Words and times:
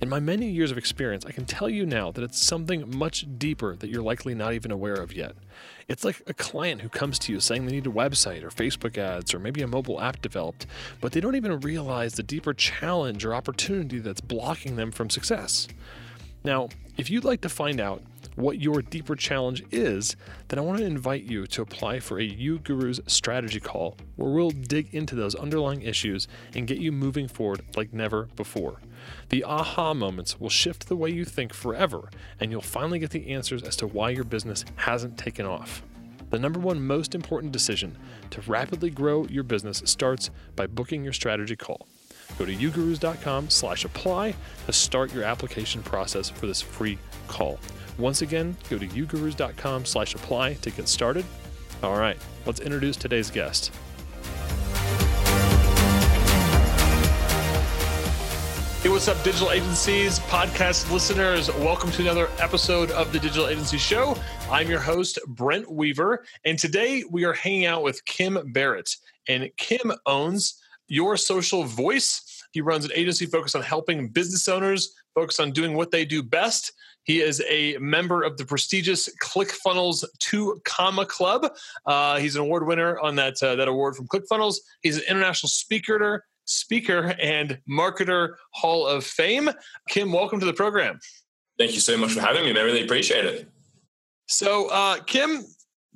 In 0.00 0.08
my 0.08 0.20
many 0.20 0.48
years 0.48 0.70
of 0.70 0.78
experience, 0.78 1.24
I 1.24 1.32
can 1.32 1.44
tell 1.44 1.68
you 1.68 1.86
now 1.86 2.10
that 2.12 2.24
it's 2.24 2.38
something 2.38 2.96
much 2.96 3.26
deeper 3.38 3.76
that 3.76 3.88
you're 3.88 4.02
likely 4.02 4.34
not 4.34 4.54
even 4.54 4.70
aware 4.70 4.94
of 4.94 5.14
yet. 5.14 5.34
It's 5.88 6.04
like 6.04 6.22
a 6.26 6.34
client 6.34 6.80
who 6.80 6.88
comes 6.88 7.18
to 7.20 7.32
you 7.32 7.40
saying 7.40 7.66
they 7.66 7.72
need 7.72 7.86
a 7.86 7.90
website 7.90 8.42
or 8.42 8.50
Facebook 8.50 8.98
ads 8.98 9.34
or 9.34 9.38
maybe 9.38 9.62
a 9.62 9.66
mobile 9.66 10.00
app 10.00 10.20
developed, 10.20 10.66
but 11.00 11.12
they 11.12 11.20
don't 11.20 11.36
even 11.36 11.60
realize 11.60 12.14
the 12.14 12.22
deeper 12.22 12.54
challenge 12.54 13.24
or 13.24 13.34
opportunity 13.34 13.98
that's 13.98 14.20
blocking 14.20 14.76
them 14.76 14.90
from 14.90 15.10
success. 15.10 15.68
Now, 16.42 16.68
if 16.96 17.10
you'd 17.10 17.24
like 17.24 17.40
to 17.42 17.48
find 17.48 17.80
out 17.80 18.02
what 18.36 18.60
your 18.60 18.82
deeper 18.82 19.14
challenge 19.14 19.62
is, 19.70 20.16
then 20.48 20.58
I 20.58 20.62
want 20.62 20.78
to 20.78 20.84
invite 20.84 21.24
you 21.24 21.46
to 21.46 21.62
apply 21.62 22.00
for 22.00 22.18
a 22.18 22.28
uGurus 22.28 23.08
strategy 23.08 23.60
call 23.60 23.96
where 24.16 24.30
we'll 24.30 24.50
dig 24.50 24.94
into 24.94 25.14
those 25.14 25.34
underlying 25.34 25.82
issues 25.82 26.26
and 26.54 26.66
get 26.66 26.78
you 26.78 26.92
moving 26.92 27.28
forward 27.28 27.62
like 27.76 27.92
never 27.92 28.24
before. 28.36 28.80
The 29.28 29.44
aha 29.44 29.94
moments 29.94 30.40
will 30.40 30.48
shift 30.48 30.88
the 30.88 30.96
way 30.96 31.10
you 31.10 31.24
think 31.24 31.52
forever, 31.52 32.10
and 32.40 32.50
you'll 32.50 32.62
finally 32.62 32.98
get 32.98 33.10
the 33.10 33.30
answers 33.30 33.62
as 33.62 33.76
to 33.76 33.86
why 33.86 34.10
your 34.10 34.24
business 34.24 34.64
hasn't 34.76 35.18
taken 35.18 35.46
off. 35.46 35.82
The 36.30 36.38
number 36.38 36.58
one 36.58 36.84
most 36.84 37.14
important 37.14 37.52
decision 37.52 37.96
to 38.30 38.40
rapidly 38.42 38.90
grow 38.90 39.26
your 39.26 39.44
business 39.44 39.82
starts 39.84 40.30
by 40.56 40.66
booking 40.66 41.04
your 41.04 41.12
strategy 41.12 41.54
call. 41.54 41.86
Go 42.38 42.44
to 42.44 42.54
ugurus.com 42.54 43.50
slash 43.50 43.84
apply 43.84 44.34
to 44.66 44.72
start 44.72 45.12
your 45.12 45.24
application 45.24 45.82
process 45.82 46.28
for 46.28 46.46
this 46.46 46.60
free 46.60 46.98
call. 47.28 47.58
Once 47.98 48.22
again, 48.22 48.56
go 48.68 48.78
to 48.78 48.86
ugurus.com 48.86 49.84
slash 49.84 50.14
apply 50.14 50.54
to 50.54 50.70
get 50.70 50.88
started. 50.88 51.24
All 51.82 51.96
right, 51.96 52.18
let's 52.46 52.60
introduce 52.60 52.96
today's 52.96 53.30
guest. 53.30 53.72
Hey, 58.84 58.90
what's 58.90 59.08
up, 59.08 59.22
digital 59.24 59.50
agencies, 59.50 60.18
podcast 60.18 60.92
listeners? 60.92 61.48
Welcome 61.54 61.90
to 61.92 62.02
another 62.02 62.28
episode 62.38 62.90
of 62.90 63.12
the 63.12 63.18
Digital 63.18 63.48
Agency 63.48 63.78
Show. 63.78 64.14
I'm 64.50 64.68
your 64.68 64.78
host, 64.78 65.18
Brent 65.26 65.70
Weaver, 65.70 66.26
and 66.44 66.58
today 66.58 67.02
we 67.10 67.24
are 67.24 67.32
hanging 67.32 67.64
out 67.64 67.82
with 67.82 68.04
Kim 68.04 68.38
Barrett. 68.52 68.94
And 69.26 69.48
Kim 69.56 69.90
owns 70.04 70.60
Your 70.88 71.16
Social 71.16 71.64
Voice. 71.64 72.22
He 72.52 72.60
runs 72.60 72.84
an 72.84 72.92
agency 72.94 73.26
focused 73.26 73.56
on 73.56 73.62
helping 73.62 74.08
business 74.08 74.48
owners 74.48 74.94
focus 75.14 75.40
on 75.40 75.50
doing 75.50 75.74
what 75.74 75.90
they 75.90 76.04
do 76.04 76.22
best. 76.22 76.72
He 77.04 77.20
is 77.20 77.42
a 77.48 77.76
member 77.78 78.22
of 78.22 78.36
the 78.36 78.44
prestigious 78.44 79.08
ClickFunnels 79.22 80.04
2 80.20 80.60
Comma 80.64 81.04
Club. 81.04 81.52
Uh, 81.86 82.18
he's 82.18 82.34
an 82.34 82.42
award 82.42 82.66
winner 82.66 82.98
on 83.00 83.16
that, 83.16 83.42
uh, 83.42 83.56
that 83.56 83.68
award 83.68 83.96
from 83.96 84.08
ClickFunnels. 84.08 84.56
He's 84.82 84.96
an 84.96 85.04
international 85.08 85.48
speaker 85.48 86.24
speaker 86.46 87.14
and 87.20 87.58
marketer 87.68 88.34
Hall 88.52 88.86
of 88.86 89.04
Fame. 89.04 89.50
Kim, 89.88 90.12
welcome 90.12 90.40
to 90.40 90.46
the 90.46 90.52
program. 90.52 90.98
Thank 91.58 91.72
you 91.72 91.80
so 91.80 91.96
much 91.96 92.12
for 92.12 92.20
having 92.20 92.44
me. 92.44 92.58
I 92.58 92.62
really 92.62 92.82
appreciate 92.82 93.24
it. 93.24 93.48
So, 94.26 94.68
uh, 94.68 94.98
Kim, 95.04 95.44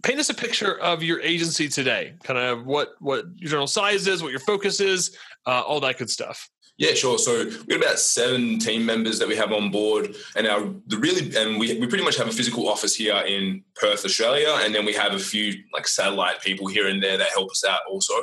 paint 0.03 0.19
us 0.21 0.31
a 0.31 0.35
picture 0.35 0.79
of 0.79 1.03
your 1.03 1.21
agency 1.21 1.69
today. 1.69 2.15
Kind 2.23 2.39
of 2.39 2.67
what 2.67 2.95
what 3.01 3.25
your 3.37 3.51
general 3.51 3.67
size 3.67 4.07
is, 4.07 4.23
what 4.23 4.31
your 4.31 4.41
focus 4.41 4.81
is, 4.81 5.17
uh, 5.47 5.63
all 5.63 5.81
that 5.81 5.99
good 5.99 6.11
stuff. 6.11 6.49
Yeah, 6.79 6.95
sure. 6.95 7.19
So 7.19 7.45
we've 7.45 7.69
got 7.69 7.83
about 7.83 7.99
seven 7.99 8.61
team 8.61 8.87
members 8.87 9.19
that 9.19 9.27
we 9.27 9.35
have 9.35 9.51
on 9.53 9.73
board, 9.73 10.15
and 10.37 10.47
our 10.47 10.61
the 10.87 10.97
really 10.97 11.37
and 11.37 11.59
we, 11.59 11.77
we 11.79 11.89
pretty 11.89 12.05
much 12.05 12.17
have 12.17 12.29
a 12.29 12.33
physical 12.33 12.69
office 12.69 12.95
here 12.95 13.17
in 13.17 13.65
Perth, 13.75 14.05
Australia, 14.05 14.57
and 14.61 14.73
then 14.73 14.85
we 14.85 14.93
have 14.93 15.13
a 15.13 15.19
few 15.19 15.55
like 15.75 15.89
satellite 15.89 16.41
people 16.41 16.69
here 16.69 16.87
and 16.87 17.03
there 17.03 17.19
that 17.19 17.31
help 17.31 17.51
us 17.51 17.65
out 17.69 17.81
also. 17.91 18.15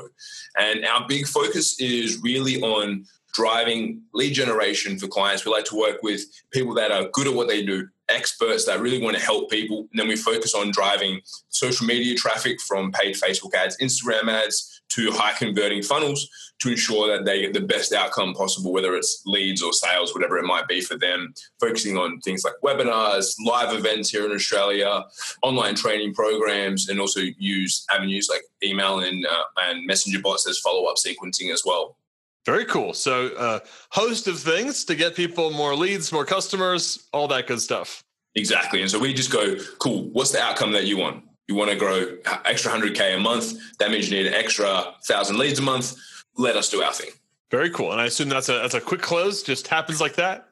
And 0.57 0.85
our 0.85 1.05
big 1.05 1.27
focus 1.27 1.81
is 1.81 2.21
really 2.23 2.61
on 2.61 3.05
driving 3.33 4.01
lead 4.13 4.33
generation 4.33 4.97
for 4.97 5.07
clients. 5.07 5.45
We 5.45 5.51
like 5.51 5.65
to 5.65 5.75
work 5.75 6.01
with 6.01 6.21
people 6.51 6.73
that 6.75 6.93
are 6.93 7.09
good 7.11 7.27
at 7.27 7.33
what 7.33 7.49
they 7.49 7.61
do, 7.61 7.89
experts 8.09 8.65
that 8.65 8.79
really 8.79 9.01
want 9.01 9.17
to 9.17 9.23
help 9.23 9.49
people, 9.49 9.87
and 9.91 9.99
then 9.99 10.07
we 10.07 10.15
focus 10.15 10.53
on 10.53 10.71
driving 10.71 11.21
social 11.49 11.85
media 11.85 12.15
traffic 12.15 12.61
from 12.61 12.91
paid 12.91 13.15
Facebook 13.15 13.53
ads, 13.53 13.77
Instagram 13.77 14.29
ads 14.31 14.81
to 14.89 15.11
high 15.11 15.33
converting 15.33 15.81
funnels 15.81 16.29
to 16.59 16.69
ensure 16.69 17.07
that 17.07 17.25
they 17.25 17.41
get 17.41 17.53
the 17.53 17.61
best 17.61 17.91
outcome 17.91 18.33
possible, 18.33 18.71
whether 18.71 18.95
it's 18.95 19.21
leads 19.25 19.61
or 19.61 19.73
sales, 19.73 20.13
whatever 20.13 20.37
it 20.37 20.45
might 20.45 20.67
be 20.67 20.79
for 20.79 20.97
them, 20.97 21.33
focusing 21.59 21.97
on 21.97 22.19
things 22.21 22.43
like 22.45 22.53
webinars, 22.63 23.35
live 23.45 23.73
events 23.73 24.09
here 24.09 24.25
in 24.25 24.31
Australia, 24.31 25.03
online 25.41 25.75
training 25.75 26.13
programs, 26.13 26.87
and 26.87 26.99
also 26.99 27.21
use 27.37 27.85
avenues 27.93 28.29
like 28.29 28.41
email 28.63 28.99
and, 28.99 29.25
uh, 29.25 29.43
and 29.63 29.85
messenger 29.85 30.19
bots 30.19 30.47
as 30.47 30.59
follow 30.59 30.85
up 30.85 30.95
sequencing 30.95 31.51
as 31.51 31.63
well. 31.65 31.97
Very 32.45 32.65
cool. 32.65 32.93
So, 32.93 33.27
a 33.27 33.39
uh, 33.39 33.59
host 33.89 34.27
of 34.27 34.39
things 34.39 34.85
to 34.85 34.95
get 34.95 35.15
people 35.15 35.51
more 35.51 35.75
leads, 35.75 36.11
more 36.11 36.25
customers, 36.25 37.07
all 37.11 37.27
that 37.29 37.47
good 37.47 37.59
stuff. 37.59 38.03
Exactly. 38.35 38.81
And 38.81 38.91
so 38.91 38.99
we 38.99 39.13
just 39.13 39.31
go, 39.31 39.55
cool, 39.79 40.09
what's 40.11 40.31
the 40.31 40.41
outcome 40.41 40.73
that 40.73 40.85
you 40.85 40.97
want? 40.97 41.23
You 41.47 41.55
want 41.55 41.71
to 41.71 41.77
grow 41.77 42.17
extra 42.43 42.71
100K 42.71 43.15
a 43.15 43.19
month. 43.19 43.53
That 43.79 43.91
means 43.91 44.09
you 44.09 44.17
need 44.17 44.27
an 44.27 44.33
extra 44.33 44.67
1,000 44.67 45.37
leads 45.37 45.59
a 45.59 45.61
month. 45.61 45.95
Let 46.37 46.55
us 46.55 46.69
do 46.69 46.81
our 46.81 46.91
thing. 46.91 47.11
Very 47.49 47.69
cool. 47.69 47.91
And 47.91 48.01
I 48.01 48.05
assume 48.05 48.29
that's 48.29 48.49
a, 48.49 48.53
that's 48.53 48.73
a 48.73 48.81
quick 48.81 49.01
close, 49.01 49.41
just 49.41 49.67
happens 49.67 50.01
like 50.01 50.15
that? 50.15 50.49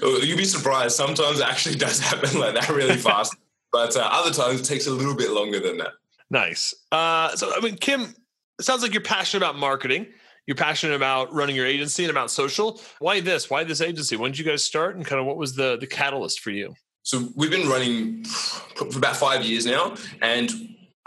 You'd 0.00 0.38
be 0.38 0.44
surprised. 0.44 0.96
Sometimes 0.96 1.40
it 1.40 1.46
actually 1.46 1.74
does 1.86 2.00
happen 2.00 2.38
like 2.40 2.54
that 2.54 2.68
really 2.70 2.96
fast. 3.08 3.36
but 3.72 3.96
uh, 3.96 4.08
other 4.10 4.30
times 4.30 4.60
it 4.60 4.64
takes 4.64 4.86
a 4.86 4.90
little 4.90 5.16
bit 5.16 5.30
longer 5.30 5.60
than 5.60 5.78
that. 5.78 5.92
Nice. 6.30 6.72
Uh, 6.90 7.34
so, 7.36 7.52
I 7.54 7.60
mean, 7.60 7.76
Kim, 7.76 8.14
it 8.58 8.64
sounds 8.64 8.82
like 8.82 8.94
you're 8.94 9.02
passionate 9.02 9.44
about 9.44 9.58
marketing. 9.58 10.06
You're 10.46 10.56
passionate 10.56 10.94
about 10.94 11.32
running 11.32 11.56
your 11.56 11.66
agency 11.66 12.04
and 12.04 12.10
about 12.10 12.30
social. 12.30 12.80
Why 12.98 13.20
this? 13.20 13.50
Why 13.50 13.64
this 13.64 13.80
agency? 13.80 14.16
When 14.16 14.32
did 14.32 14.38
you 14.38 14.44
guys 14.44 14.64
start 14.64 14.96
and 14.96 15.04
kind 15.04 15.20
of 15.20 15.26
what 15.26 15.36
was 15.36 15.54
the, 15.54 15.76
the 15.78 15.86
catalyst 15.86 16.40
for 16.40 16.50
you? 16.50 16.74
So 17.02 17.28
we've 17.34 17.50
been 17.50 17.68
running 17.68 18.24
for 18.24 18.98
about 18.98 19.16
five 19.16 19.44
years 19.44 19.64
now, 19.64 19.96
and 20.20 20.50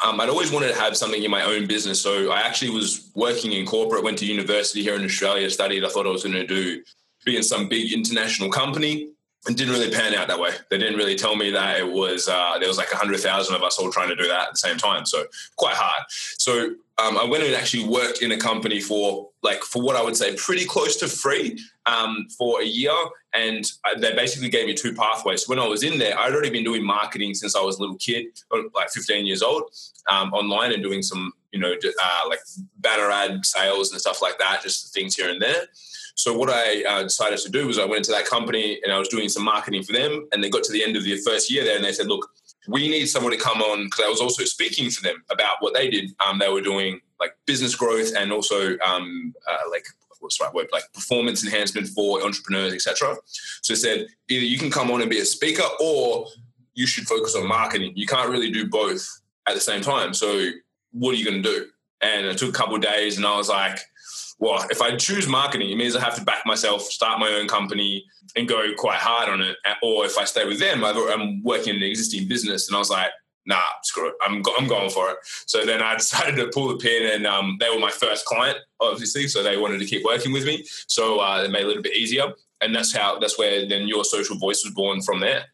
um, 0.04 0.20
I'd 0.20 0.30
always 0.30 0.52
wanted 0.52 0.70
to 0.70 0.80
have 0.80 0.98
something 0.98 1.22
in 1.24 1.30
my 1.30 1.44
own 1.44 1.68
business. 1.68 2.02
So 2.02 2.32
I 2.32 2.42
actually 2.42 2.72
was 2.72 3.12
working 3.16 3.52
in 3.54 3.66
corporate, 3.66 4.04
went 4.04 4.18
to 4.20 4.26
university 4.26 4.82
here 4.82 4.96
in 4.96 5.06
Australia, 5.06 5.50
studied. 5.50 5.86
I 5.86 5.90
thought 5.90 6.08
I 6.08 6.10
was 6.10 6.24
going 6.24 6.36
to 6.36 6.48
do 6.48 6.84
be 7.26 7.38
in 7.38 7.44
some 7.44 7.70
big 7.70 7.94
international 7.94 8.50
company, 8.50 9.10
and 9.46 9.58
didn't 9.58 9.74
really 9.74 9.92
pan 9.92 10.14
out 10.14 10.28
that 10.30 10.40
way. 10.40 10.52
They 10.70 10.78
didn't 10.78 10.98
really 10.98 11.16
tell 11.16 11.36
me 11.36 11.52
that 11.52 11.80
it 11.80 11.88
was 11.88 12.28
uh, 12.30 12.58
there 12.59 12.68
was 12.68 12.78
like 12.78 12.92
a 12.92 12.96
hundred 12.96 13.20
thousand 13.20 13.56
of 13.56 13.64
us 13.64 13.78
all 13.78 13.92
trying 13.92 14.09
to 14.09 14.16
do 14.16 14.28
that 14.28 14.48
at 14.48 14.52
the 14.52 14.58
same 14.58 14.78
time. 14.78 15.06
So 15.06 15.26
quite 15.58 15.76
hard. 15.76 16.04
So 16.09 16.76
um, 16.98 17.18
I 17.18 17.26
went 17.26 17.44
and 17.44 17.54
actually 17.56 17.88
worked 17.88 18.22
in 18.22 18.31
a 18.31 18.38
company 18.38 18.80
for 18.80 19.30
like 19.42 19.62
for 19.62 19.81
what 19.81 19.95
I 19.95 20.04
would 20.04 20.16
say 20.16 20.36
pretty 20.36 20.66
close 20.66 20.95
to 20.98 21.07
free 21.07 21.60
um, 21.86 22.28
for 22.38 22.62
a 22.62 22.66
year, 22.66 22.94
and 23.34 23.66
they 24.00 24.13
basically 24.13 24.50
gave 24.50 24.68
me 24.68 24.74
two 24.74 24.94
pathways. 24.94 25.45
So 25.45 25.50
when 25.50 25.60
I 25.60 25.68
was 25.68 25.84
in 25.84 26.00
there, 26.00 26.18
I'd 26.18 26.31
already 26.31 26.51
been 26.51 26.63
doing 26.63 26.84
marketing 26.84 27.34
since 27.34 27.56
I 27.56 27.62
was 27.62 27.78
a 27.78 27.81
little 27.81 27.98
kid, 27.98 28.28
like 28.74 28.92
15 28.92 29.25
years 29.25 29.42
old, 29.42 29.63
um, 30.07 30.31
online 30.34 30.72
and 30.72 30.84
doing 30.84 31.01
some 31.01 31.34
you 31.51 31.60
know 31.60 31.74
uh, 31.74 32.30
like 32.30 32.40
banner 32.78 33.12
ad 33.12 33.45
sales 33.45 33.92
and 33.92 34.00
stuff 34.00 34.22
like 34.22 34.38
that, 34.40 34.62
just 34.62 34.94
things 34.94 35.16
here 35.16 35.30
and 35.30 35.42
there. 35.42 35.63
So 36.15 36.38
what 36.38 36.50
I 36.50 36.83
uh, 36.83 37.04
decided 37.04 37.39
to 37.39 37.50
do 37.50 37.68
was 37.68 37.80
I 37.80 37.86
went 37.86 37.98
into 37.98 38.12
that 38.12 38.25
company 38.25 38.80
and 38.83 38.92
I 38.92 39.00
was 39.00 39.07
doing 39.07 39.30
some 39.30 39.44
marketing 39.44 39.83
for 39.83 39.94
them, 39.94 40.27
and 40.31 40.44
they 40.44 40.50
got 40.50 40.63
to 40.63 40.71
the 40.71 40.83
end 40.83 40.95
of 40.95 41.04
the 41.04 41.18
first 41.18 41.51
year 41.51 41.63
there, 41.63 41.75
and 41.75 41.83
they 41.83 41.92
said, 41.92 42.07
"Look, 42.07 42.30
we 42.68 42.88
need 42.88 43.07
someone 43.07 43.31
to 43.31 43.38
come 43.38 43.62
on 43.62 43.86
because 43.86 44.06
I 44.06 44.10
was 44.10 44.21
also 44.21 44.44
speaking 44.44 44.89
for 44.89 45.01
them 45.04 45.24
about 45.30 45.57
what 45.60 45.74
they 45.74 45.89
did. 45.89 46.12
Um, 46.25 46.39
they 46.39 46.50
were 46.50 46.62
doing 46.62 47.00
like 47.19 47.36
business 47.45 47.75
growth 47.75 48.13
and 48.15 48.31
also 48.31 48.77
um, 48.80 49.33
uh, 49.50 49.69
like 49.69 49.86
what's 50.19 50.38
the 50.38 50.45
right 50.45 50.54
word 50.54 50.68
like 50.71 50.83
performance 50.94 51.44
enhancement 51.44 51.88
for 51.89 52.24
entrepreneurs, 52.24 52.74
etc. 52.74 53.16
So 53.62 53.74
they 53.74 53.80
said 53.80 54.07
either 54.30 54.45
you 54.45 54.57
can 54.57 54.71
come 54.71 54.89
on 54.92 55.01
and 55.01 55.09
be 55.09 55.19
a 55.19 55.25
speaker 55.25 55.63
or 55.81 56.27
you 56.74 56.88
should 56.88 57.06
focus 57.06 57.36
on 57.36 57.48
marketing. 57.48 57.94
You 57.95 58.07
can't 58.07 58.30
really 58.30 58.51
do 58.51 58.68
both 58.68 59.07
at 59.48 59.56
the 59.56 59.62
same 59.62 59.81
time. 59.81 60.13
So 60.13 60.50
what 60.92 61.12
are 61.12 61.18
you 61.18 61.25
going 61.25 61.44
to 61.44 61.50
do? 61.50 61.66
And 62.01 62.25
it 62.25 62.38
took 62.38 62.50
a 62.50 62.57
couple 62.57 62.77
days, 62.77 63.16
and 63.18 63.25
I 63.25 63.38
was 63.38 63.48
like, 63.48 63.80
well, 64.44 64.66
if 64.69 64.81
I 64.81 64.98
choose 64.98 65.25
marketing, 65.25 65.69
it 65.69 65.78
means 65.78 65.95
I 65.95 66.01
have 66.01 66.16
to 66.16 66.24
back 66.24 66.45
myself, 66.45 66.81
start 66.81 67.18
my 67.18 67.30
own 67.30 67.48
company, 67.48 68.04
and 68.36 68.45
go 68.45 68.62
quite 68.78 68.98
hard 68.98 69.30
on 69.30 69.40
it. 69.40 69.56
Or 69.81 70.06
if 70.06 70.18
I 70.18 70.25
stay 70.25 70.45
with 70.45 70.60
them, 70.60 70.84
I'm 70.84 71.42
working 71.44 71.75
in 71.75 71.81
an 71.81 71.84
existing 71.84 72.28
business, 72.28 72.68
and 72.68 72.75
I 72.75 72.80
was 72.80 72.90
like, 72.90 73.10
nah, 73.45 73.62
screw 73.84 74.10
it, 74.10 74.16
I'm 74.22 74.42
go- 74.42 74.54
I'm 74.57 74.68
going 74.68 74.90
for 74.90 75.12
it. 75.12 75.18
So 75.48 75.66
then 75.66 75.81
I 75.81 75.95
decided 75.98 76.36
to 76.36 76.51
pull 76.54 76.68
the 76.68 76.75
pin, 76.75 77.13
and 77.13 77.25
um, 77.25 77.56
they 77.62 77.69
were 77.69 77.80
my 77.80 77.90
first 77.90 78.25
client, 78.25 78.57
obviously, 78.81 79.30
so 79.30 79.44
they 79.44 79.56
wanted 79.56 79.80
to 79.80 79.86
keep 79.86 80.04
working 80.04 80.34
with 80.34 80.45
me. 80.45 80.66
So 80.88 81.22
uh, 81.22 81.44
it 81.45 81.50
made 81.50 81.62
it 81.62 81.66
a 81.66 81.68
little 81.68 81.84
bit 81.84 81.95
easier, 81.95 82.34
and 82.60 82.75
that's 82.75 82.94
how 82.94 83.19
that's 83.19 83.40
where 83.40 83.66
then 83.66 83.88
your 83.88 84.04
social 84.04 84.38
voice 84.38 84.62
was 84.66 84.74
born 84.74 85.01
from 85.01 85.22
there. 85.22 85.45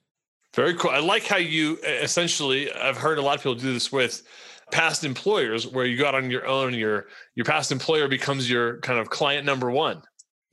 Very 0.55 0.73
cool. 0.73 0.89
I 0.89 0.99
like 0.99 1.27
how 1.27 1.37
you 1.37 1.77
essentially. 1.83 2.73
I've 2.73 2.97
heard 2.97 3.19
a 3.19 3.21
lot 3.21 3.35
of 3.35 3.41
people 3.41 3.53
do 3.53 3.71
this 3.71 3.91
with 3.91 4.23
past 4.71 5.03
employers 5.03 5.67
where 5.67 5.85
you 5.85 5.97
got 5.97 6.15
on 6.15 6.29
your 6.29 6.45
own 6.45 6.73
your 6.73 7.07
your 7.35 7.45
past 7.45 7.71
employer 7.71 8.07
becomes 8.07 8.49
your 8.49 8.79
kind 8.79 8.99
of 8.99 9.09
client 9.09 9.45
number 9.45 9.69
one 9.71 10.01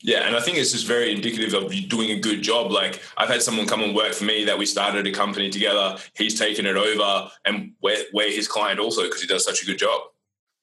yeah, 0.02 0.26
and 0.26 0.36
I 0.36 0.40
think 0.40 0.58
it's 0.58 0.72
just 0.72 0.86
very 0.86 1.12
indicative 1.12 1.54
of 1.54 1.72
you 1.72 1.88
doing 1.88 2.10
a 2.10 2.20
good 2.20 2.42
job. 2.42 2.70
Like 2.70 3.00
I've 3.16 3.28
had 3.28 3.42
someone 3.42 3.66
come 3.66 3.82
and 3.82 3.94
work 3.94 4.12
for 4.12 4.24
me 4.24 4.44
that 4.44 4.58
we 4.58 4.66
started 4.66 5.06
a 5.06 5.12
company 5.12 5.48
together. 5.50 5.96
He's 6.14 6.38
taken 6.38 6.66
it 6.66 6.76
over, 6.76 7.30
and 7.44 7.72
we're, 7.82 8.04
we're 8.12 8.30
his 8.30 8.46
client 8.46 8.78
also 8.78 9.04
because 9.04 9.22
he 9.22 9.26
does 9.26 9.44
such 9.44 9.62
a 9.62 9.66
good 9.66 9.78
job. 9.78 10.02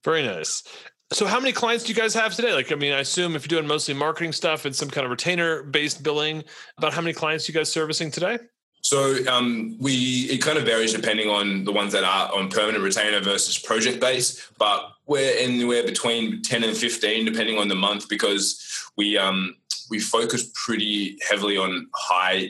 Very 0.06 0.24
nice. 0.24 0.64
So, 1.12 1.26
how 1.26 1.40
many 1.40 1.52
clients 1.52 1.84
do 1.84 1.94
you 1.94 2.00
guys 2.00 2.14
have 2.14 2.36
today? 2.36 2.54
Like, 2.54 2.72
I 2.72 2.76
mean, 2.76 2.94
I 2.94 3.00
assume 3.00 3.36
if 3.36 3.44
you're 3.44 3.60
doing 3.60 3.68
mostly 3.68 3.94
marketing 3.94 4.32
stuff 4.34 4.66
and 4.66 4.76
some 4.76 4.90
kind 4.90 5.06
of 5.06 5.12
retainer-based 5.12 6.04
billing, 6.04 6.44
about 6.78 6.94
how 6.94 7.02
many 7.02 7.14
clients 7.14 7.48
you 7.48 7.54
guys 7.54 7.72
servicing 7.72 8.12
today? 8.12 8.40
So 8.84 9.16
um, 9.28 9.78
we 9.80 10.28
it 10.30 10.42
kind 10.42 10.58
of 10.58 10.66
varies 10.66 10.94
depending 10.94 11.30
on 11.30 11.64
the 11.64 11.72
ones 11.72 11.94
that 11.94 12.04
are 12.04 12.34
on 12.36 12.50
permanent 12.50 12.84
retainer 12.84 13.22
versus 13.22 13.58
project 13.58 14.02
based, 14.02 14.42
but 14.60 14.92
we're 15.08 15.38
anywhere 15.38 15.84
between 15.84 16.42
ten 16.42 16.64
and 16.66 16.76
fifteen 16.76 17.26
depending 17.26 17.58
on 17.58 17.70
the 17.70 17.76
month 17.76 18.10
because 18.10 18.62
we 18.98 19.18
um, 19.18 19.56
we 19.90 20.00
focus 20.00 20.52
pretty 20.54 21.18
heavily 21.28 21.58
on 21.58 21.88
high 21.96 22.50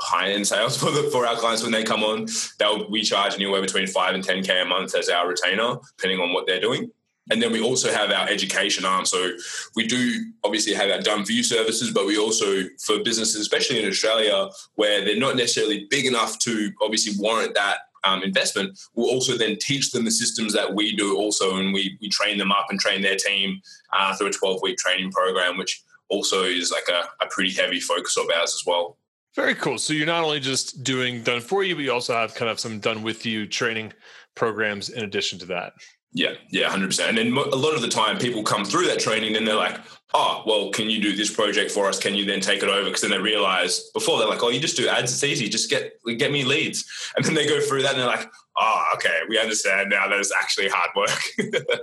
high 0.00 0.30
end 0.30 0.46
sales 0.46 0.76
for 0.80 0.90
the, 0.90 1.10
for 1.12 1.26
our 1.26 1.36
clients 1.36 1.62
when 1.62 1.72
they 1.72 1.84
come 1.84 2.02
on. 2.02 2.26
They'll 2.58 2.88
we 2.90 3.02
charge 3.02 3.34
anywhere 3.34 3.60
between 3.60 3.86
five 3.86 4.14
and 4.14 4.24
ten 4.24 4.42
k 4.42 4.62
a 4.62 4.64
month 4.64 4.94
as 4.94 5.10
our 5.10 5.28
retainer, 5.28 5.76
depending 5.98 6.20
on 6.20 6.32
what 6.32 6.46
they're 6.46 6.60
doing. 6.60 6.90
And 7.30 7.42
then 7.42 7.52
we 7.52 7.60
also 7.60 7.92
have 7.92 8.10
our 8.10 8.28
education 8.28 8.84
arm. 8.84 9.04
So 9.04 9.32
we 9.74 9.86
do 9.86 10.26
obviously 10.44 10.74
have 10.74 10.90
our 10.90 11.00
done 11.00 11.24
for 11.24 11.32
you 11.32 11.42
services, 11.42 11.90
but 11.90 12.06
we 12.06 12.16
also, 12.16 12.64
for 12.78 13.02
businesses, 13.02 13.40
especially 13.40 13.82
in 13.82 13.88
Australia, 13.88 14.48
where 14.76 15.04
they're 15.04 15.18
not 15.18 15.36
necessarily 15.36 15.86
big 15.90 16.06
enough 16.06 16.38
to 16.40 16.70
obviously 16.80 17.14
warrant 17.18 17.54
that 17.54 17.78
um, 18.04 18.22
investment, 18.22 18.78
we'll 18.94 19.10
also 19.10 19.36
then 19.36 19.56
teach 19.60 19.90
them 19.90 20.04
the 20.04 20.10
systems 20.10 20.52
that 20.52 20.72
we 20.72 20.94
do 20.94 21.16
also. 21.16 21.56
And 21.56 21.74
we, 21.74 21.98
we 22.00 22.08
train 22.08 22.38
them 22.38 22.52
up 22.52 22.66
and 22.70 22.78
train 22.78 23.02
their 23.02 23.16
team 23.16 23.60
uh, 23.92 24.14
through 24.14 24.28
a 24.28 24.32
12 24.32 24.62
week 24.62 24.78
training 24.78 25.10
program, 25.10 25.58
which 25.58 25.82
also 26.08 26.44
is 26.44 26.70
like 26.70 26.88
a, 26.88 27.08
a 27.24 27.28
pretty 27.28 27.52
heavy 27.52 27.80
focus 27.80 28.16
of 28.16 28.26
ours 28.38 28.54
as 28.54 28.62
well. 28.64 28.96
Very 29.34 29.54
cool. 29.54 29.76
So 29.76 29.92
you're 29.92 30.06
not 30.06 30.24
only 30.24 30.40
just 30.40 30.82
doing 30.82 31.22
done 31.22 31.40
for 31.40 31.62
you, 31.62 31.74
but 31.74 31.84
you 31.84 31.92
also 31.92 32.14
have 32.14 32.34
kind 32.34 32.50
of 32.50 32.58
some 32.58 32.78
done 32.78 33.02
with 33.02 33.26
you 33.26 33.46
training 33.46 33.92
programs 34.34 34.88
in 34.88 35.04
addition 35.04 35.38
to 35.40 35.46
that. 35.46 35.74
Yeah, 36.16 36.32
yeah, 36.48 36.70
hundred 36.70 36.86
percent. 36.86 37.10
And 37.10 37.18
then 37.18 37.36
a 37.36 37.56
lot 37.56 37.74
of 37.74 37.82
the 37.82 37.88
time, 37.88 38.16
people 38.16 38.42
come 38.42 38.64
through 38.64 38.86
that 38.86 38.98
training, 38.98 39.36
and 39.36 39.46
they're 39.46 39.54
like, 39.54 39.78
"Oh, 40.14 40.42
well, 40.46 40.70
can 40.70 40.88
you 40.88 40.98
do 40.98 41.14
this 41.14 41.30
project 41.30 41.70
for 41.70 41.88
us? 41.90 41.98
Can 41.98 42.14
you 42.14 42.24
then 42.24 42.40
take 42.40 42.62
it 42.62 42.70
over?" 42.70 42.86
Because 42.86 43.02
then 43.02 43.10
they 43.10 43.18
realize 43.18 43.90
before 43.92 44.18
they're 44.18 44.26
like, 44.26 44.42
"Oh, 44.42 44.48
you 44.48 44.58
just 44.58 44.78
do 44.78 44.88
ads; 44.88 45.12
it's 45.12 45.22
easy. 45.22 45.50
Just 45.50 45.68
get 45.68 45.92
get 46.16 46.32
me 46.32 46.42
leads." 46.42 46.90
And 47.16 47.24
then 47.24 47.34
they 47.34 47.46
go 47.46 47.60
through 47.60 47.82
that, 47.82 47.92
and 47.92 48.00
they're 48.00 48.08
like, 48.08 48.26
"Oh, 48.56 48.84
okay, 48.94 49.20
we 49.28 49.38
understand 49.38 49.90
now. 49.90 50.08
That 50.08 50.18
is 50.18 50.32
actually 50.40 50.68
hard 50.70 50.90
work." 50.96 51.20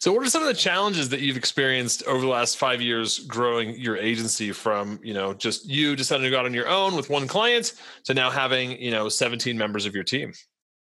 so, 0.00 0.12
what 0.12 0.22
are 0.22 0.28
some 0.28 0.42
of 0.42 0.48
the 0.48 0.54
challenges 0.54 1.08
that 1.08 1.20
you've 1.20 1.38
experienced 1.38 2.02
over 2.02 2.20
the 2.20 2.28
last 2.28 2.58
five 2.58 2.82
years 2.82 3.20
growing 3.20 3.74
your 3.80 3.96
agency 3.96 4.52
from 4.52 5.00
you 5.02 5.14
know 5.14 5.32
just 5.32 5.66
you 5.66 5.96
deciding 5.96 6.24
to 6.24 6.30
go 6.30 6.40
out 6.40 6.44
on 6.44 6.52
your 6.52 6.68
own 6.68 6.94
with 6.94 7.08
one 7.08 7.26
client 7.26 7.72
to 8.04 8.12
now 8.12 8.28
having 8.28 8.78
you 8.78 8.90
know 8.90 9.08
17 9.08 9.56
members 9.56 9.86
of 9.86 9.94
your 9.94 10.04
team? 10.04 10.34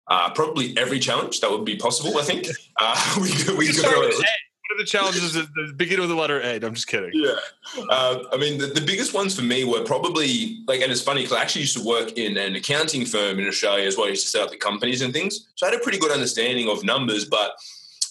Uh, 0.08 0.30
probably 0.32 0.78
every 0.78 1.00
challenge 1.00 1.40
that 1.40 1.50
would 1.50 1.66
be 1.66 1.76
possible. 1.76 2.18
I 2.18 2.24
think 2.24 2.48
uh, 2.80 3.16
we 3.22 3.32
could, 3.32 3.58
we 3.58 3.68
could 3.68 3.84
go. 3.84 4.10
What 4.68 4.80
are 4.80 4.84
the 4.84 4.86
challenges 4.86 5.34
that 5.34 5.78
begin 5.78 6.00
with 6.00 6.10
the 6.10 6.16
letter 6.16 6.42
A? 6.42 6.56
I'm 6.56 6.74
just 6.74 6.88
kidding. 6.88 7.12
Yeah, 7.14 7.36
uh, 7.90 8.24
I 8.34 8.38
mean 8.38 8.58
the, 8.58 8.68
the 8.68 8.82
biggest 8.82 9.14
ones 9.14 9.36
for 9.36 9.44
me 9.44 9.64
were 9.64 9.84
probably 9.84 10.64
like, 10.68 10.82
and 10.82 10.92
it's 10.92 11.02
funny 11.02 11.22
because 11.22 11.38
I 11.38 11.42
actually 11.42 11.62
used 11.62 11.78
to 11.78 11.84
work 11.84 12.14
in 12.14 12.36
an 12.38 12.56
accounting 12.56 13.06
firm 13.06 13.40
in 13.40 13.48
Australia 13.48 13.88
as 13.88 13.96
well. 13.96 14.08
I 14.08 14.10
used 14.10 14.24
to 14.24 14.30
set 14.30 14.42
up 14.42 14.50
the 14.50 14.58
companies 14.58 15.02
and 15.02 15.14
things, 15.14 15.48
so 15.56 15.68
I 15.68 15.70
had 15.70 15.80
a 15.80 15.84
pretty 15.84 16.00
good 16.00 16.12
understanding 16.12 16.68
of 16.68 16.84
numbers, 16.84 17.26
but 17.26 17.52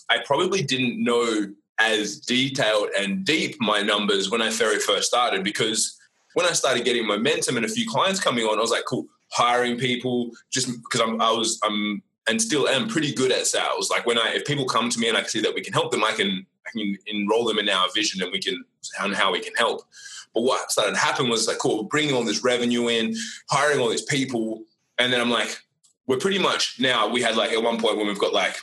I 0.08 0.18
probably 0.24 0.62
didn't 0.62 1.02
know 1.02 1.52
as 1.80 2.20
detailed 2.20 2.90
and 2.96 3.24
deep 3.24 3.56
my 3.60 3.82
numbers 3.82 4.30
when 4.30 4.40
I 4.40 4.50
very 4.50 4.78
first 4.78 5.08
started 5.08 5.42
because 5.42 5.98
when 6.34 6.46
I 6.46 6.52
started 6.52 6.84
getting 6.84 7.06
momentum 7.06 7.56
and 7.56 7.64
a 7.64 7.68
few 7.68 7.88
clients 7.88 8.20
coming 8.20 8.44
on, 8.44 8.58
I 8.58 8.60
was 8.60 8.70
like, 8.70 8.84
cool, 8.84 9.06
hiring 9.30 9.78
people 9.78 10.30
just 10.50 10.68
because 10.82 11.00
I'm 11.00 11.20
I 11.20 11.30
was 11.30 11.58
I'm 11.62 12.02
and 12.28 12.40
still 12.40 12.68
am 12.68 12.88
pretty 12.88 13.12
good 13.12 13.32
at 13.32 13.46
sales. 13.46 13.90
Like 13.90 14.06
when 14.06 14.18
I 14.18 14.32
if 14.34 14.44
people 14.44 14.64
come 14.64 14.88
to 14.90 14.98
me 14.98 15.08
and 15.08 15.16
I 15.16 15.20
can 15.20 15.30
see 15.30 15.40
that 15.40 15.54
we 15.54 15.60
can 15.60 15.72
help 15.72 15.90
them, 15.90 16.04
I 16.04 16.12
can 16.12 16.46
I 16.66 16.70
can 16.70 16.96
enroll 17.06 17.44
them 17.44 17.58
in 17.58 17.68
our 17.68 17.88
vision 17.94 18.22
and 18.22 18.32
we 18.32 18.40
can 18.40 18.64
and 19.00 19.14
how 19.14 19.32
we 19.32 19.40
can 19.40 19.54
help. 19.54 19.82
But 20.34 20.42
what 20.42 20.70
started 20.70 20.92
to 20.92 20.98
happen 20.98 21.28
was 21.28 21.46
like, 21.46 21.58
cool, 21.58 21.84
bringing 21.84 22.14
all 22.14 22.24
this 22.24 22.42
revenue 22.42 22.88
in, 22.88 23.14
hiring 23.50 23.78
all 23.78 23.88
these 23.88 24.02
people, 24.02 24.64
and 24.98 25.12
then 25.12 25.20
I'm 25.20 25.30
like, 25.30 25.56
we're 26.06 26.18
pretty 26.18 26.38
much 26.38 26.76
now. 26.80 27.08
We 27.08 27.22
had 27.22 27.36
like 27.36 27.52
at 27.52 27.62
one 27.62 27.80
point 27.80 27.96
when 27.96 28.06
we've 28.06 28.18
got 28.18 28.32
like 28.32 28.56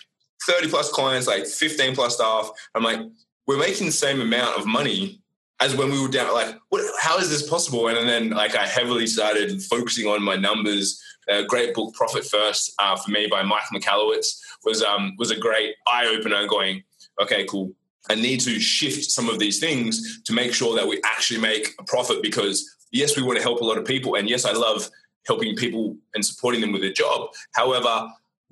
30 0.48 0.69
plus 0.69 0.92
clients, 0.92 1.28
like 1.28 1.46
15 1.46 1.96
plus 1.96 2.16
staff. 2.16 2.52
I'm 2.75 2.84
like, 2.84 3.00
we're 3.48 3.58
making 3.58 3.88
the 3.88 3.94
same 3.94 4.22
amount 4.22 4.58
of 4.58 4.66
money 4.66 5.22
as 5.62 5.75
when 5.75 5.92
we 5.92 6.02
were 6.02 6.10
down, 6.10 6.34
like, 6.34 6.60
what, 6.69 6.84
how 7.00 7.18
is 7.19 7.30
this 7.30 7.48
possible? 7.48 7.88
And 7.88 8.10
then, 8.10 8.31
like, 8.31 8.56
I 8.56 8.66
heavily 8.66 9.06
started 9.06 9.62
focusing 9.63 10.08
on 10.08 10.24
my 10.24 10.36
numbers. 10.36 11.02
A 11.30 11.44
great 11.44 11.75
book, 11.75 11.94
Profit 11.94 12.25
First, 12.25 12.74
uh, 12.80 12.96
for 12.98 13.12
me 13.12 13.28
by 13.28 13.44
Mike 13.44 13.63
Michalowicz, 13.72 14.42
was 14.66 14.81
um, 14.81 15.16
was 15.19 15.30
a 15.30 15.38
great 15.38 15.75
eye 15.88 16.08
opener. 16.08 16.48
Going, 16.48 16.84
okay, 17.22 17.46
cool. 17.46 17.72
I 18.10 18.16
need 18.16 18.40
to 18.42 18.60
shift 18.60 19.12
some 19.12 19.30
of 19.30 19.38
these 19.38 19.60
things 19.60 20.24
to 20.24 20.34
make 20.34 20.52
sure 20.52 20.75
that 20.75 20.88
we 20.88 21.00
actually 21.06 21.40
make 21.40 21.75
a 21.80 21.84
profit. 21.84 22.24
Because 22.24 22.88
yes, 22.92 23.16
we 23.16 23.24
want 23.24 23.38
to 23.38 23.44
help 23.44 23.62
a 23.62 23.63
lot 23.63 23.78
of 23.78 23.86
people, 23.86 24.16
and 24.16 24.28
yes, 24.28 24.46
I 24.46 24.54
love 24.54 24.90
helping 25.28 25.56
people 25.56 25.96
and 26.16 26.25
supporting 26.25 26.60
them 26.60 26.72
with 26.72 26.84
a 26.84 26.92
job. 26.92 27.30
However, 27.54 28.08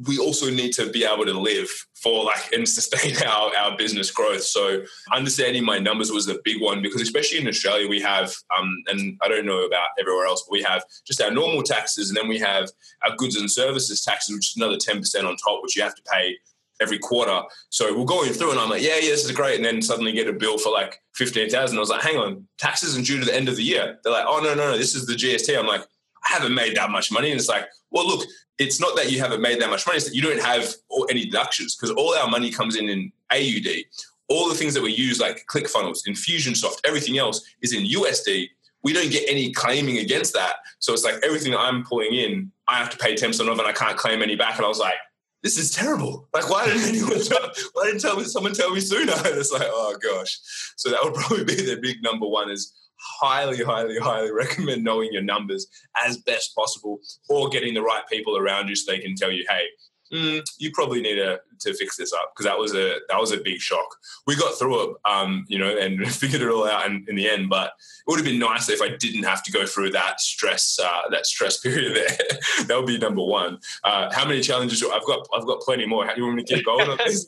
we 0.07 0.17
also 0.17 0.49
need 0.49 0.71
to 0.73 0.89
be 0.91 1.03
able 1.03 1.25
to 1.25 1.33
live 1.33 1.69
for 1.93 2.23
like 2.23 2.53
and 2.53 2.67
sustain 2.67 3.15
our, 3.27 3.55
our 3.55 3.77
business 3.77 4.11
growth. 4.11 4.43
So 4.43 4.81
understanding 5.13 5.65
my 5.65 5.79
numbers 5.79 6.11
was 6.11 6.25
the 6.25 6.39
big 6.43 6.61
one 6.61 6.81
because 6.81 7.01
especially 7.01 7.39
in 7.39 7.47
Australia 7.47 7.87
we 7.87 8.01
have 8.01 8.33
um, 8.57 8.77
and 8.87 9.17
I 9.21 9.27
don't 9.27 9.45
know 9.45 9.65
about 9.65 9.89
everywhere 9.99 10.25
else, 10.25 10.43
but 10.47 10.53
we 10.53 10.63
have 10.63 10.83
just 11.05 11.21
our 11.21 11.31
normal 11.31 11.63
taxes 11.63 12.09
and 12.09 12.17
then 12.17 12.27
we 12.27 12.39
have 12.39 12.69
our 13.03 13.15
goods 13.17 13.35
and 13.35 13.51
services 13.51 14.03
taxes, 14.03 14.35
which 14.35 14.51
is 14.51 14.57
another 14.57 14.77
10% 14.77 15.27
on 15.27 15.35
top, 15.35 15.61
which 15.61 15.75
you 15.75 15.83
have 15.83 15.95
to 15.95 16.03
pay 16.03 16.37
every 16.81 16.97
quarter. 16.99 17.41
So 17.69 17.97
we're 17.97 18.05
going 18.05 18.31
through 18.31 18.51
and 18.51 18.59
I'm 18.59 18.69
like, 18.69 18.81
yeah, 18.81 18.95
yeah, 18.95 19.09
this 19.09 19.25
is 19.25 19.31
great. 19.31 19.57
And 19.57 19.65
then 19.65 19.81
suddenly 19.81 20.13
get 20.13 20.29
a 20.29 20.33
bill 20.33 20.57
for 20.57 20.71
like 20.71 21.01
15,000. 21.15 21.77
I 21.77 21.79
was 21.79 21.89
like, 21.89 22.01
hang 22.01 22.17
on, 22.17 22.47
taxes 22.57 22.97
are 22.97 23.01
due 23.01 23.19
to 23.19 23.25
the 23.25 23.35
end 23.35 23.49
of 23.49 23.57
the 23.57 23.63
year. 23.63 23.99
They're 24.03 24.13
like, 24.13 24.25
oh, 24.27 24.39
no, 24.41 24.53
no, 24.55 24.71
no, 24.71 24.77
this 24.77 24.95
is 24.95 25.05
the 25.05 25.13
GST. 25.13 25.57
I'm 25.57 25.67
like, 25.67 25.83
haven't 26.29 26.53
made 26.53 26.75
that 26.75 26.91
much 26.91 27.11
money. 27.11 27.31
And 27.31 27.39
it's 27.39 27.49
like, 27.49 27.67
well, 27.91 28.07
look, 28.07 28.27
it's 28.57 28.79
not 28.79 28.95
that 28.95 29.11
you 29.11 29.19
haven't 29.19 29.41
made 29.41 29.59
that 29.61 29.69
much 29.69 29.85
money, 29.87 29.97
it's 29.97 30.07
that 30.07 30.15
you 30.15 30.21
don't 30.21 30.41
have 30.41 30.73
any 31.09 31.25
deductions 31.25 31.75
because 31.75 31.91
all 31.91 32.13
our 32.15 32.29
money 32.29 32.51
comes 32.51 32.75
in 32.75 32.89
in 32.89 33.11
AUD. 33.31 33.67
All 34.27 34.47
the 34.47 34.55
things 34.55 34.73
that 34.75 34.83
we 34.83 34.93
use, 34.93 35.19
like 35.19 35.45
ClickFunnels, 35.47 36.07
Infusionsoft, 36.07 36.81
everything 36.85 37.17
else 37.17 37.43
is 37.61 37.73
in 37.73 37.85
USD. 37.85 38.49
We 38.83 38.93
don't 38.93 39.11
get 39.11 39.27
any 39.27 39.51
claiming 39.51 39.97
against 39.97 40.33
that. 40.33 40.57
So 40.77 40.93
it's 40.93 41.03
like 41.03 41.15
everything 41.23 41.51
that 41.51 41.59
I'm 41.59 41.83
pulling 41.83 42.13
in, 42.13 42.51
I 42.67 42.75
have 42.75 42.89
to 42.91 42.97
pay 42.97 43.15
10% 43.15 43.39
of 43.51 43.57
and 43.57 43.67
I 43.67 43.73
can't 43.73 43.97
claim 43.97 44.21
any 44.21 44.35
back. 44.35 44.57
And 44.57 44.65
I 44.65 44.69
was 44.69 44.79
like, 44.79 44.93
this 45.41 45.57
is 45.57 45.71
terrible. 45.71 46.27
Like, 46.33 46.49
why 46.49 46.65
didn't 46.65 46.83
anyone 46.89 47.21
tell, 47.23 47.49
why 47.73 47.85
didn't 47.85 48.01
tell 48.01 48.17
me, 48.17 48.25
someone 48.25 48.53
tell 48.53 48.73
me 48.73 48.81
sooner? 48.81 49.13
And 49.25 49.37
it's 49.37 49.51
like, 49.51 49.63
oh 49.65 49.97
gosh. 50.01 50.37
So 50.75 50.89
that 50.89 50.99
would 51.03 51.13
probably 51.15 51.43
be 51.43 51.55
the 51.55 51.79
big 51.81 52.03
number 52.03 52.27
one 52.27 52.51
is 52.51 52.73
highly, 52.99 53.63
highly, 53.63 53.97
highly 53.97 54.31
recommend 54.33 54.83
knowing 54.83 55.11
your 55.11 55.23
numbers 55.23 55.67
as 56.05 56.17
best 56.17 56.55
possible 56.55 56.99
or 57.29 57.49
getting 57.49 57.73
the 57.73 57.81
right 57.81 58.03
people 58.11 58.37
around 58.37 58.67
you 58.67 58.75
so 58.75 58.91
they 58.91 58.99
can 58.99 59.15
tell 59.15 59.31
you, 59.31 59.45
hey, 59.49 59.65
mm, 60.13 60.41
you 60.57 60.71
probably 60.71 61.01
need 61.01 61.15
to, 61.15 61.39
to 61.59 61.73
fix 61.73 61.97
this 61.97 62.13
up 62.13 62.31
because 62.33 62.45
that 62.45 62.57
was 62.57 62.73
a 62.73 62.99
that 63.09 63.19
was 63.19 63.31
a 63.31 63.37
big 63.37 63.59
shock. 63.59 63.85
We 64.27 64.35
got 64.35 64.57
through 64.57 64.83
it, 64.83 64.95
um, 65.05 65.45
you 65.47 65.59
know, 65.59 65.77
and 65.77 66.07
figured 66.13 66.41
it 66.41 66.49
all 66.49 66.67
out 66.67 66.87
in, 66.87 67.05
in, 67.07 67.15
the 67.15 67.29
end. 67.29 67.49
But 67.49 67.67
it 67.67 68.03
would 68.07 68.17
have 68.17 68.25
been 68.25 68.39
nicer 68.39 68.73
if 68.73 68.81
I 68.81 68.95
didn't 68.95 69.23
have 69.23 69.43
to 69.43 69.51
go 69.51 69.65
through 69.65 69.91
that 69.91 70.19
stress 70.19 70.79
uh, 70.83 71.09
that 71.11 71.25
stress 71.25 71.59
period 71.61 71.95
there. 71.95 72.17
that 72.65 72.77
would 72.77 72.87
be 72.87 72.97
number 72.97 73.23
one. 73.23 73.59
Uh, 73.83 74.11
how 74.13 74.25
many 74.25 74.41
challenges? 74.41 74.83
I've 74.83 75.05
got 75.05 75.27
I've 75.35 75.45
got 75.45 75.61
plenty 75.61 75.85
more. 75.85 76.05
How 76.05 76.13
do 76.13 76.21
you 76.21 76.25
want 76.25 76.37
me 76.37 76.43
to 76.43 76.55
keep 76.55 76.65
going 76.65 76.89
on 76.89 76.97
this? 77.05 77.25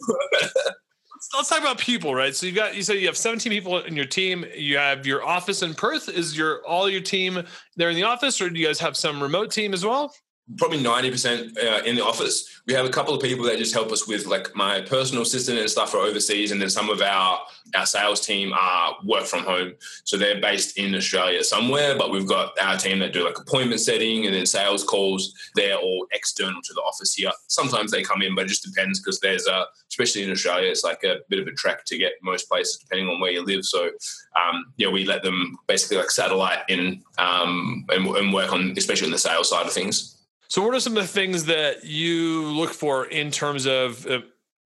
Let's 1.36 1.50
talk 1.50 1.60
about 1.60 1.78
people, 1.78 2.16
right? 2.16 2.36
So 2.36 2.46
you 2.46 2.51
got 2.51 2.75
you 2.75 2.84
said 2.84 2.98
you 2.98 3.08
have 3.08 3.18
17 3.18 3.51
people 3.51 3.80
in 3.80 3.96
your 3.96 4.06
team. 4.06 4.46
You 4.56 4.78
have 4.78 5.06
your 5.06 5.24
office 5.24 5.62
in 5.62 5.74
Perth. 5.74 6.10
Is 6.10 6.38
your 6.38 6.66
all 6.66 6.90
your 6.90 7.01
team 7.01 7.44
there 7.75 7.90
in 7.90 7.96
the 7.96 8.04
office, 8.04 8.42
or 8.42 8.50
do 8.50 8.60
you 8.60 8.66
guys 8.68 8.80
have 8.80 8.98
some 8.98 9.22
remote 9.22 9.51
team 9.51 9.74
as 9.74 9.86
well? 9.86 10.13
Probably 10.58 10.79
90% 10.79 11.58
uh, 11.58 11.84
in 11.84 11.96
the 11.96 12.03
office. 12.03 12.62
We 12.67 12.74
have 12.74 12.86
a 12.86 12.89
couple 12.89 13.13
of 13.13 13.22
people 13.22 13.46
that 13.46 13.58
just 13.58 13.74
help 13.74 13.91
us 13.91 14.08
with 14.08 14.25
like 14.25 14.55
my 14.55 14.81
personal 14.81 15.24
assistant 15.24 15.60
and 15.60 15.70
stuff 15.70 15.91
for 15.91 15.98
overseas. 15.98 16.51
And 16.51 16.62
then 16.62 16.70
some 16.70 16.89
of 16.89 17.01
our, 17.01 17.39
our 17.75 17.86
sales 17.86 18.25
team 18.25 18.53
are 18.53 18.96
work 19.03 19.25
from 19.25 19.43
home. 19.43 19.74
So 20.03 20.17
they're 20.17 20.41
based 20.41 20.77
in 20.77 20.96
Australia 20.96 21.43
somewhere, 21.43 21.98
but 21.98 22.12
we've 22.12 22.27
got 22.27 22.60
our 22.62 22.77
team 22.77 23.00
that 23.00 23.13
do 23.13 23.25
like 23.25 23.38
appointment 23.38 23.81
setting 23.81 24.25
and 24.25 24.36
then 24.36 24.46
sales 24.46 24.84
calls. 24.84 25.34
They're 25.55 25.77
all 25.77 26.08
external 26.12 26.62
to 26.62 26.74
the 26.74 26.81
office 26.81 27.13
here. 27.13 27.31
Sometimes 27.48 27.91
they 27.91 28.03
come 28.03 28.22
in, 28.22 28.36
but 28.36 28.46
it 28.46 28.50
just 28.50 28.63
depends 28.63 29.00
because 29.00 29.20
there's 29.20 29.48
a, 29.48 29.65
especially 29.89 30.24
in 30.24 30.31
Australia, 30.31 30.70
it's 30.70 30.84
like 30.84 31.03
a 31.03 31.17
bit 31.29 31.39
of 31.39 31.48
a 31.48 31.51
trek 31.51 31.86
to 31.86 31.98
get 31.98 32.13
most 32.22 32.48
places 32.50 32.77
depending 32.77 33.08
on 33.08 33.20
where 33.20 33.31
you 33.31 33.43
live. 33.43 33.65
So 33.65 33.89
um, 34.36 34.65
yeah, 34.77 34.89
we 34.89 35.05
let 35.05 35.24
them 35.24 35.58
basically 35.67 35.98
like 35.98 36.12
satellite 36.12 36.60
in 36.70 37.03
um, 37.17 37.86
and, 37.89 38.08
and 38.08 38.34
work 38.34 38.53
on, 38.53 38.74
especially 38.77 39.08
on 39.08 39.12
the 39.12 39.17
sales 39.17 39.50
side 39.50 39.65
of 39.65 39.74
things. 39.74 40.17
So, 40.51 40.62
what 40.62 40.75
are 40.75 40.81
some 40.81 40.98
of 40.98 41.01
the 41.01 41.08
things 41.08 41.46
that 41.46 41.86
you 41.86 42.43
look 42.43 42.72
for 42.72 43.05
in 43.05 43.31
terms 43.31 43.65
of, 43.65 44.05
uh, 44.05 44.20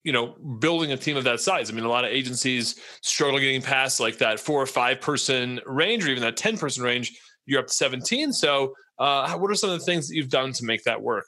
you 0.04 0.12
know, 0.12 0.30
building 0.58 0.92
a 0.92 0.98
team 0.98 1.16
of 1.16 1.26
that 1.26 1.42
size? 1.42 1.70
I 1.70 1.76
mean, 1.76 1.84
a 1.84 1.90
lot 1.90 2.04
of 2.04 2.10
agencies 2.10 2.80
struggle 3.04 3.38
getting 3.38 3.62
past 3.62 4.00
like 4.00 4.18
that 4.18 4.40
four 4.40 4.60
or 4.60 4.66
five 4.66 5.00
person 5.00 5.62
range, 5.68 6.04
or 6.04 6.10
even 6.10 6.24
that 6.24 6.38
ten 6.38 6.58
person 6.58 6.84
range. 6.84 7.16
You're 7.46 7.60
up 7.60 7.68
to 7.68 7.74
seventeen. 7.74 8.34
So, 8.34 8.74
uh, 8.98 9.38
what 9.38 9.52
are 9.52 9.54
some 9.54 9.70
of 9.70 9.80
the 9.80 9.86
things 9.86 10.08
that 10.08 10.16
you've 10.16 10.32
done 10.32 10.54
to 10.54 10.66
make 10.66 10.84
that 10.86 11.00
work? 11.00 11.28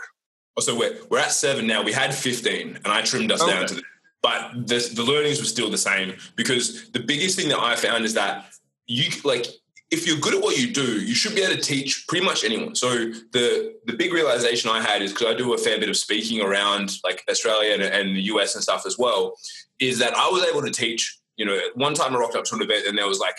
Oh, 0.57 0.61
so 0.61 0.75
we're 0.75 0.97
we're 1.11 1.19
at 1.19 1.31
seven 1.31 1.67
now. 1.67 1.83
We 1.83 1.93
had 1.93 2.11
fifteen, 2.15 2.77
and 2.77 2.87
I 2.87 3.03
trimmed 3.03 3.31
us 3.31 3.43
okay. 3.43 3.51
down 3.51 3.67
to. 3.67 3.75
The, 3.75 3.83
but 4.23 4.65
the, 4.65 4.91
the 4.95 5.03
learnings 5.03 5.37
were 5.37 5.45
still 5.45 5.69
the 5.69 5.77
same 5.77 6.15
because 6.35 6.89
the 6.93 6.99
biggest 6.99 7.37
thing 7.37 7.49
that 7.49 7.59
I 7.59 7.75
found 7.75 8.05
is 8.05 8.15
that 8.15 8.47
you 8.87 9.11
like 9.23 9.45
if 9.89 10.05
you're 10.05 10.17
good 10.17 10.35
at 10.35 10.41
what 10.41 10.57
you 10.57 10.73
do, 10.73 11.01
you 11.01 11.15
should 11.15 11.33
be 11.33 11.41
able 11.41 11.55
to 11.55 11.61
teach 11.61 12.05
pretty 12.07 12.25
much 12.25 12.43
anyone. 12.43 12.75
So 12.75 12.89
the 13.31 13.75
the 13.85 13.93
big 13.93 14.13
realization 14.13 14.69
I 14.69 14.81
had 14.81 15.01
is 15.01 15.13
because 15.13 15.33
I 15.33 15.37
do 15.37 15.53
a 15.53 15.57
fair 15.57 15.79
bit 15.79 15.89
of 15.89 15.95
speaking 15.95 16.41
around 16.41 16.97
like 17.03 17.23
Australia 17.29 17.73
and, 17.73 17.81
and, 17.81 18.15
the 18.15 18.23
US 18.33 18.55
and 18.55 18.63
stuff 18.63 18.85
as 18.85 18.97
well, 18.97 19.37
is 19.79 19.99
that 19.99 20.15
I 20.15 20.27
was 20.29 20.43
able 20.43 20.61
to 20.61 20.71
teach. 20.71 21.17
You 21.37 21.45
know, 21.45 21.59
one 21.75 21.93
time 21.93 22.15
I 22.15 22.17
rocked 22.17 22.35
up 22.35 22.45
to 22.45 22.55
an 22.55 22.63
event 22.63 22.87
and 22.87 22.97
there 22.97 23.07
was 23.07 23.19
like 23.19 23.35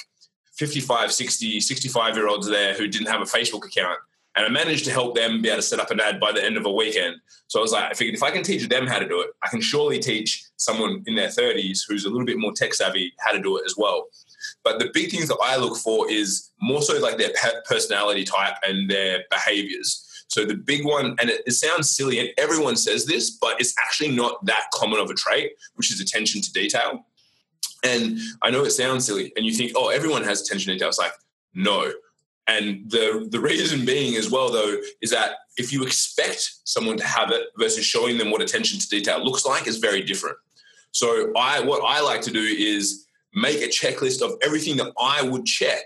55, 0.55 1.13
60, 1.13 1.61
65 1.61 2.17
year 2.17 2.29
olds 2.29 2.49
there 2.49 2.75
who 2.75 2.87
didn't 2.87 3.09
have 3.09 3.21
a 3.21 3.25
Facebook 3.25 3.67
account. 3.67 3.99
And 4.37 4.47
I 4.47 4.49
managed 4.49 4.85
to 4.85 4.93
help 4.93 5.17
them 5.17 5.43
be 5.43 5.49
able 5.49 5.59
to 5.59 5.63
set 5.63 5.81
up 5.81 5.91
an 5.91 5.99
ad 5.99 6.21
by 6.21 6.31
the 6.31 6.45
end 6.45 6.57
of 6.57 6.65
a 6.65 6.71
weekend. 6.71 7.17
So 7.49 7.59
I 7.59 7.63
was 7.63 7.73
like, 7.73 7.91
I 7.91 7.95
figured 7.95 8.15
if 8.15 8.23
I 8.23 8.31
can 8.31 8.45
teach 8.45 8.69
them 8.69 8.87
how 8.87 9.01
to 9.01 9.09
do 9.09 9.21
it, 9.21 9.31
I 9.43 9.49
can 9.49 9.61
surely 9.61 9.99
teach 9.99 10.45
someone 10.57 11.03
in 11.07 11.17
their 11.17 11.29
30s 11.29 11.81
who's 11.89 12.05
a 12.05 12.09
little 12.09 12.25
bit 12.25 12.39
more 12.39 12.53
tech 12.53 12.73
savvy 12.73 13.13
how 13.19 13.33
to 13.33 13.41
do 13.41 13.57
it 13.57 13.65
as 13.67 13.75
well. 13.77 14.07
But 14.65 14.79
the 14.79 14.91
big 14.93 15.11
things 15.11 15.29
that 15.29 15.39
I 15.43 15.57
look 15.57 15.77
for 15.79 16.11
is 16.11 16.51
more 16.61 16.83
so 16.83 16.99
like 16.99 17.19
their 17.19 17.31
personality 17.67 18.25
type 18.25 18.55
and 18.67 18.91
their 18.91 19.25
behaviors. 19.31 20.05
So 20.29 20.45
the 20.45 20.55
big 20.55 20.85
one, 20.85 21.17
and 21.21 21.31
it, 21.31 21.43
it, 21.47 21.53
sounds 21.53 21.91
silly, 21.91 22.19
and 22.19 22.29
everyone 22.37 22.77
says 22.77 23.07
this, 23.07 23.31
but 23.31 23.59
it's 23.61 23.75
actually 23.79 24.11
not 24.11 24.45
that 24.45 24.65
common 24.75 25.01
of 25.01 25.11
a 25.11 25.15
trait, 25.15 25.53
which 25.75 25.91
is 25.91 26.01
attention 26.01 26.43
to 26.43 26.53
detail. 26.53 27.07
And 27.83 28.19
I 28.43 28.51
know 28.51 28.65
it 28.65 28.71
sounds 28.71 29.07
silly, 29.07 29.33
and 29.37 29.47
you 29.47 29.55
think, 29.55 29.73
oh, 29.75 29.89
everyone 29.89 30.23
has 30.25 30.43
attention 30.43 30.71
to 30.71 30.75
detail. 30.75 30.89
It's 30.89 30.99
like, 30.99 31.13
no. 31.55 31.93
And 32.47 32.91
the 32.91 33.27
the 33.31 33.41
reason 33.41 33.85
being 33.85 34.17
as 34.17 34.31
well, 34.31 34.51
though, 34.51 34.77
is 35.03 35.11
that 35.11 35.37
if 35.57 35.73
you 35.73 35.83
expect 35.83 36.51
someone 36.65 36.97
to 36.97 37.05
have 37.05 37.31
it 37.31 37.49
versus 37.59 37.85
showing 37.85 38.17
them 38.17 38.31
what 38.31 38.41
attention 38.41 38.79
to 38.79 38.89
detail 38.89 39.23
looks 39.23 39.45
like, 39.45 39.67
is 39.67 39.79
very 39.79 40.03
different. 40.03 40.37
So 40.93 41.33
I 41.37 41.61
what 41.61 41.83
I 41.85 42.01
like 42.01 42.23
to 42.23 42.31
do 42.31 42.41
is 42.43 43.07
make 43.41 43.63
a 43.63 43.69
checklist 43.69 44.23
of 44.23 44.33
everything 44.43 44.77
that 44.79 44.93
I 45.01 45.23
would 45.23 45.45
check 45.45 45.83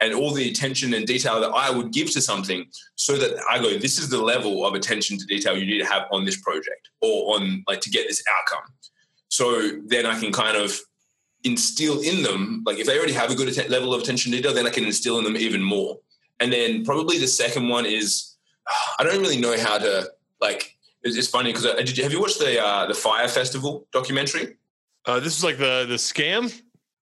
and 0.00 0.12
all 0.12 0.32
the 0.32 0.50
attention 0.50 0.92
and 0.94 1.06
detail 1.06 1.40
that 1.40 1.50
I 1.50 1.70
would 1.70 1.92
give 1.92 2.10
to 2.12 2.20
something 2.20 2.66
so 2.96 3.16
that 3.16 3.42
I 3.50 3.58
go, 3.58 3.78
this 3.78 3.98
is 3.98 4.10
the 4.10 4.20
level 4.20 4.66
of 4.66 4.74
attention 4.74 5.18
to 5.18 5.24
detail 5.26 5.56
you 5.56 5.66
need 5.66 5.78
to 5.78 5.86
have 5.86 6.02
on 6.12 6.24
this 6.24 6.40
project 6.40 6.90
or 7.00 7.34
on 7.34 7.64
like 7.66 7.80
to 7.80 7.90
get 7.90 8.06
this 8.06 8.22
outcome. 8.28 8.72
So 9.28 9.80
then 9.86 10.06
I 10.06 10.18
can 10.18 10.32
kind 10.32 10.56
of 10.56 10.78
instill 11.44 12.00
in 12.00 12.22
them, 12.22 12.62
like 12.66 12.78
if 12.78 12.86
they 12.86 12.98
already 12.98 13.12
have 13.12 13.30
a 13.30 13.34
good 13.34 13.48
att- 13.48 13.70
level 13.70 13.94
of 13.94 14.02
attention 14.02 14.32
to 14.32 14.38
detail, 14.38 14.52
then 14.52 14.66
I 14.66 14.70
can 14.70 14.84
instill 14.84 15.18
in 15.18 15.24
them 15.24 15.36
even 15.36 15.62
more. 15.62 15.98
And 16.40 16.52
then 16.52 16.84
probably 16.84 17.18
the 17.18 17.28
second 17.28 17.68
one 17.68 17.86
is 17.86 18.36
I 18.98 19.04
don't 19.04 19.20
really 19.20 19.40
know 19.40 19.56
how 19.58 19.78
to 19.78 20.10
like. 20.40 20.72
It's, 21.02 21.28
funny 21.28 21.52
because 21.52 21.66
uh, 21.66 21.76
have 21.76 22.12
you 22.12 22.20
watched 22.20 22.40
the 22.40 22.60
uh, 22.60 22.86
the 22.86 22.94
Fyre 22.94 23.28
Festival 23.28 23.86
documentary? 23.92 24.56
Uh, 25.04 25.20
this 25.20 25.38
is 25.38 25.44
like 25.44 25.56
the 25.56 25.86
the 25.88 25.94
scam. 25.94 26.52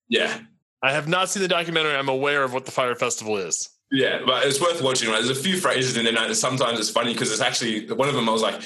Yeah. 0.09 0.41
I 0.83 0.93
have 0.93 1.09
not 1.09 1.31
seen 1.31 1.43
the 1.43 1.49
documentary. 1.49 1.95
I'm 1.95 2.09
aware 2.09 2.45
of 2.45 2.53
what 2.53 2.67
the 2.67 2.71
Fyre 2.71 2.95
Festival 2.95 3.37
is. 3.39 3.71
Yeah, 3.91 4.21
but 4.27 4.47
it's 4.47 4.61
worth 4.61 4.83
watching. 4.83 5.09
Right? 5.09 5.23
There's 5.23 5.39
a 5.39 5.41
few 5.41 5.57
phrases 5.57 5.97
in 5.97 6.05
there. 6.05 6.17
And 6.17 6.37
sometimes 6.37 6.79
it's 6.79 6.91
funny 6.91 7.13
because 7.13 7.31
it's 7.31 7.41
actually 7.41 7.87
one 7.93 8.09
of 8.09 8.15
them. 8.15 8.29
I 8.29 8.33
was 8.33 8.43
like, 8.43 8.61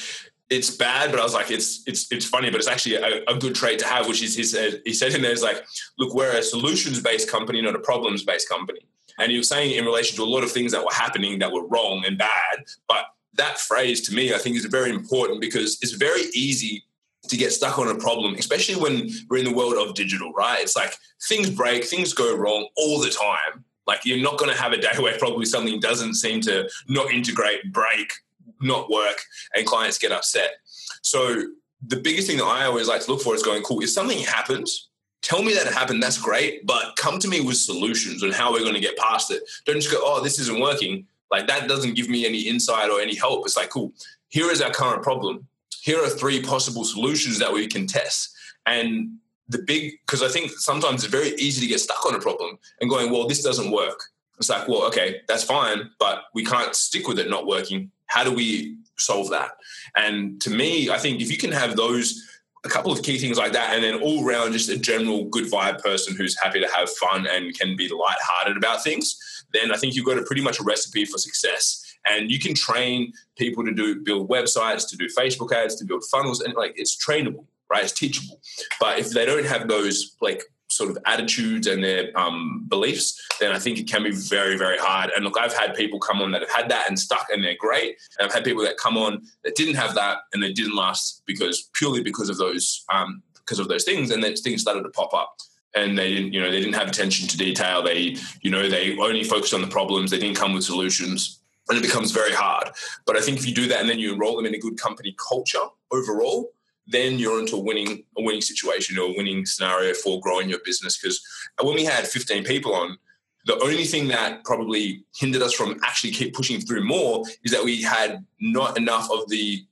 it's 0.50 0.70
bad, 0.70 1.10
but 1.10 1.20
I 1.20 1.22
was 1.22 1.34
like, 1.34 1.50
it's 1.50 1.82
it's 1.86 2.10
it's 2.10 2.24
funny, 2.24 2.50
but 2.50 2.58
it's 2.58 2.68
actually 2.68 2.96
a, 2.96 3.22
a 3.28 3.38
good 3.38 3.54
trait 3.54 3.78
to 3.80 3.86
have. 3.86 4.08
Which 4.08 4.22
is 4.22 4.34
he 4.34 4.42
said 4.42 4.80
he 4.84 4.94
said 4.94 5.14
in 5.14 5.22
there 5.22 5.32
is 5.32 5.42
like, 5.42 5.64
look, 5.98 6.14
we're 6.14 6.36
a 6.36 6.42
solutions 6.42 7.00
based 7.00 7.30
company, 7.30 7.60
not 7.60 7.74
a 7.74 7.78
problems 7.78 8.24
based 8.24 8.48
company. 8.48 8.80
And 9.18 9.30
he 9.30 9.38
was 9.38 9.48
saying 9.48 9.72
in 9.72 9.84
relation 9.84 10.16
to 10.16 10.22
a 10.22 10.30
lot 10.30 10.44
of 10.44 10.50
things 10.50 10.72
that 10.72 10.82
were 10.82 10.92
happening 10.92 11.38
that 11.40 11.52
were 11.52 11.66
wrong 11.66 12.04
and 12.06 12.16
bad. 12.16 12.64
But 12.88 13.06
that 13.34 13.58
phrase 13.58 14.00
to 14.08 14.14
me, 14.14 14.32
I 14.32 14.38
think, 14.38 14.56
is 14.56 14.64
very 14.64 14.90
important 14.90 15.40
because 15.40 15.78
it's 15.82 15.92
very 15.92 16.22
easy 16.34 16.84
to 17.28 17.36
get 17.36 17.52
stuck 17.52 17.78
on 17.78 17.88
a 17.88 17.94
problem, 17.94 18.34
especially 18.34 18.80
when 18.80 19.10
we're 19.28 19.38
in 19.38 19.44
the 19.44 19.52
world 19.52 19.74
of 19.74 19.94
digital, 19.94 20.32
right? 20.32 20.60
It's 20.60 20.76
like 20.76 20.94
things 21.28 21.50
break, 21.50 21.84
things 21.84 22.12
go 22.12 22.36
wrong 22.36 22.68
all 22.76 23.00
the 23.00 23.10
time. 23.10 23.64
Like 23.86 24.04
you're 24.04 24.22
not 24.22 24.38
going 24.38 24.50
to 24.50 24.60
have 24.60 24.72
a 24.72 24.76
day 24.76 24.92
where 24.98 25.18
probably 25.18 25.46
something 25.46 25.80
doesn't 25.80 26.14
seem 26.14 26.40
to 26.42 26.68
not 26.88 27.12
integrate, 27.12 27.72
break, 27.72 28.12
not 28.60 28.90
work, 28.90 29.20
and 29.54 29.66
clients 29.66 29.98
get 29.98 30.12
upset. 30.12 30.56
So 31.02 31.42
the 31.86 31.96
biggest 31.96 32.26
thing 32.26 32.38
that 32.38 32.44
I 32.44 32.64
always 32.64 32.88
like 32.88 33.02
to 33.04 33.10
look 33.10 33.22
for 33.22 33.34
is 33.34 33.42
going, 33.42 33.62
cool, 33.62 33.82
if 33.82 33.90
something 33.90 34.18
happens, 34.18 34.88
tell 35.22 35.42
me 35.42 35.54
that 35.54 35.66
it 35.66 35.72
happened, 35.72 36.02
that's 36.02 36.18
great, 36.18 36.66
but 36.66 36.96
come 36.96 37.18
to 37.20 37.28
me 37.28 37.40
with 37.40 37.56
solutions 37.56 38.22
on 38.22 38.30
how 38.30 38.52
we're 38.52 38.60
going 38.60 38.74
to 38.74 38.80
get 38.80 38.96
past 38.96 39.30
it. 39.30 39.42
Don't 39.64 39.76
just 39.76 39.92
go, 39.92 40.00
oh, 40.02 40.22
this 40.22 40.38
isn't 40.38 40.60
working. 40.60 41.06
Like 41.30 41.46
that 41.46 41.68
doesn't 41.68 41.94
give 41.94 42.08
me 42.08 42.26
any 42.26 42.40
insight 42.40 42.90
or 42.90 43.00
any 43.00 43.14
help. 43.14 43.46
It's 43.46 43.56
like, 43.56 43.70
cool, 43.70 43.92
here 44.28 44.50
is 44.50 44.60
our 44.60 44.70
current 44.70 45.02
problem 45.02 45.46
here 45.88 46.04
are 46.04 46.10
three 46.10 46.42
possible 46.42 46.84
solutions 46.84 47.38
that 47.38 47.50
we 47.50 47.66
can 47.66 47.86
test. 47.86 48.36
And 48.66 49.16
the 49.48 49.62
big, 49.62 49.94
because 50.04 50.22
I 50.22 50.28
think 50.28 50.50
sometimes 50.50 51.02
it's 51.02 51.10
very 51.10 51.30
easy 51.36 51.62
to 51.62 51.66
get 51.66 51.80
stuck 51.80 52.04
on 52.04 52.14
a 52.14 52.20
problem 52.20 52.58
and 52.82 52.90
going, 52.90 53.10
well, 53.10 53.26
this 53.26 53.42
doesn't 53.42 53.70
work. 53.70 53.98
It's 54.36 54.50
like, 54.50 54.68
well, 54.68 54.82
okay, 54.88 55.22
that's 55.28 55.44
fine, 55.44 55.88
but 55.98 56.24
we 56.34 56.44
can't 56.44 56.74
stick 56.74 57.08
with 57.08 57.18
it 57.18 57.30
not 57.30 57.46
working. 57.46 57.90
How 58.04 58.22
do 58.22 58.32
we 58.34 58.76
solve 58.98 59.30
that? 59.30 59.52
And 59.96 60.38
to 60.42 60.50
me, 60.50 60.90
I 60.90 60.98
think 60.98 61.22
if 61.22 61.30
you 61.30 61.38
can 61.38 61.52
have 61.52 61.74
those, 61.74 62.22
a 62.66 62.68
couple 62.68 62.92
of 62.92 63.02
key 63.02 63.16
things 63.16 63.38
like 63.38 63.52
that, 63.52 63.74
and 63.74 63.82
then 63.82 64.02
all 64.02 64.28
around 64.28 64.52
just 64.52 64.68
a 64.68 64.76
general 64.76 65.24
good 65.24 65.50
vibe 65.50 65.82
person 65.82 66.14
who's 66.14 66.38
happy 66.38 66.60
to 66.60 66.68
have 66.68 66.90
fun 66.90 67.26
and 67.26 67.58
can 67.58 67.76
be 67.76 67.88
lighthearted 67.88 68.58
about 68.58 68.84
things, 68.84 69.16
then 69.54 69.72
I 69.72 69.78
think 69.78 69.94
you've 69.94 70.04
got 70.04 70.18
a 70.18 70.22
pretty 70.22 70.42
much 70.42 70.60
a 70.60 70.64
recipe 70.64 71.06
for 71.06 71.16
success. 71.16 71.87
And 72.10 72.30
you 72.30 72.38
can 72.38 72.54
train 72.54 73.12
people 73.36 73.64
to 73.64 73.72
do 73.72 74.00
build 74.00 74.28
websites, 74.28 74.88
to 74.90 74.96
do 74.96 75.08
Facebook 75.08 75.52
ads, 75.52 75.76
to 75.76 75.84
build 75.84 76.04
funnels, 76.10 76.40
and 76.40 76.54
like 76.54 76.74
it's 76.76 76.96
trainable, 76.96 77.44
right? 77.70 77.84
It's 77.84 77.92
teachable. 77.92 78.40
But 78.80 78.98
if 78.98 79.10
they 79.10 79.26
don't 79.26 79.46
have 79.46 79.68
those 79.68 80.16
like 80.20 80.42
sort 80.70 80.90
of 80.90 80.98
attitudes 81.06 81.66
and 81.66 81.82
their 81.82 82.16
um, 82.18 82.64
beliefs, 82.68 83.20
then 83.40 83.52
I 83.52 83.58
think 83.58 83.78
it 83.78 83.88
can 83.88 84.02
be 84.02 84.10
very, 84.10 84.56
very 84.56 84.78
hard. 84.78 85.10
And 85.14 85.24
look, 85.24 85.38
I've 85.38 85.56
had 85.56 85.74
people 85.74 85.98
come 85.98 86.20
on 86.20 86.30
that 86.32 86.42
have 86.42 86.52
had 86.52 86.68
that 86.70 86.88
and 86.88 86.98
stuck, 86.98 87.26
and 87.32 87.42
they're 87.42 87.56
great. 87.58 87.96
And 88.18 88.26
I've 88.26 88.34
had 88.34 88.44
people 88.44 88.62
that 88.64 88.76
come 88.76 88.96
on 88.96 89.22
that 89.44 89.56
didn't 89.56 89.76
have 89.76 89.94
that 89.94 90.18
and 90.32 90.42
they 90.42 90.52
didn't 90.52 90.76
last 90.76 91.22
because 91.26 91.68
purely 91.74 92.02
because 92.02 92.28
of 92.28 92.36
those 92.36 92.84
um, 92.92 93.22
because 93.34 93.58
of 93.58 93.68
those 93.68 93.84
things, 93.84 94.10
and 94.10 94.22
then 94.22 94.36
things 94.36 94.60
started 94.60 94.82
to 94.82 94.90
pop 94.90 95.14
up. 95.14 95.36
And 95.74 95.98
they 95.98 96.14
didn't, 96.14 96.32
you 96.32 96.40
know, 96.40 96.50
they 96.50 96.60
didn't 96.60 96.74
have 96.74 96.88
attention 96.88 97.28
to 97.28 97.36
detail. 97.36 97.82
They, 97.82 98.16
you 98.40 98.50
know, 98.50 98.68
they 98.68 98.96
only 98.98 99.22
focused 99.22 99.54
on 99.54 99.60
the 99.60 99.66
problems. 99.66 100.10
They 100.10 100.18
didn't 100.18 100.36
come 100.36 100.54
with 100.54 100.64
solutions 100.64 101.40
and 101.68 101.78
it 101.78 101.82
becomes 101.82 102.12
very 102.12 102.32
hard. 102.32 102.70
But 103.06 103.16
I 103.16 103.20
think 103.20 103.38
if 103.38 103.46
you 103.46 103.54
do 103.54 103.68
that 103.68 103.80
and 103.80 103.88
then 103.88 103.98
you 103.98 104.12
enroll 104.12 104.36
them 104.36 104.46
in 104.46 104.54
a 104.54 104.58
good 104.58 104.78
company 104.78 105.14
culture 105.28 105.64
overall, 105.90 106.52
then 106.86 107.18
you're 107.18 107.38
into 107.38 107.56
a 107.56 107.60
winning 107.60 108.04
a 108.16 108.22
winning 108.22 108.40
situation 108.40 108.98
or 108.98 109.10
a 109.10 109.14
winning 109.16 109.44
scenario 109.44 109.94
for 109.94 110.20
growing 110.20 110.48
your 110.48 110.60
business. 110.64 110.98
Because 110.98 111.20
when 111.60 111.74
we 111.74 111.84
had 111.84 112.06
15 112.06 112.44
people 112.44 112.74
on, 112.74 112.96
the 113.44 113.58
only 113.62 113.84
thing 113.84 114.08
that 114.08 114.44
probably 114.44 115.04
hindered 115.16 115.42
us 115.42 115.54
from 115.54 115.78
actually 115.84 116.10
keep 116.10 116.34
pushing 116.34 116.60
through 116.60 116.84
more 116.84 117.24
is 117.44 117.52
that 117.52 117.64
we 117.64 117.82
had 117.82 118.24
not 118.40 118.76
enough 118.76 119.08
of 119.10 119.28
the 119.28 119.64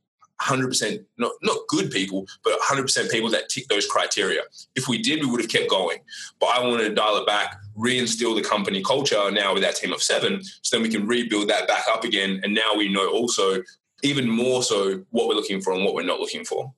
100% 0.43 1.05
not 1.19 1.33
not 1.43 1.57
good 1.69 1.91
people, 1.91 2.27
but 2.45 2.59
100% 2.61 3.11
people 3.11 3.31
that 3.31 3.49
tick 3.49 3.69
those 3.69 3.87
criteria. 3.87 4.43
If 4.75 4.89
we 4.89 5.01
did, 5.01 5.21
we 5.21 5.31
would 5.31 5.41
have 5.41 5.51
kept 5.51 5.71
going. 5.71 5.99
But 6.41 6.51
I 6.51 6.61
wanted 6.67 6.89
to 6.89 6.95
dial 6.95 7.17
it 7.17 7.27
back, 7.27 7.57
reinstill 7.77 8.37
the 8.37 8.47
company 8.47 8.83
culture 8.83 9.31
now 9.31 9.55
with 9.55 9.63
that 9.63 9.77
team 9.77 9.93
of 9.93 10.03
seven, 10.03 10.43
so 10.63 10.77
then 10.77 10.83
we 10.83 10.91
can 10.91 11.07
rebuild 11.07 11.49
that 11.49 11.67
back 11.69 11.85
up 11.91 12.05
again. 12.05 12.41
And 12.43 12.55
now 12.55 12.75
we 12.77 12.93
know 12.93 13.09
also 13.09 13.63
even 14.03 14.29
more 14.29 14.63
so 14.63 15.03
what 15.11 15.29
we're 15.29 15.35
looking 15.35 15.61
for 15.61 15.73
and 15.73 15.85
what 15.85 15.95
we're 15.95 16.03
not 16.03 16.21
looking 16.21 16.45
for. 16.45 16.73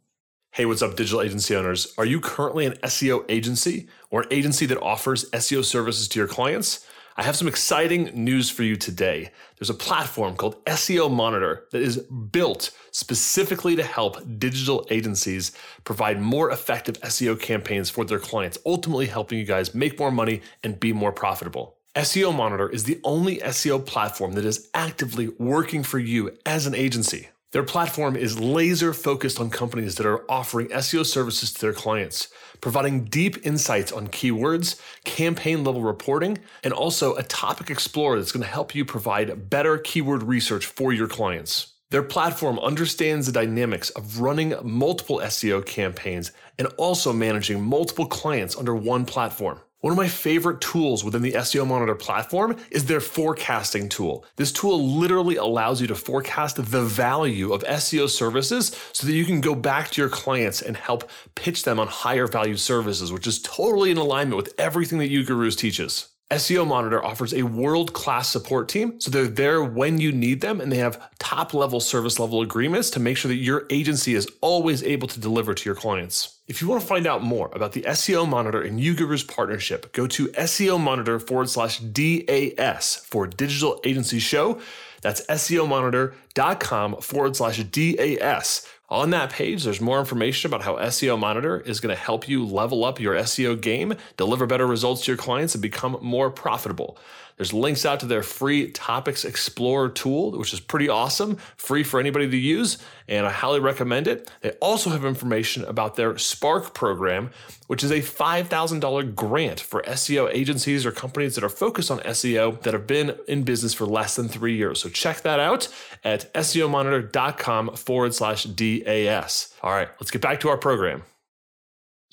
Hey, 0.52 0.64
what's 0.64 0.82
up, 0.82 0.96
digital 0.96 1.20
agency 1.20 1.54
owners? 1.54 1.94
Are 1.98 2.06
you 2.06 2.20
currently 2.20 2.66
an 2.66 2.72
SEO 2.84 3.24
agency 3.28 3.86
or 4.10 4.22
an 4.22 4.28
agency 4.30 4.66
that 4.66 4.80
offers 4.80 5.30
SEO 5.30 5.64
services 5.64 6.08
to 6.08 6.18
your 6.18 6.26
clients? 6.26 6.86
I 7.18 7.25
have 7.25 7.34
some 7.34 7.48
exciting 7.48 8.12
news 8.14 8.48
for 8.48 8.62
you 8.62 8.76
today. 8.76 9.32
There's 9.58 9.70
a 9.70 9.75
platform 9.75 10.37
called 10.37 10.64
SEO 10.66 11.12
Monitor 11.12 11.66
that 11.72 11.82
is 11.82 11.96
built 11.98 12.70
specifically 12.92 13.75
to 13.75 13.82
help 13.82 14.18
digital 14.38 14.87
agencies 14.88 15.50
provide 15.82 16.20
more 16.20 16.52
effective 16.52 16.94
SEO 17.00 17.40
campaigns 17.40 17.90
for 17.90 18.04
their 18.04 18.20
clients, 18.20 18.56
ultimately 18.64 19.06
helping 19.06 19.37
you 19.37 19.44
guys 19.44 19.75
make 19.75 19.98
more 19.98 20.12
money 20.12 20.42
and 20.62 20.78
be 20.78 20.92
more 20.92 21.10
profitable. 21.10 21.75
SEO 21.96 22.32
Monitor 22.32 22.68
is 22.68 22.84
the 22.84 23.00
only 23.02 23.38
SEO 23.38 23.84
platform 23.84 24.34
that 24.34 24.44
is 24.44 24.68
actively 24.72 25.26
working 25.40 25.82
for 25.82 25.98
you 25.98 26.38
as 26.46 26.68
an 26.68 26.75
agency. 26.76 27.30
Their 27.52 27.62
platform 27.62 28.14
is 28.14 28.38
laser 28.38 28.93
focused 28.93 29.40
on 29.40 29.49
companies 29.49 29.95
that 29.95 30.05
are 30.05 30.31
offering 30.31 30.69
SEO 30.69 31.07
services 31.07 31.50
to 31.55 31.61
their 31.62 31.73
clients, 31.73 32.28
providing 32.61 33.05
deep 33.05 33.47
insights 33.47 33.90
on 33.90 34.09
keywords, 34.09 34.78
campaign 35.05 35.64
level 35.64 35.81
reporting, 35.81 36.40
and 36.62 36.75
also 36.75 37.14
a 37.14 37.23
topic 37.23 37.71
explorer 37.71 38.19
that's 38.19 38.33
going 38.33 38.43
to 38.43 38.50
help 38.50 38.75
you 38.75 38.85
provide 38.85 39.49
better 39.49 39.78
keyword 39.78 40.25
research 40.25 40.67
for 40.67 40.93
your 40.93 41.09
clients. 41.09 41.73
Their 41.90 42.02
platform 42.02 42.59
understands 42.59 43.25
the 43.25 43.33
dynamics 43.33 43.88
of 43.90 44.21
running 44.21 44.55
multiple 44.62 45.21
SEO 45.25 45.64
campaigns 45.64 46.33
and 46.59 46.69
also 46.76 47.14
managing 47.14 47.64
multiple 47.64 48.05
clients 48.05 48.59
under 48.59 48.75
one 48.75 49.07
platform. 49.07 49.61
One 49.80 49.92
of 49.92 49.97
my 49.97 50.08
favorite 50.08 50.61
tools 50.61 51.04
within 51.04 51.23
the 51.23 51.35
SEO 51.35 51.64
Monitor 51.64 51.94
platform 51.94 52.56
is 52.68 52.87
their 52.87 52.99
forecasting 52.99 53.88
tool. 53.88 54.25
This 54.35 54.50
tool 54.50 54.85
literally 54.85 55.37
allows 55.37 55.80
you 55.80 55.87
to 55.87 55.94
forecast 55.94 56.56
the 56.56 56.82
value 56.82 57.52
of 57.52 57.62
SEO 57.62 58.08
services 58.08 58.76
so 58.92 59.06
that 59.06 59.12
you 59.12 59.25
can 59.25 59.40
go 59.40 59.54
back 59.54 59.90
to 59.90 60.00
your 60.00 60.11
clients 60.11 60.61
and 60.61 60.76
help 60.76 61.08
pitch 61.37 61.62
them 61.62 61.78
on 61.78 61.87
higher 61.87 62.26
value 62.26 62.56
services, 62.56 63.12
which 63.12 63.28
is 63.28 63.40
totally 63.40 63.92
in 63.92 63.99
alignment 63.99 64.37
with 64.37 64.52
everything 64.58 64.99
that 64.99 65.12
UGurus 65.12 65.56
teaches. 65.56 66.08
SEO 66.32 66.66
Monitor 66.66 67.02
offers 67.04 67.32
a 67.32 67.44
world 67.44 67.92
class 67.92 68.28
support 68.28 68.68
team, 68.68 69.00
so 69.00 69.12
they're 69.12 69.28
there 69.28 69.62
when 69.62 69.99
you 69.99 70.11
need 70.11 70.40
them 70.40 70.61
and 70.61 70.73
they 70.73 70.78
have 70.78 71.08
top 71.20 71.54
level 71.54 71.78
service 71.78 72.18
level 72.18 72.42
agreements 72.42 72.90
to 72.90 72.99
make 72.99 73.16
sure 73.16 73.28
that 73.28 73.37
your 73.37 73.64
agency 73.70 74.16
is 74.16 74.28
always 74.40 74.82
able 74.82 75.06
to 75.06 75.20
deliver 75.20 75.54
to 75.54 75.64
your 75.66 75.76
clients. 75.76 76.38
If 76.49 76.62
you 76.62 76.69
want 76.69 76.81
to 76.81 76.87
find 76.87 77.07
out 77.07 77.23
more 77.23 77.50
about 77.52 77.73
the 77.73 77.83
SEO 77.83 78.26
Monitor 78.26 78.62
and 78.62 78.81
UGurus 78.81 79.28
partnership, 79.28 79.93
go 79.93 80.07
to 80.07 80.28
SEO 80.28 80.81
Monitor 80.81 81.21
forward 81.21 81.50
slash 81.50 81.78
DAS 81.78 82.97
for 83.05 83.26
Digital 83.26 83.78
Agency 83.85 84.19
Show. 84.19 84.59
That's 85.02 85.21
SEOmonitor.com 85.26 87.02
forward 87.02 87.37
slash 87.37 87.62
DAS 87.64 88.67
on 88.90 89.11
that 89.11 89.31
page, 89.31 89.64
there's 89.64 89.83
more 89.83 89.99
information 89.99 90.49
about 90.49 90.62
how 90.62 90.76
SEO 90.76 91.19
Monitor 91.19 91.61
is 91.61 91.78
going 91.78 91.95
to 91.95 92.00
help 92.00 92.26
you 92.26 92.47
level 92.47 92.87
up 92.87 92.99
your 92.99 93.14
SEO 93.17 93.61
game, 93.61 93.95
deliver 94.17 94.47
better 94.47 94.67
results 94.67 95.05
to 95.05 95.11
your 95.11 95.19
clients, 95.19 95.55
and 95.55 95.61
become 95.61 95.99
more 96.00 96.31
profitable. 96.31 96.97
There's 97.38 97.54
links 97.54 97.87
out 97.87 98.00
to 98.00 98.07
their 98.07 98.25
free 98.25 98.71
Topics 98.73 99.25
Explorer 99.25 99.90
tool, 99.90 100.33
which 100.33 100.52
is 100.52 100.61
pretty 100.61 100.88
awesome, 100.88 101.37
free 101.57 101.85
for 101.85 102.00
anybody 102.00 102.28
to 102.28 102.37
use, 102.37 102.78
and 103.07 103.25
I 103.26 103.30
highly 103.30 103.61
recommend 103.61 104.09
it. 104.09 104.30
They 104.40 104.50
also 104.61 104.90
have 104.90 105.04
information 105.04 105.64
about 105.64 105.95
their 105.95 106.18
Spark 106.18 106.75
program, 106.75 107.30
which 107.68 107.85
is 107.85 107.92
a 107.92 108.00
$5,000 108.00 109.14
grant 109.14 109.61
for 109.61 109.83
SEO 109.83 110.28
agencies 110.35 110.85
or 110.85 110.90
companies 110.90 111.37
that 111.37 111.45
are 111.45 111.49
focused 111.49 111.92
on 111.92 112.00
SEO 112.00 112.61
that 112.62 112.75
have 112.75 112.88
been 112.88 113.16
in 113.28 113.45
business 113.45 113.73
for 113.73 113.87
less 113.87 114.16
than 114.16 114.28
three 114.28 114.57
years. 114.57 114.80
So 114.80 114.88
check 114.88 115.23
that 115.23 115.38
out 115.38 115.68
at 116.02 116.33
SEOmonitor.com 116.35 117.76
forward 117.76 118.14
slash 118.14 118.45
DAS. 118.45 119.54
All 119.62 119.71
right, 119.71 119.88
let's 120.00 120.11
get 120.11 120.23
back 120.23 120.40
to 120.40 120.49
our 120.49 120.59
program. 120.59 121.04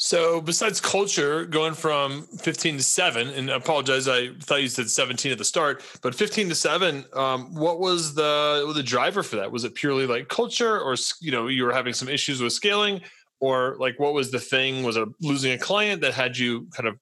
So, 0.05 0.39
besides 0.39 0.79
culture, 0.79 1.45
going 1.45 1.73
from 1.73 2.27
15 2.37 2.77
to 2.77 2.83
7, 2.83 3.27
and 3.29 3.49
I 3.49 3.55
apologize, 3.55 4.07
I 4.07 4.33
thought 4.35 4.61
you 4.61 4.67
said 4.67 4.87
17 4.87 5.31
at 5.31 5.39
the 5.39 5.43
start, 5.43 5.81
but 6.03 6.13
15 6.13 6.49
to 6.49 6.53
7, 6.53 7.05
um, 7.13 7.55
what 7.55 7.79
was 7.79 8.13
the 8.13 8.71
the 8.75 8.83
driver 8.83 9.23
for 9.23 9.37
that? 9.37 9.51
Was 9.51 9.63
it 9.63 9.73
purely 9.73 10.05
like 10.05 10.27
culture, 10.27 10.79
or 10.79 10.95
you 11.21 11.31
know, 11.31 11.47
you 11.47 11.63
were 11.63 11.73
having 11.73 11.95
some 11.95 12.07
issues 12.07 12.39
with 12.39 12.53
scaling, 12.53 13.01
or 13.39 13.77
like 13.79 13.99
what 13.99 14.13
was 14.13 14.29
the 14.29 14.39
thing? 14.39 14.83
Was 14.83 14.95
it 14.95 15.09
losing 15.21 15.53
a 15.53 15.57
client 15.57 16.01
that 16.01 16.13
had 16.13 16.37
you 16.37 16.67
kind 16.75 16.87
of, 16.87 16.99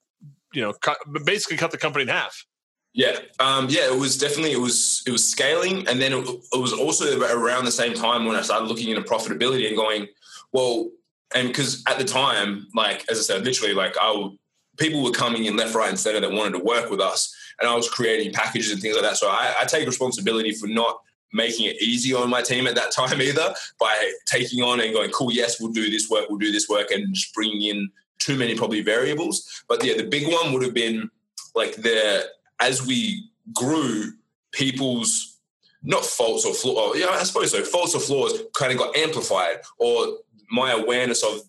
you 0.54 0.62
know, 0.62 0.72
cut, 0.72 0.98
basically 1.26 1.58
cut 1.58 1.72
the 1.72 1.78
company 1.78 2.04
in 2.04 2.08
half? 2.08 2.46
Yeah, 2.94 3.20
um, 3.42 3.68
yeah, 3.70 3.92
it 3.92 4.00
was 4.00 4.18
definitely 4.18 4.54
it 4.54 4.62
was 4.62 5.04
it 5.06 5.12
was 5.12 5.28
scaling, 5.28 5.86
and 5.90 6.02
then 6.02 6.14
it, 6.14 6.26
it 6.54 6.58
was 6.58 6.72
also 6.72 7.20
around 7.20 7.66
the 7.66 7.72
same 7.72 7.96
time 7.96 8.24
when 8.24 8.38
I 8.38 8.42
started 8.44 8.70
looking 8.70 8.88
into 8.92 9.02
profitability 9.02 9.68
and 9.68 9.76
going, 9.76 10.08
well 10.54 10.88
and 11.36 11.48
because 11.48 11.84
at 11.88 11.98
the 11.98 12.04
time, 12.04 12.68
like 12.74 13.06
as 13.10 13.20
I 13.20 13.22
said, 13.22 13.46
literally, 13.46 13.74
like 13.74 13.96
I 13.98 14.12
would, 14.12 14.38
people 14.78 15.04
were 15.04 15.12
coming 15.12 15.46
in 15.46 15.56
left, 15.56 15.76
right, 15.76 15.90
and 15.90 16.00
center 16.00 16.20
that 16.20 16.32
wanted 16.32 16.58
to 16.58 16.64
work 16.64 16.90
with 16.90 17.00
us, 17.00 17.34
and 17.60 17.70
I 17.70 17.76
was 17.76 17.90
creating 17.90 18.34
packages 18.34 18.72
and 18.72 18.82
things 18.82 18.96
like 18.96 19.04
that. 19.04 19.18
So 19.18 19.28
I, 19.28 19.54
I 19.62 19.66
take 19.66 19.86
responsibility 19.86 20.54
for 20.54 20.68
not 20.68 21.00
making 21.34 21.66
it 21.66 21.82
easy 21.82 22.14
on 22.14 22.30
my 22.30 22.42
team 22.42 22.68
at 22.68 22.76
that 22.76 22.92
time 22.96 23.22
either 23.22 23.54
by 23.80 24.14
taking 24.26 24.64
on 24.64 24.80
and 24.80 24.94
going, 24.94 25.10
cool, 25.12 25.32
yes, 25.32 25.60
we'll 25.60 25.72
do 25.72 25.90
this 25.90 26.10
work, 26.10 26.30
we'll 26.30 26.40
do 26.40 26.52
this 26.52 26.70
work, 26.70 26.92
and 26.92 27.14
just 27.14 27.34
bringing 27.34 27.62
in 27.64 27.90
too 28.20 28.38
many 28.38 28.56
probably 28.56 28.82
variables. 28.82 29.64
But 29.68 29.84
yeah, 29.84 29.98
the 29.98 30.04
big 30.04 30.32
one 30.32 30.54
would 30.54 30.64
have 30.64 30.74
been 30.74 31.10
like 31.56 31.76
the 31.76 32.26
as 32.60 32.86
we 32.86 33.30
grew, 33.54 34.14
people's 34.52 35.40
not 35.84 36.06
faults 36.06 36.46
or 36.46 36.54
flaws, 36.54 36.98
yeah, 36.98 37.08
I 37.10 37.24
suppose 37.24 37.52
so, 37.52 37.64
faults 37.64 37.94
or 37.94 38.00
flaws 38.00 38.42
kind 38.54 38.72
of 38.72 38.78
got 38.78 38.96
amplified, 38.96 39.58
or 39.78 40.20
my 40.54 40.72
awareness 40.72 41.24
of 41.24 41.42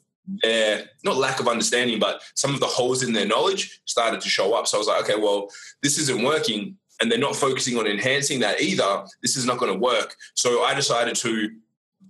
their 0.42 0.86
not 1.04 1.16
lack 1.16 1.38
of 1.38 1.46
understanding, 1.46 2.00
but 2.00 2.22
some 2.34 2.54
of 2.54 2.60
the 2.60 2.66
holes 2.66 3.02
in 3.02 3.12
their 3.12 3.26
knowledge 3.26 3.82
started 3.84 4.20
to 4.22 4.28
show 4.28 4.54
up. 4.54 4.66
So 4.66 4.78
I 4.78 4.80
was 4.80 4.88
like, 4.88 5.02
okay, 5.02 5.20
well, 5.20 5.48
this 5.82 5.98
isn't 5.98 6.24
working, 6.24 6.76
and 7.00 7.10
they're 7.10 7.18
not 7.18 7.36
focusing 7.36 7.76
on 7.76 7.86
enhancing 7.86 8.40
that 8.40 8.62
either. 8.62 9.04
This 9.20 9.36
is 9.36 9.44
not 9.44 9.58
going 9.58 9.72
to 9.72 9.78
work. 9.78 10.16
So 10.34 10.62
I 10.62 10.72
decided 10.74 11.16
to, 11.16 11.50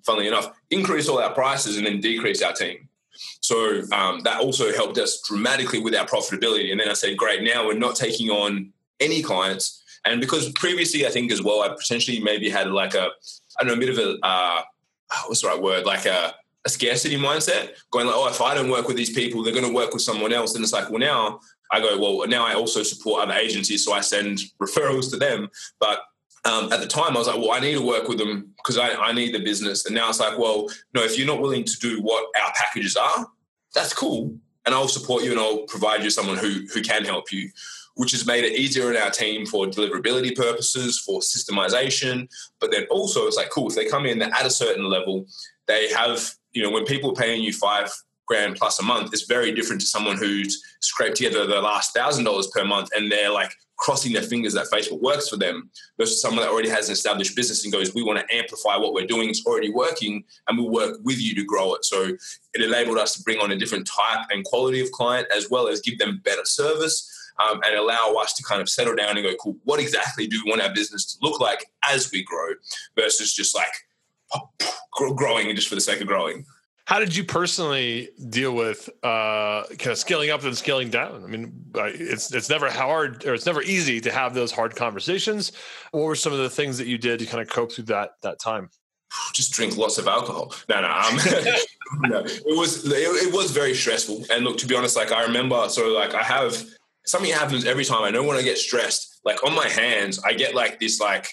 funnily 0.06 0.28
enough, 0.28 0.52
increase 0.70 1.08
all 1.08 1.18
our 1.18 1.34
prices 1.34 1.76
and 1.76 1.86
then 1.86 2.00
decrease 2.00 2.40
our 2.42 2.52
team. 2.52 2.88
So 3.40 3.82
um, 3.92 4.20
that 4.20 4.40
also 4.40 4.72
helped 4.72 4.98
us 4.98 5.20
dramatically 5.26 5.80
with 5.80 5.94
our 5.94 6.06
profitability. 6.06 6.70
And 6.70 6.78
then 6.80 6.88
I 6.88 6.94
said, 6.94 7.16
great, 7.16 7.42
now 7.42 7.66
we're 7.66 7.78
not 7.78 7.96
taking 7.96 8.30
on 8.30 8.72
any 9.00 9.22
clients. 9.22 9.82
And 10.04 10.20
because 10.20 10.52
previously, 10.52 11.06
I 11.06 11.10
think 11.10 11.32
as 11.32 11.42
well, 11.42 11.62
I 11.62 11.68
potentially 11.68 12.20
maybe 12.20 12.48
had 12.50 12.70
like 12.70 12.94
a, 12.94 13.08
I 13.58 13.64
don't 13.64 13.68
know, 13.68 13.74
a 13.74 13.84
bit 13.84 13.88
of 13.88 13.98
a, 13.98 14.18
uh, 14.22 14.62
what's 15.26 15.42
the 15.42 15.48
right 15.48 15.60
word? 15.60 15.86
Like 15.86 16.06
a, 16.06 16.34
a 16.66 16.70
scarcity 16.70 17.16
mindset, 17.16 17.70
going 17.90 18.06
like, 18.06 18.14
oh, 18.16 18.28
if 18.28 18.40
I 18.40 18.54
don't 18.54 18.70
work 18.70 18.88
with 18.88 18.96
these 18.96 19.12
people, 19.12 19.42
they're 19.42 19.52
going 19.52 19.66
to 19.66 19.74
work 19.74 19.92
with 19.92 20.02
someone 20.02 20.32
else. 20.32 20.54
And 20.54 20.64
it's 20.64 20.72
like, 20.72 20.90
well, 20.90 20.98
now 20.98 21.40
I 21.70 21.80
go, 21.80 21.98
well, 21.98 22.26
now 22.28 22.46
I 22.46 22.54
also 22.54 22.82
support 22.82 23.22
other 23.22 23.34
agencies, 23.34 23.84
so 23.84 23.92
I 23.92 24.00
send 24.00 24.40
referrals 24.60 25.10
to 25.10 25.16
them. 25.16 25.48
But 25.78 26.00
um, 26.44 26.72
at 26.72 26.80
the 26.80 26.86
time, 26.86 27.16
I 27.16 27.18
was 27.18 27.26
like, 27.26 27.38
well, 27.38 27.52
I 27.52 27.60
need 27.60 27.74
to 27.74 27.86
work 27.86 28.08
with 28.08 28.18
them 28.18 28.54
because 28.58 28.78
I, 28.78 28.92
I 28.94 29.12
need 29.12 29.34
the 29.34 29.42
business. 29.42 29.86
And 29.86 29.94
now 29.94 30.08
it's 30.08 30.20
like, 30.20 30.38
well, 30.38 30.68
no, 30.94 31.02
if 31.02 31.18
you're 31.18 31.26
not 31.26 31.40
willing 31.40 31.64
to 31.64 31.78
do 31.78 32.00
what 32.00 32.26
our 32.42 32.52
packages 32.54 32.96
are, 32.96 33.26
that's 33.74 33.92
cool. 33.92 34.36
And 34.66 34.74
I'll 34.74 34.88
support 34.88 35.24
you 35.24 35.32
and 35.32 35.40
I'll 35.40 35.64
provide 35.64 36.02
you 36.02 36.10
someone 36.10 36.38
who, 36.38 36.64
who 36.72 36.82
can 36.82 37.04
help 37.04 37.32
you, 37.32 37.50
which 37.96 38.12
has 38.12 38.26
made 38.26 38.44
it 38.44 38.58
easier 38.58 38.90
in 38.90 38.96
our 38.96 39.10
team 39.10 39.46
for 39.46 39.66
deliverability 39.66 40.34
purposes, 40.34 40.98
for 40.98 41.20
systemization. 41.20 42.28
But 42.60 42.70
then 42.70 42.86
also, 42.90 43.26
it's 43.26 43.36
like, 43.36 43.50
cool, 43.50 43.68
if 43.68 43.74
they 43.74 43.86
come 43.86 44.06
in 44.06 44.18
they're 44.18 44.32
at 44.32 44.46
a 44.46 44.50
certain 44.50 44.84
level, 44.84 45.26
they 45.66 45.88
have 45.90 46.34
you 46.54 46.62
know, 46.62 46.70
when 46.70 46.84
people 46.84 47.10
are 47.10 47.14
paying 47.14 47.42
you 47.42 47.52
five 47.52 47.90
grand 48.26 48.56
plus 48.56 48.80
a 48.80 48.82
month, 48.82 49.12
it's 49.12 49.26
very 49.26 49.52
different 49.52 49.80
to 49.82 49.86
someone 49.86 50.16
who's 50.16 50.62
scraped 50.80 51.16
together 51.16 51.46
the 51.46 51.60
last 51.60 51.94
thousand 51.94 52.24
dollars 52.24 52.48
per 52.54 52.64
month 52.64 52.88
and 52.96 53.10
they're 53.12 53.30
like 53.30 53.52
crossing 53.76 54.12
their 54.12 54.22
fingers 54.22 54.54
that 54.54 54.66
Facebook 54.72 55.00
works 55.00 55.28
for 55.28 55.36
them 55.36 55.68
versus 55.98 56.22
someone 56.22 56.42
that 56.42 56.50
already 56.50 56.68
has 56.68 56.88
an 56.88 56.92
established 56.92 57.34
business 57.34 57.64
and 57.64 57.72
goes, 57.72 57.92
we 57.92 58.04
want 58.04 58.18
to 58.18 58.34
amplify 58.34 58.76
what 58.76 58.94
we're 58.94 59.06
doing. 59.06 59.28
It's 59.28 59.44
already 59.44 59.70
working 59.70 60.24
and 60.48 60.56
we'll 60.56 60.70
work 60.70 61.00
with 61.02 61.20
you 61.20 61.34
to 61.34 61.44
grow 61.44 61.74
it. 61.74 61.84
So 61.84 62.04
it 62.54 62.62
enabled 62.62 62.98
us 62.98 63.14
to 63.16 63.22
bring 63.22 63.40
on 63.40 63.50
a 63.50 63.56
different 63.56 63.86
type 63.86 64.26
and 64.30 64.44
quality 64.44 64.80
of 64.80 64.92
client 64.92 65.26
as 65.36 65.50
well 65.50 65.68
as 65.68 65.80
give 65.80 65.98
them 65.98 66.20
better 66.24 66.44
service. 66.44 67.10
Um, 67.44 67.60
and 67.66 67.74
allow 67.74 68.14
us 68.22 68.32
to 68.34 68.44
kind 68.44 68.62
of 68.62 68.68
settle 68.68 68.94
down 68.94 69.16
and 69.16 69.26
go, 69.26 69.34
cool, 69.42 69.56
what 69.64 69.80
exactly 69.80 70.28
do 70.28 70.40
we 70.44 70.52
want 70.52 70.62
our 70.62 70.72
business 70.72 71.04
to 71.06 71.18
look 71.20 71.40
like 71.40 71.66
as 71.82 72.12
we 72.12 72.22
grow 72.22 72.50
versus 72.94 73.34
just 73.34 73.56
like 73.56 73.72
growing 74.92 75.54
just 75.54 75.68
for 75.68 75.74
the 75.74 75.80
sake 75.80 76.00
of 76.00 76.06
growing. 76.06 76.44
How 76.86 76.98
did 76.98 77.16
you 77.16 77.24
personally 77.24 78.10
deal 78.28 78.54
with 78.54 78.90
uh, 79.02 79.64
kind 79.78 79.86
of 79.86 79.98
scaling 79.98 80.30
up 80.30 80.44
and 80.44 80.56
scaling 80.56 80.90
down? 80.90 81.24
I 81.24 81.26
mean, 81.26 81.64
it's 81.74 82.32
it's 82.32 82.50
never 82.50 82.70
hard 82.70 83.24
or 83.24 83.32
it's 83.32 83.46
never 83.46 83.62
easy 83.62 84.02
to 84.02 84.12
have 84.12 84.34
those 84.34 84.52
hard 84.52 84.76
conversations. 84.76 85.52
What 85.92 86.02
were 86.02 86.14
some 86.14 86.34
of 86.34 86.40
the 86.40 86.50
things 86.50 86.76
that 86.76 86.86
you 86.86 86.98
did 86.98 87.20
to 87.20 87.26
kind 87.26 87.40
of 87.40 87.48
cope 87.48 87.72
through 87.72 87.84
that 87.84 88.16
that 88.22 88.38
time? 88.38 88.68
Just 89.32 89.52
drink 89.54 89.78
lots 89.78 89.96
of 89.96 90.06
alcohol. 90.06 90.52
No, 90.68 90.82
no, 90.82 90.88
um, 90.88 91.16
no. 92.10 92.18
It 92.18 92.56
was 92.56 92.84
it, 92.84 92.92
it 92.92 93.32
was 93.32 93.50
very 93.50 93.74
stressful. 93.74 94.26
And 94.30 94.44
look, 94.44 94.58
to 94.58 94.66
be 94.66 94.76
honest, 94.76 94.94
like 94.94 95.10
I 95.10 95.22
remember, 95.22 95.66
so 95.70 95.88
like 95.88 96.12
I 96.12 96.22
have 96.22 96.62
something 97.06 97.32
happens 97.32 97.64
every 97.64 97.86
time. 97.86 98.02
I 98.02 98.10
know 98.10 98.24
when 98.24 98.36
I 98.36 98.42
get 98.42 98.58
stressed, 98.58 99.20
like 99.24 99.42
on 99.42 99.54
my 99.54 99.70
hands, 99.70 100.18
I 100.22 100.34
get 100.34 100.54
like 100.54 100.80
this 100.80 101.00
like 101.00 101.28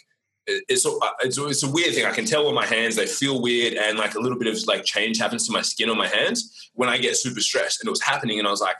it's, 0.47 0.85
uh, 0.85 0.91
it's 1.21 1.37
it's 1.37 1.63
a 1.63 1.69
weird 1.69 1.93
thing. 1.93 2.05
I 2.05 2.11
can 2.11 2.25
tell 2.25 2.47
on 2.47 2.55
my 2.55 2.65
hands 2.65 2.95
they 2.95 3.05
feel 3.05 3.41
weird, 3.41 3.73
and 3.73 3.97
like 3.97 4.15
a 4.15 4.19
little 4.19 4.37
bit 4.37 4.47
of 4.47 4.61
like 4.67 4.83
change 4.83 5.19
happens 5.19 5.45
to 5.47 5.53
my 5.53 5.61
skin 5.61 5.89
on 5.89 5.97
my 5.97 6.07
hands 6.07 6.69
when 6.73 6.89
I 6.89 6.97
get 6.97 7.17
super 7.17 7.41
stressed. 7.41 7.81
And 7.81 7.87
it 7.87 7.91
was 7.91 8.01
happening, 8.01 8.39
and 8.39 8.47
I 8.47 8.51
was 8.51 8.61
like, 8.61 8.75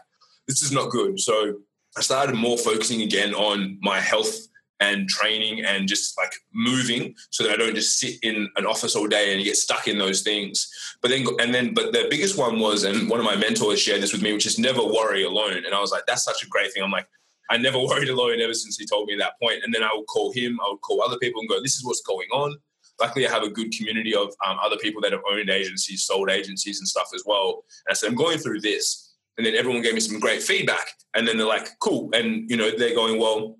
"This 0.48 0.62
is 0.62 0.72
not 0.72 0.90
good." 0.90 1.20
So 1.20 1.56
I 1.98 2.02
started 2.02 2.36
more 2.36 2.58
focusing 2.58 3.02
again 3.02 3.34
on 3.34 3.78
my 3.82 4.00
health 4.00 4.48
and 4.82 5.08
training 5.08 5.64
and 5.64 5.88
just 5.88 6.18
like 6.18 6.34
moving 6.54 7.14
so 7.30 7.44
that 7.44 7.54
I 7.54 7.56
don't 7.58 7.76
just 7.76 8.00
sit 8.00 8.16
in 8.24 8.50
an 8.56 8.66
office 8.66 8.96
all 8.96 9.08
day 9.08 9.34
and 9.34 9.44
get 9.44 9.56
stuck 9.56 9.88
in 9.88 10.00
those 10.00 10.24
things. 10.24 10.70
But 11.02 11.12
then, 11.12 11.26
and 11.40 11.54
then, 11.54 11.74
but 11.74 11.94
the 11.94 12.08
biggest 12.10 12.38
one 12.38 12.60
was, 12.60 12.84
and 12.84 13.08
one 13.08 13.20
of 13.20 13.26
my 13.26 13.36
mentors 13.36 13.80
shared 13.80 14.02
this 14.02 14.12
with 14.12 14.24
me, 14.24 14.34
which 14.34 14.48
is 14.48 14.58
never 14.58 14.84
worry 14.84 15.24
alone. 15.24 15.66
And 15.66 15.76
I 15.76 15.80
was 15.80 15.92
like, 15.92 16.06
that's 16.08 16.24
such 16.24 16.44
a 16.44 16.48
great 16.48 16.74
thing. 16.74 16.82
I'm 16.82 16.92
like, 16.92 17.08
I 17.52 17.58
never 17.58 17.78
worried 17.86 18.10
alone 18.10 18.40
ever 18.40 18.54
since 18.54 18.78
he 18.78 18.86
told 18.86 19.08
me 19.08 19.16
that 19.18 19.40
point. 19.42 19.64
And 19.64 19.74
then 19.74 19.84
I 19.84 19.92
would 19.94 20.08
call 20.08 20.32
him, 20.32 20.60
I 20.66 20.70
would 20.70 20.82
call 20.82 21.04
other 21.04 21.18
people 21.18 21.42
and 21.42 21.50
go, 21.50 21.62
this 21.62 21.76
is 21.76 21.86
what's 21.86 22.02
going 22.02 22.28
on. 22.32 22.56
Luckily, 23.00 23.28
I 23.28 23.32
have 23.32 23.44
a 23.44 23.50
good 23.50 23.72
community 23.72 24.16
of 24.16 24.28
um, 24.46 24.58
other 24.64 24.78
people 24.78 25.02
that 25.02 25.12
have 25.12 25.22
owned 25.30 25.50
agencies, 25.50 26.04
sold 26.04 26.30
agencies, 26.30 26.80
and 26.80 26.88
stuff 26.88 27.10
as 27.16 27.24
well. 27.26 27.64
And 27.86 27.92
I 27.92 27.94
said, 27.94 28.10
I'm 28.10 28.16
going 28.16 28.38
through 28.38 28.62
this. 28.62 29.14
And 29.38 29.46
then 29.46 29.56
everyone 29.56 29.82
gave 29.82 29.96
me 29.96 30.00
some 30.00 30.20
great 30.20 30.44
feedback. 30.44 30.88
And 31.16 31.28
then 31.28 31.38
they're 31.38 31.48
like, 31.48 31.68
cool. 31.80 32.10
And, 32.14 32.50
you 32.50 32.58
know, 32.58 32.70
they're 32.70 32.96
going, 32.96 33.20
well, 33.20 33.58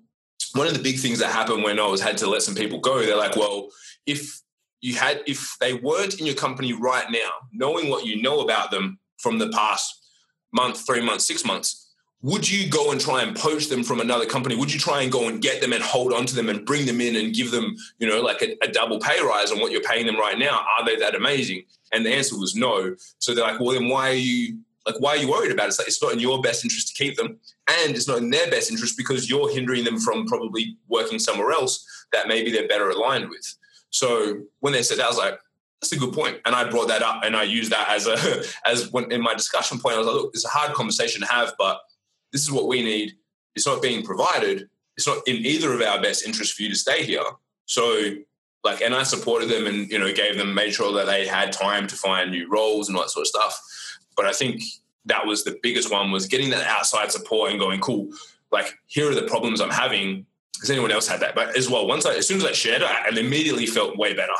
one 0.54 0.66
of 0.66 0.74
the 0.74 0.82
big 0.82 0.98
things 0.98 1.18
that 1.18 1.32
happened 1.32 1.64
when 1.64 1.80
I 1.80 1.86
was 1.86 2.00
had 2.00 2.18
to 2.18 2.28
let 2.28 2.42
some 2.42 2.54
people 2.54 2.78
go, 2.78 3.00
they're 3.00 3.16
like, 3.16 3.36
well, 3.36 3.68
if 4.06 4.40
you 4.80 4.94
had, 4.94 5.22
if 5.26 5.56
they 5.60 5.74
weren't 5.74 6.20
in 6.20 6.26
your 6.26 6.34
company 6.34 6.72
right 6.72 7.06
now, 7.10 7.30
knowing 7.52 7.88
what 7.88 8.04
you 8.04 8.22
know 8.22 8.40
about 8.40 8.70
them 8.70 8.98
from 9.18 9.38
the 9.38 9.48
past 9.48 9.92
month, 10.52 10.86
three 10.86 11.00
months, 11.00 11.26
six 11.26 11.44
months, 11.44 11.91
would 12.22 12.48
you 12.48 12.70
go 12.70 12.92
and 12.92 13.00
try 13.00 13.22
and 13.22 13.36
poach 13.36 13.66
them 13.68 13.82
from 13.82 14.00
another 14.00 14.26
company? 14.26 14.54
Would 14.54 14.72
you 14.72 14.78
try 14.78 15.02
and 15.02 15.10
go 15.10 15.28
and 15.28 15.42
get 15.42 15.60
them 15.60 15.72
and 15.72 15.82
hold 15.82 16.12
on 16.12 16.24
to 16.26 16.34
them 16.34 16.48
and 16.48 16.64
bring 16.64 16.86
them 16.86 17.00
in 17.00 17.16
and 17.16 17.34
give 17.34 17.50
them, 17.50 17.76
you 17.98 18.08
know, 18.08 18.20
like 18.20 18.40
a, 18.42 18.56
a, 18.64 18.68
double 18.68 19.00
pay 19.00 19.20
rise 19.20 19.50
on 19.50 19.60
what 19.60 19.72
you're 19.72 19.82
paying 19.82 20.06
them 20.06 20.16
right 20.16 20.38
now? 20.38 20.64
Are 20.78 20.86
they 20.86 20.94
that 20.96 21.16
amazing? 21.16 21.64
And 21.92 22.06
the 22.06 22.14
answer 22.14 22.38
was 22.38 22.54
no. 22.54 22.94
So 23.18 23.34
they're 23.34 23.44
like, 23.44 23.58
well, 23.58 23.72
then 23.72 23.88
why 23.88 24.10
are 24.10 24.14
you 24.14 24.58
like 24.86 25.00
why 25.00 25.10
are 25.10 25.16
you 25.16 25.30
worried 25.30 25.52
about 25.52 25.66
it? 25.66 25.68
It's 25.68 25.78
like 25.78 25.88
it's 25.88 26.02
not 26.02 26.12
in 26.12 26.20
your 26.20 26.40
best 26.40 26.64
interest 26.64 26.88
to 26.88 27.04
keep 27.04 27.16
them, 27.16 27.38
and 27.68 27.94
it's 27.94 28.08
not 28.08 28.18
in 28.18 28.30
their 28.30 28.50
best 28.50 28.70
interest 28.70 28.96
because 28.96 29.30
you're 29.30 29.52
hindering 29.52 29.84
them 29.84 29.98
from 29.98 30.26
probably 30.26 30.76
working 30.88 31.18
somewhere 31.18 31.52
else 31.52 31.86
that 32.12 32.26
maybe 32.28 32.50
they're 32.50 32.68
better 32.68 32.90
aligned 32.90 33.28
with. 33.28 33.56
So 33.90 34.42
when 34.60 34.72
they 34.72 34.82
said 34.82 34.98
that, 34.98 35.04
I 35.04 35.08
was 35.08 35.18
like, 35.18 35.38
that's 35.80 35.92
a 35.92 35.98
good 35.98 36.12
point. 36.12 36.38
And 36.44 36.54
I 36.54 36.68
brought 36.68 36.88
that 36.88 37.02
up 37.02 37.22
and 37.24 37.36
I 37.36 37.44
used 37.44 37.70
that 37.72 37.88
as 37.90 38.06
a 38.06 38.44
as 38.68 38.90
in 39.10 39.22
my 39.22 39.34
discussion 39.34 39.78
point. 39.78 39.96
I 39.96 39.98
was 39.98 40.06
like, 40.06 40.16
look, 40.16 40.30
it's 40.34 40.44
a 40.44 40.48
hard 40.48 40.74
conversation 40.74 41.20
to 41.20 41.26
have, 41.28 41.54
but 41.58 41.80
this 42.32 42.42
is 42.42 42.50
what 42.50 42.66
we 42.66 42.82
need. 42.82 43.12
It's 43.54 43.66
not 43.66 43.82
being 43.82 44.02
provided. 44.02 44.68
It's 44.96 45.06
not 45.06 45.18
in 45.26 45.36
either 45.36 45.72
of 45.72 45.82
our 45.82 46.00
best 46.00 46.26
interest 46.26 46.54
for 46.54 46.62
you 46.62 46.68
to 46.70 46.74
stay 46.74 47.04
here. 47.04 47.24
So, 47.66 48.16
like, 48.64 48.80
and 48.80 48.94
I 48.94 49.02
supported 49.02 49.48
them 49.48 49.66
and, 49.66 49.90
you 49.90 49.98
know, 49.98 50.12
gave 50.12 50.36
them, 50.36 50.54
made 50.54 50.72
sure 50.72 50.92
that 50.92 51.06
they 51.06 51.26
had 51.26 51.52
time 51.52 51.86
to 51.86 51.96
find 51.96 52.30
new 52.30 52.48
roles 52.50 52.88
and 52.88 52.96
all 52.96 53.02
that 53.02 53.10
sort 53.10 53.24
of 53.24 53.28
stuff. 53.28 53.60
But 54.16 54.26
I 54.26 54.32
think 54.32 54.62
that 55.06 55.26
was 55.26 55.44
the 55.44 55.58
biggest 55.62 55.90
one 55.90 56.10
was 56.10 56.26
getting 56.26 56.50
that 56.50 56.66
outside 56.66 57.10
support 57.10 57.50
and 57.50 57.60
going, 57.60 57.80
cool, 57.80 58.08
like, 58.50 58.74
here 58.86 59.10
are 59.10 59.14
the 59.14 59.22
problems 59.26 59.60
I'm 59.60 59.70
having. 59.70 60.26
Has 60.60 60.70
anyone 60.70 60.92
else 60.92 61.08
had 61.08 61.20
that? 61.20 61.34
But 61.34 61.56
as 61.56 61.68
well, 61.68 61.86
once 61.88 62.06
I, 62.06 62.14
as 62.14 62.28
soon 62.28 62.38
as 62.38 62.44
I 62.44 62.52
shared 62.52 62.82
it, 62.82 62.88
I 62.88 63.08
immediately 63.18 63.66
felt 63.66 63.96
way 63.96 64.14
better 64.14 64.32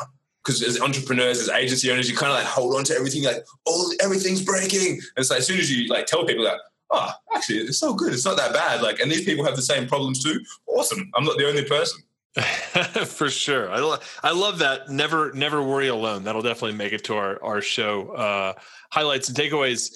because 0.44 0.62
as 0.62 0.80
entrepreneurs, 0.80 1.40
as 1.40 1.48
agency 1.48 1.90
owners, 1.90 2.08
you 2.08 2.16
kind 2.16 2.32
of 2.32 2.38
like 2.38 2.46
hold 2.46 2.76
on 2.76 2.84
to 2.84 2.94
everything, 2.94 3.24
like, 3.24 3.44
oh, 3.66 3.92
everything's 4.00 4.42
breaking. 4.42 5.00
And 5.16 5.24
so 5.24 5.36
as 5.36 5.46
soon 5.46 5.58
as 5.58 5.74
you 5.74 5.88
like 5.88 6.06
tell 6.06 6.24
people 6.24 6.44
that, 6.44 6.58
oh, 6.92 7.10
actually, 7.34 7.58
it's 7.58 7.78
so 7.78 7.94
good. 7.94 8.12
It's 8.12 8.24
not 8.24 8.36
that 8.36 8.52
bad. 8.52 8.82
Like, 8.82 9.00
and 9.00 9.10
these 9.10 9.24
people 9.24 9.44
have 9.44 9.56
the 9.56 9.62
same 9.62 9.88
problems 9.88 10.22
too. 10.22 10.40
Awesome. 10.66 11.10
I'm 11.14 11.24
not 11.24 11.38
the 11.38 11.48
only 11.48 11.64
person. 11.64 12.02
For 13.06 13.28
sure. 13.28 13.70
I, 13.70 13.80
lo- 13.80 13.98
I 14.22 14.32
love 14.32 14.58
that. 14.60 14.88
Never, 14.88 15.32
never 15.34 15.62
worry 15.62 15.88
alone. 15.88 16.24
That'll 16.24 16.40
definitely 16.40 16.78
make 16.78 16.94
it 16.94 17.04
to 17.04 17.14
our, 17.14 17.42
our 17.42 17.60
show 17.60 18.08
uh, 18.12 18.54
highlights 18.90 19.28
and 19.28 19.36
takeaways. 19.36 19.94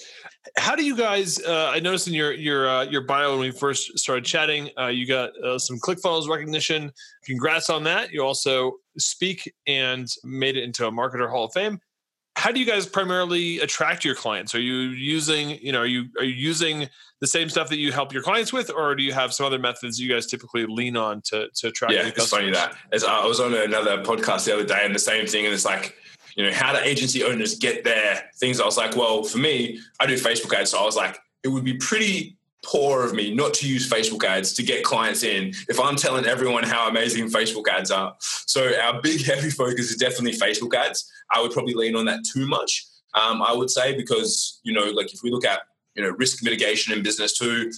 How 0.55 0.75
do 0.75 0.83
you 0.83 0.95
guys? 0.95 1.43
Uh, 1.43 1.71
I 1.73 1.79
noticed 1.79 2.07
in 2.07 2.13
your 2.13 2.31
your 2.31 2.69
uh, 2.69 2.83
your 2.83 3.01
bio 3.01 3.31
when 3.31 3.41
we 3.41 3.51
first 3.51 3.99
started 3.99 4.23
chatting, 4.23 4.69
uh, 4.79 4.87
you 4.87 5.05
got 5.05 5.31
uh, 5.43 5.59
some 5.59 5.77
ClickFunnels 5.77 6.29
recognition. 6.29 6.91
Congrats 7.25 7.69
on 7.69 7.83
that. 7.83 8.11
You 8.11 8.23
also 8.23 8.77
speak 8.97 9.53
and 9.67 10.07
made 10.23 10.55
it 10.55 10.63
into 10.63 10.87
a 10.87 10.91
marketer 10.91 11.29
Hall 11.29 11.45
of 11.45 11.53
Fame 11.53 11.81
how 12.37 12.51
do 12.51 12.59
you 12.59 12.67
guys 12.67 12.85
primarily 12.85 13.59
attract 13.61 14.05
your 14.05 14.13
clients? 14.13 14.53
Are 14.53 14.59
you 14.59 14.75
using 14.75 15.49
you 15.49 15.71
know 15.71 15.79
are 15.79 15.87
you 15.87 16.05
are 16.19 16.23
you 16.23 16.35
using 16.35 16.87
the 17.19 17.25
same 17.25 17.49
stuff 17.49 17.67
that 17.69 17.77
you 17.77 17.91
help 17.91 18.13
your 18.13 18.21
clients 18.21 18.53
with 18.53 18.69
or 18.69 18.93
do 18.93 19.01
you 19.01 19.11
have 19.11 19.33
some 19.33 19.47
other 19.47 19.57
methods 19.57 19.99
you 19.99 20.07
guys 20.07 20.27
typically 20.27 20.67
lean 20.67 20.95
on 20.95 21.21
to 21.23 21.47
to 21.55 21.69
attract 21.69 21.93
yeah 21.93 22.05
it's 22.05 22.29
funny 22.29 22.51
that 22.51 22.75
As 22.93 23.03
i 23.03 23.25
was 23.25 23.39
on 23.39 23.55
another 23.55 24.03
podcast 24.03 24.45
the 24.45 24.53
other 24.53 24.65
day 24.65 24.81
and 24.83 24.93
the 24.93 24.99
same 24.99 25.25
thing 25.25 25.45
and 25.45 25.53
it's 25.53 25.65
like 25.65 25.95
you 26.35 26.45
know 26.45 26.53
how 26.53 26.71
do 26.73 26.79
agency 26.83 27.23
owners 27.23 27.57
get 27.57 27.83
their 27.83 28.29
things? 28.39 28.61
I 28.61 28.65
was 28.65 28.77
like 28.77 28.95
well 28.95 29.23
for 29.23 29.39
me 29.39 29.79
i 29.99 30.05
do 30.05 30.13
facebook 30.13 30.53
ads 30.53 30.71
so 30.71 30.79
i 30.79 30.85
was 30.85 30.95
like 30.95 31.17
it 31.43 31.47
would 31.47 31.63
be 31.63 31.77
pretty 31.77 32.36
poor 32.67 33.03
of 33.03 33.13
me 33.13 33.33
not 33.33 33.53
to 33.55 33.67
use 33.67 33.89
Facebook 33.89 34.23
ads 34.25 34.53
to 34.53 34.61
get 34.61 34.83
clients 34.83 35.23
in 35.23 35.53
if 35.69 35.79
I'm 35.79 35.95
telling 35.95 36.25
everyone 36.25 36.63
how 36.63 36.89
amazing 36.89 37.27
Facebook 37.29 37.67
ads 37.69 37.89
are. 37.89 38.15
So 38.19 38.77
our 38.81 39.01
big 39.01 39.21
heavy 39.25 39.49
focus 39.49 39.89
is 39.89 39.95
definitely 39.95 40.37
Facebook 40.37 40.75
ads. 40.75 41.09
I 41.31 41.41
would 41.41 41.51
probably 41.51 41.73
lean 41.73 41.95
on 41.95 42.05
that 42.05 42.19
too 42.31 42.45
much. 42.45 42.85
Um, 43.13 43.41
I 43.41 43.53
would 43.53 43.69
say 43.69 43.95
because 43.95 44.59
you 44.63 44.73
know, 44.73 44.85
like 44.91 45.13
if 45.13 45.21
we 45.23 45.31
look 45.31 45.45
at 45.45 45.61
you 45.95 46.03
know 46.03 46.09
risk 46.09 46.43
mitigation 46.43 46.93
in 46.93 47.01
business 47.01 47.37
too, 47.37 47.71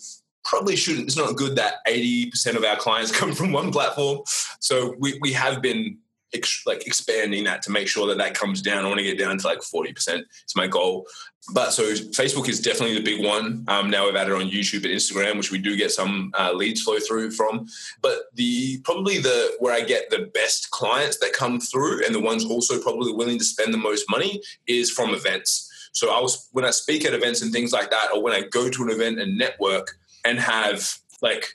probably 0.44 0.76
shouldn't. 0.76 1.06
It's 1.06 1.18
not 1.18 1.36
good 1.36 1.56
that 1.56 1.76
eighty 1.88 2.30
percent 2.30 2.58
of 2.58 2.64
our 2.64 2.76
clients 2.76 3.12
come 3.18 3.34
from 3.34 3.52
one 3.52 3.72
platform. 3.72 4.22
So 4.60 4.96
we 4.98 5.18
we 5.22 5.32
have 5.34 5.62
been 5.62 6.00
ex- 6.34 6.64
like 6.66 6.86
expanding 6.88 7.44
that 7.46 7.62
to 7.64 7.72
make 7.72 7.88
sure 7.88 8.08
that 8.08 8.18
that 8.18 8.34
comes 8.34 8.62
down. 8.62 8.86
I 8.86 8.88
want 8.88 9.00
to 9.00 9.06
get 9.06 9.18
down 9.18 9.38
to 9.38 9.48
like 9.48 9.62
forty 9.62 9.94
percent. 9.94 10.26
It's 10.44 10.56
my 10.56 10.68
goal. 10.68 11.08
But 11.54 11.72
so 11.72 11.84
Facebook 11.94 12.48
is 12.50 12.62
definitely 12.62 12.96
the 12.96 13.04
big 13.04 13.26
one. 13.26 13.64
Um, 13.68 13.90
now 13.90 14.06
we've 14.06 14.16
added 14.16 14.34
on 14.34 14.50
YouTube 14.50 14.84
and 14.84 14.94
Instagram, 14.94 15.38
which 15.38 15.52
we 15.52 15.58
do 15.58 15.76
get 15.76 15.92
some 15.92 16.32
uh, 16.38 16.52
leads 16.54 16.82
flow 16.82 17.00
through 17.00 17.32
from. 17.32 17.66
But 18.02 18.24
the 18.34 18.80
probably 18.82 19.18
the 19.18 19.56
where 19.60 19.74
I 19.74 19.82
get 19.82 20.10
the 20.10 20.30
best 20.34 20.70
clients 20.72 21.18
that 21.20 21.34
come 21.34 21.60
through, 21.60 22.06
and 22.06 22.14
the 22.14 22.20
ones 22.20 22.46
also 22.46 22.82
probably 22.82 23.14
willing 23.14 23.40
to 23.40 23.46
spend 23.46 23.74
the 23.74 23.78
most 23.78 24.06
money 24.10 24.42
is 24.68 24.92
from 24.92 25.14
events. 25.14 25.68
So 25.94 26.14
I 26.14 26.22
was 26.22 26.50
when 26.52 26.66
I 26.66 26.72
speak 26.72 27.06
at 27.06 27.14
events 27.14 27.42
and 27.42 27.52
things 27.52 27.72
like 27.72 27.90
that, 27.90 28.10
or 28.14 28.22
when 28.22 28.34
I 28.34 28.42
go 28.42 28.70
to 28.70 28.84
an 28.84 28.92
event 28.92 29.20
and 29.20 29.38
network 29.38 29.98
and 30.26 30.40
have 30.40 30.94
like 31.22 31.48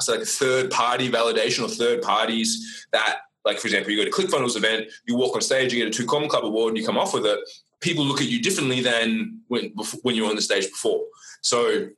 so 0.00 0.16
like 0.16 0.26
third 0.26 0.70
party 0.70 1.10
validation 1.10 1.64
or 1.64 1.68
third 1.68 2.02
parties 2.02 2.86
that 2.92 3.20
like 3.44 3.58
for 3.58 3.68
example, 3.68 3.90
you 3.90 4.04
go 4.04 4.10
to 4.10 4.10
ClickFunnels 4.10 4.56
event, 4.56 4.88
you 5.06 5.16
walk 5.16 5.34
on 5.34 5.40
stage, 5.40 5.72
you 5.72 5.78
get 5.82 5.88
a 5.88 5.96
Two 5.96 6.06
Comma 6.06 6.28
Club 6.28 6.44
award, 6.44 6.70
and 6.70 6.78
you 6.78 6.84
come 6.84 6.98
off 6.98 7.14
with 7.14 7.26
it. 7.26 7.38
People 7.80 8.04
look 8.04 8.20
at 8.20 8.28
you 8.28 8.42
differently 8.42 8.80
than 8.80 9.40
when 9.48 9.72
when 10.02 10.14
you 10.14 10.24
were 10.24 10.28
on 10.28 10.36
the 10.36 10.42
stage 10.42 10.68
before. 10.68 11.02
So 11.40 11.88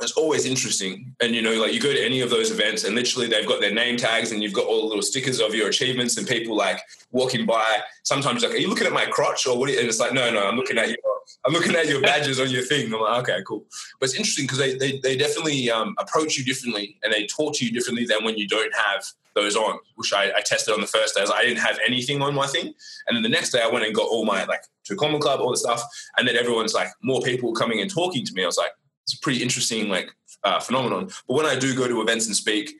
it's 0.00 0.12
always 0.12 0.46
interesting. 0.46 1.14
And 1.20 1.34
you 1.34 1.42
know, 1.42 1.60
like 1.60 1.72
you 1.72 1.80
go 1.80 1.92
to 1.92 2.04
any 2.04 2.20
of 2.20 2.30
those 2.30 2.50
events, 2.50 2.84
and 2.84 2.94
literally 2.94 3.28
they've 3.28 3.46
got 3.46 3.60
their 3.60 3.72
name 3.72 3.96
tags, 3.96 4.32
and 4.32 4.42
you've 4.42 4.52
got 4.52 4.66
all 4.66 4.82
the 4.82 4.86
little 4.86 5.02
stickers 5.02 5.40
of 5.40 5.54
your 5.54 5.68
achievements, 5.68 6.16
and 6.16 6.26
people 6.26 6.56
like 6.56 6.80
walking 7.10 7.46
by. 7.46 7.78
Sometimes 8.02 8.42
like, 8.42 8.52
are 8.52 8.56
you 8.56 8.68
looking 8.68 8.86
at 8.86 8.92
my 8.92 9.06
crotch 9.06 9.46
or 9.46 9.58
what? 9.58 9.70
and 9.70 9.88
it's 9.88 10.00
like, 10.00 10.12
no, 10.12 10.30
no, 10.30 10.46
I'm 10.46 10.56
looking 10.56 10.78
at 10.78 10.88
your, 10.88 10.98
I'm 11.44 11.52
looking 11.52 11.76
at 11.76 11.88
your 11.88 12.00
badges 12.02 12.40
on 12.40 12.50
your 12.50 12.62
thing. 12.62 12.92
I'm 12.92 13.00
like, 13.00 13.22
okay, 13.22 13.42
cool. 13.46 13.64
But 14.00 14.08
it's 14.08 14.14
interesting 14.14 14.44
because 14.44 14.58
they, 14.58 14.76
they 14.76 14.98
they 14.98 15.16
definitely 15.16 15.70
um, 15.70 15.94
approach 15.98 16.36
you 16.36 16.44
differently, 16.44 16.98
and 17.02 17.12
they 17.12 17.26
talk 17.26 17.54
to 17.56 17.64
you 17.64 17.72
differently 17.72 18.06
than 18.06 18.24
when 18.24 18.36
you 18.36 18.48
don't 18.48 18.74
have 18.74 19.04
those 19.34 19.56
on, 19.56 19.78
which 19.96 20.12
I, 20.12 20.30
I 20.36 20.40
tested 20.40 20.74
on 20.74 20.80
the 20.80 20.86
first 20.86 21.14
day. 21.14 21.22
I, 21.22 21.24
like, 21.24 21.38
I, 21.40 21.42
didn't 21.44 21.60
have 21.60 21.78
anything 21.86 22.20
on 22.20 22.34
my 22.34 22.46
thing. 22.46 22.74
And 23.06 23.16
then 23.16 23.22
the 23.22 23.28
next 23.28 23.50
day 23.50 23.62
I 23.62 23.68
went 23.68 23.84
and 23.84 23.94
got 23.94 24.08
all 24.08 24.24
my 24.24 24.44
like 24.44 24.62
to 24.84 24.94
a 24.94 24.96
common 24.96 25.20
club, 25.20 25.40
all 25.40 25.50
the 25.50 25.56
stuff. 25.56 25.82
And 26.16 26.26
then 26.26 26.36
everyone's 26.36 26.74
like 26.74 26.88
more 27.02 27.20
people 27.22 27.52
coming 27.52 27.80
and 27.80 27.90
talking 27.90 28.24
to 28.24 28.32
me. 28.34 28.42
I 28.42 28.46
was 28.46 28.58
like, 28.58 28.72
it's 29.04 29.14
a 29.14 29.20
pretty 29.20 29.42
interesting 29.42 29.88
like 29.88 30.10
uh, 30.44 30.60
phenomenon. 30.60 31.10
But 31.28 31.34
when 31.34 31.46
I 31.46 31.58
do 31.58 31.74
go 31.74 31.88
to 31.88 32.00
events 32.00 32.26
and 32.26 32.36
speak, 32.36 32.74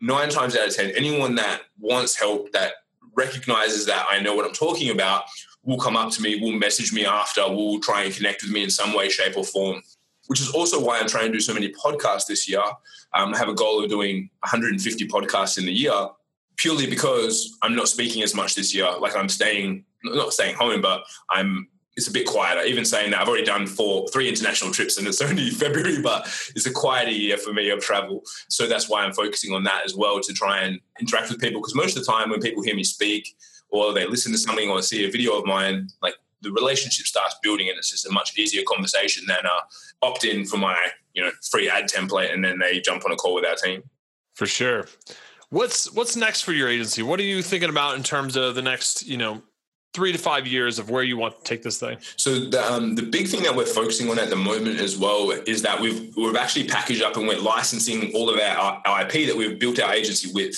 nine 0.00 0.28
times 0.28 0.56
out 0.56 0.68
of 0.68 0.74
10, 0.74 0.90
anyone 0.90 1.34
that 1.36 1.62
wants 1.78 2.18
help, 2.18 2.52
that 2.52 2.74
recognizes 3.14 3.86
that 3.86 4.06
I 4.10 4.20
know 4.20 4.34
what 4.34 4.44
I'm 4.44 4.52
talking 4.52 4.90
about, 4.90 5.24
will 5.64 5.78
come 5.78 5.96
up 5.96 6.12
to 6.12 6.22
me, 6.22 6.40
will 6.40 6.52
message 6.52 6.92
me 6.92 7.04
after, 7.04 7.42
will 7.48 7.80
try 7.80 8.02
and 8.04 8.14
connect 8.14 8.42
with 8.42 8.52
me 8.52 8.62
in 8.62 8.70
some 8.70 8.94
way, 8.94 9.08
shape, 9.08 9.36
or 9.36 9.44
form 9.44 9.82
which 10.26 10.40
is 10.40 10.50
also 10.50 10.82
why 10.82 10.98
I'm 10.98 11.08
trying 11.08 11.26
to 11.26 11.32
do 11.32 11.40
so 11.40 11.54
many 11.54 11.72
podcasts 11.72 12.26
this 12.26 12.48
year. 12.48 12.62
Um, 13.14 13.34
I 13.34 13.38
have 13.38 13.48
a 13.48 13.54
goal 13.54 13.82
of 13.82 13.90
doing 13.90 14.30
150 14.40 15.08
podcasts 15.08 15.58
in 15.58 15.66
the 15.66 15.72
year, 15.72 16.08
purely 16.56 16.86
because 16.86 17.56
I'm 17.62 17.74
not 17.74 17.88
speaking 17.88 18.22
as 18.22 18.34
much 18.34 18.54
this 18.54 18.74
year. 18.74 18.90
Like 18.98 19.16
I'm 19.16 19.28
staying, 19.28 19.84
not 20.04 20.32
staying 20.32 20.56
home, 20.56 20.80
but 20.80 21.04
I'm. 21.30 21.68
It's 21.96 22.08
a 22.08 22.12
bit 22.12 22.26
quieter. 22.26 22.62
Even 22.62 22.84
saying 22.84 23.10
that, 23.10 23.20
I've 23.20 23.28
already 23.28 23.44
done 23.44 23.66
four, 23.66 24.06
three 24.08 24.28
international 24.28 24.70
trips, 24.70 24.98
and 24.98 25.06
it's 25.06 25.20
only 25.22 25.50
February, 25.50 26.00
but 26.02 26.26
it's 26.54 26.66
a 26.66 26.72
quieter 26.72 27.10
year 27.10 27.36
for 27.38 27.52
me 27.52 27.70
of 27.70 27.80
travel. 27.80 28.22
So 28.48 28.66
that's 28.66 28.88
why 28.88 29.02
I'm 29.02 29.12
focusing 29.12 29.52
on 29.52 29.64
that 29.64 29.84
as 29.84 29.94
well 29.94 30.20
to 30.20 30.32
try 30.32 30.60
and 30.60 30.80
interact 31.00 31.30
with 31.30 31.40
people. 31.40 31.60
Because 31.60 31.74
most 31.74 31.96
of 31.96 32.04
the 32.04 32.12
time, 32.12 32.30
when 32.30 32.40
people 32.40 32.62
hear 32.62 32.76
me 32.76 32.84
speak, 32.84 33.36
or 33.70 33.92
they 33.92 34.06
listen 34.06 34.32
to 34.32 34.38
something 34.38 34.70
or 34.70 34.80
see 34.82 35.06
a 35.06 35.10
video 35.10 35.38
of 35.38 35.44
mine, 35.44 35.88
like 36.02 36.14
the 36.42 36.52
relationship 36.52 37.06
starts 37.06 37.36
building 37.42 37.68
and 37.68 37.78
it's 37.78 37.90
just 37.90 38.06
a 38.06 38.12
much 38.12 38.38
easier 38.38 38.62
conversation 38.66 39.24
than 39.26 39.44
uh, 39.44 39.60
opt 40.02 40.24
in 40.24 40.44
for 40.44 40.56
my 40.56 40.76
you 41.14 41.22
know 41.22 41.30
free 41.50 41.68
ad 41.68 41.88
template 41.88 42.32
and 42.32 42.44
then 42.44 42.58
they 42.58 42.80
jump 42.80 43.04
on 43.04 43.12
a 43.12 43.16
call 43.16 43.34
with 43.34 43.44
our 43.44 43.56
team 43.56 43.82
for 44.34 44.46
sure 44.46 44.86
what's 45.50 45.92
what's 45.92 46.16
next 46.16 46.42
for 46.42 46.52
your 46.52 46.68
agency 46.68 47.02
what 47.02 47.18
are 47.18 47.24
you 47.24 47.42
thinking 47.42 47.70
about 47.70 47.96
in 47.96 48.02
terms 48.02 48.36
of 48.36 48.54
the 48.54 48.62
next 48.62 49.06
you 49.06 49.16
know 49.16 49.42
three 49.96 50.12
to 50.12 50.18
five 50.18 50.46
years 50.46 50.78
of 50.78 50.90
where 50.90 51.02
you 51.02 51.16
want 51.16 51.38
to 51.38 51.42
take 51.42 51.62
this 51.62 51.80
thing? 51.80 51.96
So 52.16 52.38
the 52.38 52.62
um, 52.70 52.94
the 52.94 53.02
big 53.02 53.28
thing 53.28 53.42
that 53.44 53.56
we're 53.56 53.64
focusing 53.64 54.10
on 54.10 54.18
at 54.18 54.28
the 54.28 54.36
moment 54.36 54.78
as 54.78 54.98
well 54.98 55.30
is 55.30 55.62
that 55.62 55.80
we've 55.80 56.14
we've 56.16 56.36
actually 56.36 56.68
packaged 56.68 57.02
up 57.02 57.16
and 57.16 57.26
we're 57.26 57.40
licensing 57.40 58.12
all 58.14 58.28
of 58.28 58.38
our, 58.38 58.82
our 58.84 59.02
IP 59.02 59.26
that 59.26 59.34
we've 59.34 59.58
built 59.58 59.80
our 59.80 59.94
agency 59.94 60.30
with. 60.34 60.54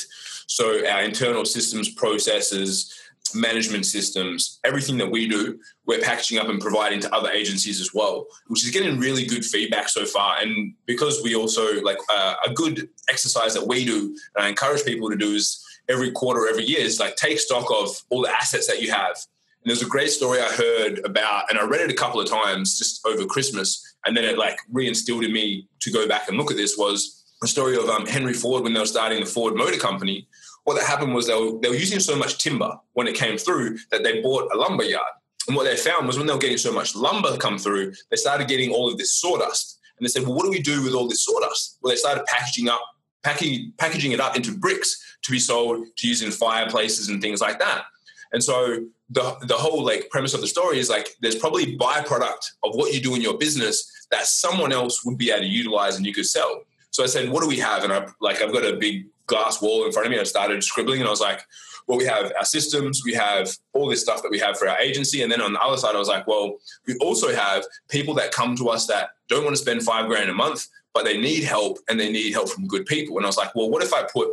So 0.48 0.84
our 0.88 1.02
internal 1.02 1.44
systems, 1.44 1.88
processes, 1.90 2.92
management 3.34 3.86
systems, 3.86 4.58
everything 4.64 4.98
that 4.98 5.10
we 5.10 5.28
do, 5.28 5.60
we're 5.86 6.00
packaging 6.00 6.38
up 6.38 6.48
and 6.48 6.60
providing 6.60 6.98
to 7.00 7.14
other 7.14 7.30
agencies 7.30 7.80
as 7.80 7.94
well, 7.94 8.26
which 8.48 8.64
is 8.64 8.70
getting 8.70 8.98
really 8.98 9.24
good 9.24 9.44
feedback 9.44 9.88
so 9.88 10.04
far. 10.04 10.38
And 10.40 10.74
because 10.86 11.22
we 11.22 11.36
also 11.36 11.80
like 11.82 11.98
uh, 12.10 12.34
a 12.44 12.50
good 12.50 12.88
exercise 13.08 13.54
that 13.54 13.66
we 13.66 13.84
do, 13.84 14.16
and 14.34 14.46
I 14.46 14.48
encourage 14.48 14.84
people 14.84 15.10
to 15.10 15.16
do 15.16 15.34
is 15.34 15.64
every 15.88 16.10
quarter, 16.10 16.48
every 16.48 16.64
year, 16.64 16.80
is 16.80 17.00
like 17.00 17.16
take 17.16 17.38
stock 17.38 17.70
of 17.70 17.90
all 18.10 18.22
the 18.22 18.30
assets 18.30 18.66
that 18.66 18.82
you 18.82 18.90
have. 18.90 19.16
And 19.62 19.70
there's 19.70 19.82
a 19.82 19.88
great 19.88 20.10
story 20.10 20.40
I 20.40 20.48
heard 20.52 21.00
about, 21.04 21.50
and 21.50 21.58
I 21.58 21.64
read 21.64 21.80
it 21.80 21.90
a 21.90 21.94
couple 21.94 22.20
of 22.20 22.28
times 22.28 22.78
just 22.78 23.06
over 23.06 23.24
Christmas, 23.24 23.96
and 24.06 24.16
then 24.16 24.24
it 24.24 24.38
like 24.38 24.58
reinstilled 24.72 25.24
in 25.24 25.32
me 25.32 25.68
to 25.80 25.90
go 25.90 26.06
back 26.06 26.28
and 26.28 26.36
look 26.36 26.50
at 26.50 26.56
this 26.56 26.76
was 26.78 27.24
a 27.42 27.46
story 27.46 27.76
of 27.76 27.88
um, 27.88 28.06
Henry 28.06 28.34
Ford 28.34 28.62
when 28.62 28.72
they 28.72 28.80
were 28.80 28.86
starting 28.86 29.20
the 29.20 29.26
Ford 29.26 29.54
Motor 29.54 29.78
Company 29.78 30.26
what 30.68 30.74
that 30.74 30.86
happened 30.86 31.14
was 31.14 31.26
they 31.26 31.34
were, 31.34 31.58
they 31.62 31.70
were 31.70 31.74
using 31.74 31.98
so 31.98 32.14
much 32.14 32.36
timber 32.36 32.78
when 32.92 33.08
it 33.08 33.14
came 33.14 33.38
through 33.38 33.78
that 33.90 34.02
they 34.02 34.20
bought 34.20 34.52
a 34.52 34.58
lumber 34.58 34.84
yard. 34.84 35.12
And 35.46 35.56
what 35.56 35.64
they 35.64 35.74
found 35.76 36.06
was 36.06 36.18
when 36.18 36.26
they 36.26 36.32
were 36.34 36.38
getting 36.38 36.58
so 36.58 36.70
much 36.70 36.94
lumber 36.94 37.34
come 37.38 37.56
through, 37.56 37.94
they 38.10 38.18
started 38.18 38.48
getting 38.48 38.70
all 38.70 38.86
of 38.86 38.98
this 38.98 39.14
sawdust. 39.14 39.78
And 39.98 40.04
they 40.04 40.10
said, 40.10 40.24
well, 40.24 40.34
what 40.34 40.44
do 40.44 40.50
we 40.50 40.60
do 40.60 40.84
with 40.84 40.92
all 40.92 41.08
this 41.08 41.24
sawdust? 41.24 41.78
Well, 41.80 41.90
they 41.90 41.96
started 41.96 42.26
packaging 42.26 42.68
up, 42.68 42.82
packing, 43.22 43.72
packaging 43.78 44.12
it 44.12 44.20
up 44.20 44.36
into 44.36 44.56
bricks 44.56 45.16
to 45.22 45.32
be 45.32 45.38
sold 45.38 45.86
to 45.96 46.08
use 46.08 46.22
in 46.22 46.30
fireplaces 46.30 47.08
and 47.08 47.20
things 47.20 47.40
like 47.40 47.58
that. 47.58 47.84
And 48.32 48.42
so 48.42 48.84
the, 49.10 49.36
the 49.42 49.54
whole 49.54 49.84
like 49.84 50.08
premise 50.10 50.34
of 50.34 50.40
the 50.40 50.46
story 50.46 50.78
is 50.78 50.90
like 50.90 51.16
there's 51.20 51.36
probably 51.36 51.76
byproduct 51.76 52.52
of 52.62 52.74
what 52.74 52.92
you 52.92 53.00
do 53.00 53.14
in 53.14 53.22
your 53.22 53.38
business 53.38 54.06
that 54.10 54.26
someone 54.26 54.72
else 54.72 55.04
would 55.04 55.18
be 55.18 55.30
able 55.30 55.40
to 55.40 55.46
utilize 55.46 55.96
and 55.96 56.06
you 56.06 56.12
could 56.12 56.26
sell. 56.26 56.62
So 56.90 57.02
I 57.02 57.06
said, 57.06 57.30
what 57.30 57.42
do 57.42 57.48
we 57.48 57.58
have? 57.58 57.84
And 57.84 57.92
I 57.92 58.06
like 58.20 58.42
I've 58.42 58.52
got 58.52 58.64
a 58.64 58.76
big 58.76 59.06
glass 59.26 59.62
wall 59.62 59.86
in 59.86 59.92
front 59.92 60.06
of 60.06 60.12
me. 60.12 60.18
I 60.18 60.24
started 60.24 60.62
scribbling 60.64 61.00
and 61.00 61.08
I 61.08 61.10
was 61.10 61.20
like, 61.20 61.42
well, 61.86 61.98
we 61.98 62.04
have 62.04 62.32
our 62.36 62.44
systems, 62.44 63.02
we 63.04 63.14
have 63.14 63.50
all 63.72 63.88
this 63.88 64.02
stuff 64.02 64.22
that 64.22 64.30
we 64.30 64.38
have 64.38 64.58
for 64.58 64.68
our 64.68 64.78
agency. 64.78 65.22
And 65.22 65.32
then 65.32 65.40
on 65.40 65.54
the 65.54 65.60
other 65.60 65.78
side, 65.78 65.94
I 65.94 65.98
was 65.98 66.08
like, 66.08 66.26
well, 66.26 66.56
we 66.86 66.94
also 66.98 67.34
have 67.34 67.64
people 67.88 68.14
that 68.14 68.30
come 68.30 68.56
to 68.56 68.68
us 68.68 68.86
that 68.88 69.10
don't 69.28 69.42
want 69.42 69.56
to 69.56 69.62
spend 69.62 69.82
five 69.82 70.06
grand 70.06 70.28
a 70.28 70.34
month, 70.34 70.66
but 70.94 71.04
they 71.04 71.18
need 71.18 71.44
help 71.44 71.78
and 71.88 71.98
they 71.98 72.10
need 72.10 72.32
help 72.32 72.48
from 72.48 72.66
good 72.66 72.86
people. 72.86 73.16
And 73.16 73.26
I 73.26 73.28
was 73.28 73.36
like, 73.36 73.54
well, 73.54 73.70
what 73.70 73.82
if 73.82 73.92
I 73.92 74.04
put 74.12 74.28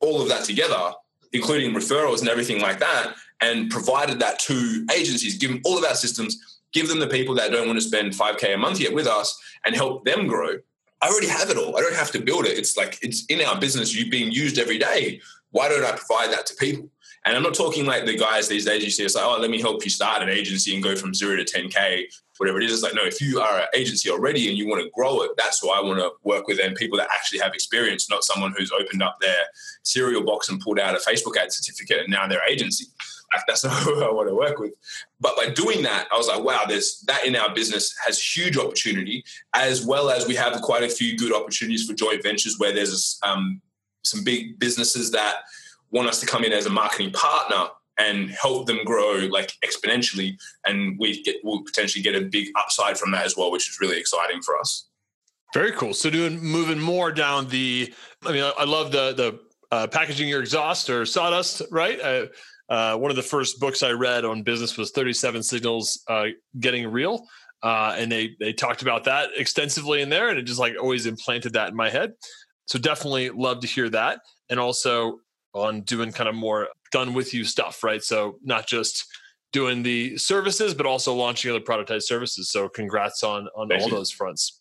all 0.00 0.20
of 0.20 0.28
that 0.28 0.44
together, 0.44 0.92
including 1.32 1.74
referrals 1.74 2.20
and 2.20 2.28
everything 2.28 2.60
like 2.60 2.78
that, 2.78 3.14
and 3.40 3.70
provided 3.70 4.18
that 4.20 4.38
to 4.40 4.86
agencies, 4.94 5.36
give 5.36 5.50
them 5.50 5.60
all 5.64 5.78
of 5.78 5.84
our 5.84 5.94
systems, 5.94 6.60
give 6.72 6.88
them 6.88 7.00
the 7.00 7.06
people 7.06 7.34
that 7.34 7.50
don't 7.50 7.66
want 7.66 7.78
to 7.78 7.86
spend 7.86 8.12
5K 8.12 8.54
a 8.54 8.58
month 8.58 8.80
yet 8.80 8.94
with 8.94 9.06
us 9.06 9.38
and 9.64 9.74
help 9.74 10.04
them 10.04 10.26
grow. 10.26 10.56
I 11.02 11.08
already 11.08 11.28
have 11.28 11.50
it 11.50 11.58
all. 11.58 11.76
I 11.76 11.80
don't 11.80 11.94
have 11.94 12.10
to 12.12 12.20
build 12.20 12.46
it. 12.46 12.58
It's 12.58 12.76
like 12.76 12.98
it's 13.02 13.26
in 13.26 13.40
our 13.42 13.60
business, 13.60 13.94
you 13.94 14.10
being 14.10 14.32
used 14.32 14.58
every 14.58 14.78
day. 14.78 15.20
Why 15.50 15.68
don't 15.68 15.84
I 15.84 15.92
provide 15.92 16.32
that 16.32 16.46
to 16.46 16.54
people? 16.54 16.88
And 17.24 17.36
I'm 17.36 17.42
not 17.42 17.54
talking 17.54 17.86
like 17.86 18.06
the 18.06 18.16
guys 18.16 18.48
these 18.48 18.64
days 18.64 18.84
you 18.84 18.90
see, 18.90 19.02
it's 19.02 19.14
like, 19.14 19.24
oh, 19.24 19.38
let 19.40 19.50
me 19.50 19.60
help 19.60 19.84
you 19.84 19.90
start 19.90 20.22
an 20.22 20.28
agency 20.28 20.74
and 20.74 20.82
go 20.82 20.94
from 20.94 21.12
zero 21.12 21.36
to 21.36 21.44
10K, 21.44 22.04
whatever 22.38 22.60
it 22.60 22.64
is. 22.64 22.72
It's 22.72 22.82
like, 22.82 22.94
no, 22.94 23.04
if 23.04 23.20
you 23.20 23.40
are 23.40 23.60
an 23.60 23.66
agency 23.74 24.10
already 24.10 24.48
and 24.48 24.56
you 24.56 24.68
want 24.68 24.82
to 24.82 24.90
grow 24.94 25.22
it, 25.22 25.32
that's 25.36 25.62
why 25.62 25.78
I 25.78 25.82
want 25.82 25.98
to 25.98 26.10
work 26.22 26.46
with 26.46 26.58
them 26.58 26.74
people 26.74 26.98
that 26.98 27.08
actually 27.12 27.40
have 27.40 27.54
experience, 27.54 28.10
not 28.10 28.24
someone 28.24 28.54
who's 28.56 28.72
opened 28.72 29.02
up 29.02 29.18
their 29.20 29.44
cereal 29.82 30.22
box 30.22 30.48
and 30.48 30.60
pulled 30.60 30.78
out 30.78 30.94
a 30.94 30.98
Facebook 30.98 31.36
ad 31.36 31.52
certificate 31.52 32.00
and 32.00 32.10
now 32.10 32.26
their 32.26 32.42
agency. 32.48 32.86
Like, 33.32 33.44
that's 33.46 33.64
not 33.64 33.82
who 33.82 34.02
I 34.04 34.10
want 34.10 34.28
to 34.28 34.34
work 34.34 34.58
with. 34.58 34.72
But 35.20 35.36
by 35.36 35.50
doing 35.50 35.82
that, 35.82 36.08
I 36.12 36.16
was 36.16 36.28
like, 36.28 36.42
wow, 36.42 36.64
there's 36.68 37.00
that 37.06 37.24
in 37.24 37.36
our 37.36 37.54
business 37.54 37.94
has 38.04 38.22
huge 38.22 38.56
opportunity, 38.56 39.24
as 39.54 39.84
well 39.84 40.10
as 40.10 40.26
we 40.26 40.34
have 40.36 40.60
quite 40.62 40.82
a 40.82 40.88
few 40.88 41.16
good 41.16 41.34
opportunities 41.34 41.86
for 41.86 41.94
joint 41.94 42.22
ventures 42.22 42.58
where 42.58 42.72
there's 42.72 43.18
um, 43.22 43.60
some 44.02 44.24
big 44.24 44.58
businesses 44.58 45.10
that 45.12 45.36
want 45.90 46.08
us 46.08 46.20
to 46.20 46.26
come 46.26 46.44
in 46.44 46.52
as 46.52 46.66
a 46.66 46.70
marketing 46.70 47.12
partner 47.12 47.68
and 47.98 48.30
help 48.30 48.66
them 48.66 48.78
grow 48.84 49.14
like 49.30 49.52
exponentially 49.64 50.36
and 50.66 50.98
we 50.98 51.22
get 51.22 51.36
we'll 51.42 51.62
potentially 51.62 52.02
get 52.02 52.14
a 52.14 52.22
big 52.22 52.48
upside 52.56 52.98
from 52.98 53.10
that 53.10 53.24
as 53.24 53.36
well 53.36 53.50
which 53.50 53.68
is 53.68 53.78
really 53.80 53.98
exciting 53.98 54.40
for 54.42 54.58
us 54.58 54.88
very 55.54 55.72
cool 55.72 55.94
so 55.94 56.10
doing 56.10 56.38
moving 56.40 56.78
more 56.78 57.10
down 57.10 57.48
the 57.48 57.92
i 58.24 58.32
mean 58.32 58.44
i, 58.58 58.64
love 58.64 58.92
the 58.92 59.12
the 59.14 59.40
uh, 59.72 59.86
packaging 59.86 60.28
your 60.28 60.40
exhaust 60.40 60.88
or 60.88 61.04
sawdust 61.04 61.62
right 61.70 62.00
uh, 62.00 62.26
uh, 62.68 62.96
one 62.96 63.10
of 63.10 63.16
the 63.16 63.22
first 63.22 63.60
books 63.60 63.82
I 63.82 63.92
read 63.92 64.24
on 64.24 64.42
business 64.42 64.76
was 64.76 64.90
37 64.90 65.42
Signals 65.42 66.02
uh, 66.08 66.26
Getting 66.58 66.88
Real. 66.88 67.26
Uh, 67.62 67.94
and 67.96 68.12
they 68.12 68.36
they 68.38 68.52
talked 68.52 68.82
about 68.82 69.04
that 69.04 69.30
extensively 69.36 70.02
in 70.02 70.08
there, 70.10 70.28
and 70.28 70.38
it 70.38 70.42
just 70.42 70.60
like 70.60 70.74
always 70.80 71.06
implanted 71.06 71.54
that 71.54 71.70
in 71.70 71.76
my 71.76 71.88
head. 71.88 72.12
So 72.66 72.78
definitely 72.78 73.30
love 73.30 73.60
to 73.60 73.66
hear 73.66 73.88
that, 73.90 74.20
and 74.50 74.60
also 74.60 75.20
on 75.54 75.80
doing 75.80 76.12
kind 76.12 76.28
of 76.28 76.34
more 76.34 76.68
done 76.92 77.14
with 77.14 77.34
you 77.34 77.44
stuff, 77.44 77.82
right? 77.82 78.02
So 78.02 78.38
not 78.42 78.66
just 78.66 79.06
doing 79.52 79.82
the 79.82 80.16
services, 80.18 80.74
but 80.74 80.86
also 80.86 81.14
launching 81.14 81.50
other 81.50 81.60
productized 81.60 82.02
services. 82.02 82.50
So 82.50 82.68
congrats 82.68 83.22
on 83.22 83.48
on 83.56 83.68
Thank 83.68 83.82
all 83.82 83.88
you. 83.88 83.94
those 83.94 84.10
fronts. 84.10 84.60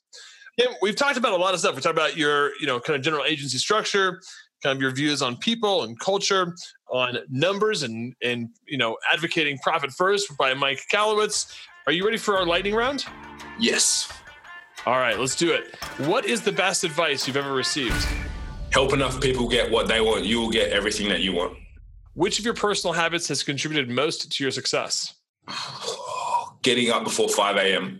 We've 0.81 0.95
talked 0.95 1.17
about 1.17 1.33
a 1.33 1.37
lot 1.37 1.53
of 1.53 1.59
stuff. 1.59 1.75
We 1.75 1.81
talked 1.81 1.97
about 1.97 2.15
your 2.15 2.51
you 2.59 2.67
know 2.67 2.79
kind 2.79 2.95
of 2.95 3.03
general 3.03 3.25
agency 3.25 3.57
structure, 3.57 4.21
kind 4.63 4.75
of 4.75 4.81
your 4.81 4.91
views 4.91 5.21
on 5.21 5.37
people 5.37 5.83
and 5.83 5.99
culture, 5.99 6.55
on 6.89 7.17
numbers 7.29 7.83
and 7.83 8.15
and 8.23 8.49
you 8.67 8.77
know 8.77 8.97
advocating 9.11 9.57
profit 9.59 9.91
first 9.91 10.31
by 10.37 10.53
Mike 10.53 10.81
Kalowitz. 10.91 11.53
Are 11.87 11.91
you 11.91 12.05
ready 12.05 12.17
for 12.17 12.37
our 12.37 12.45
lightning 12.45 12.73
round? 12.73 13.05
Yes. 13.59 14.11
All 14.85 14.97
right, 14.97 15.19
let's 15.19 15.35
do 15.35 15.51
it. 15.51 15.75
What 16.07 16.25
is 16.25 16.41
the 16.41 16.51
best 16.51 16.83
advice 16.83 17.27
you've 17.27 17.37
ever 17.37 17.53
received? 17.53 18.07
Help 18.71 18.93
enough 18.93 19.19
people 19.19 19.47
get 19.47 19.69
what 19.69 19.87
they 19.87 19.99
want, 19.99 20.25
you 20.25 20.39
will 20.39 20.49
get 20.49 20.71
everything 20.71 21.09
that 21.09 21.21
you 21.21 21.33
want. 21.33 21.57
Which 22.15 22.39
of 22.39 22.45
your 22.45 22.53
personal 22.53 22.93
habits 22.93 23.27
has 23.27 23.43
contributed 23.43 23.89
most 23.89 24.31
to 24.31 24.43
your 24.43 24.51
success? 24.51 25.15
Getting 26.61 26.89
up 26.89 27.03
before 27.03 27.27
5 27.27 27.57
a.m. 27.57 27.99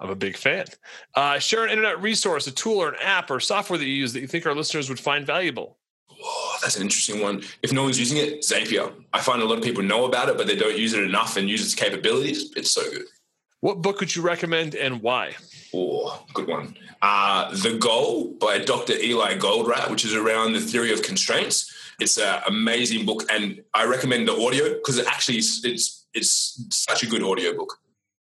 I'm 0.00 0.10
a 0.10 0.16
big 0.16 0.36
fan. 0.36 0.66
Uh, 1.14 1.38
share 1.38 1.64
an 1.64 1.70
internet 1.70 2.02
resource, 2.02 2.48
a 2.48 2.50
tool, 2.50 2.78
or 2.78 2.88
an 2.88 2.96
app 3.00 3.30
or 3.30 3.38
software 3.38 3.78
that 3.78 3.84
you 3.84 3.92
use 3.94 4.12
that 4.14 4.20
you 4.20 4.26
think 4.26 4.46
our 4.46 4.54
listeners 4.54 4.88
would 4.88 4.98
find 4.98 5.24
valuable. 5.24 5.78
Oh, 6.10 6.58
that's 6.60 6.76
an 6.76 6.82
interesting 6.82 7.20
one. 7.20 7.42
If 7.62 7.72
no 7.72 7.84
one's 7.84 8.00
using 8.00 8.18
it, 8.18 8.40
Zapier. 8.40 8.92
I 9.12 9.20
find 9.20 9.40
a 9.40 9.44
lot 9.44 9.58
of 9.58 9.64
people 9.64 9.84
know 9.84 10.06
about 10.06 10.28
it, 10.28 10.36
but 10.36 10.48
they 10.48 10.56
don't 10.56 10.76
use 10.76 10.92
it 10.92 11.04
enough 11.04 11.36
and 11.36 11.48
use 11.48 11.64
its 11.64 11.74
capabilities. 11.74 12.52
It's 12.56 12.72
so 12.72 12.82
good. 12.90 13.04
What 13.60 13.80
book 13.80 14.00
would 14.00 14.16
you 14.16 14.22
recommend 14.22 14.74
and 14.74 15.02
why? 15.02 15.36
Oh, 15.72 16.24
good 16.34 16.48
one. 16.48 16.76
Uh, 17.00 17.54
the 17.54 17.78
Goal 17.78 18.32
by 18.40 18.58
Dr. 18.58 18.94
Eli 18.94 19.36
Goldratt, 19.38 19.88
which 19.88 20.04
is 20.04 20.14
around 20.14 20.54
the 20.54 20.60
theory 20.60 20.92
of 20.92 21.02
constraints. 21.02 21.72
It's 22.00 22.18
an 22.18 22.42
amazing 22.46 23.06
book, 23.06 23.24
and 23.30 23.62
I 23.74 23.84
recommend 23.84 24.28
the 24.28 24.32
audio 24.32 24.74
because 24.74 24.98
it 24.98 25.06
actually 25.06 25.38
is, 25.38 25.60
it's 25.64 26.06
it's 26.14 26.64
such 26.70 27.02
a 27.02 27.06
good 27.06 27.22
audio 27.22 27.56
book. 27.56 27.78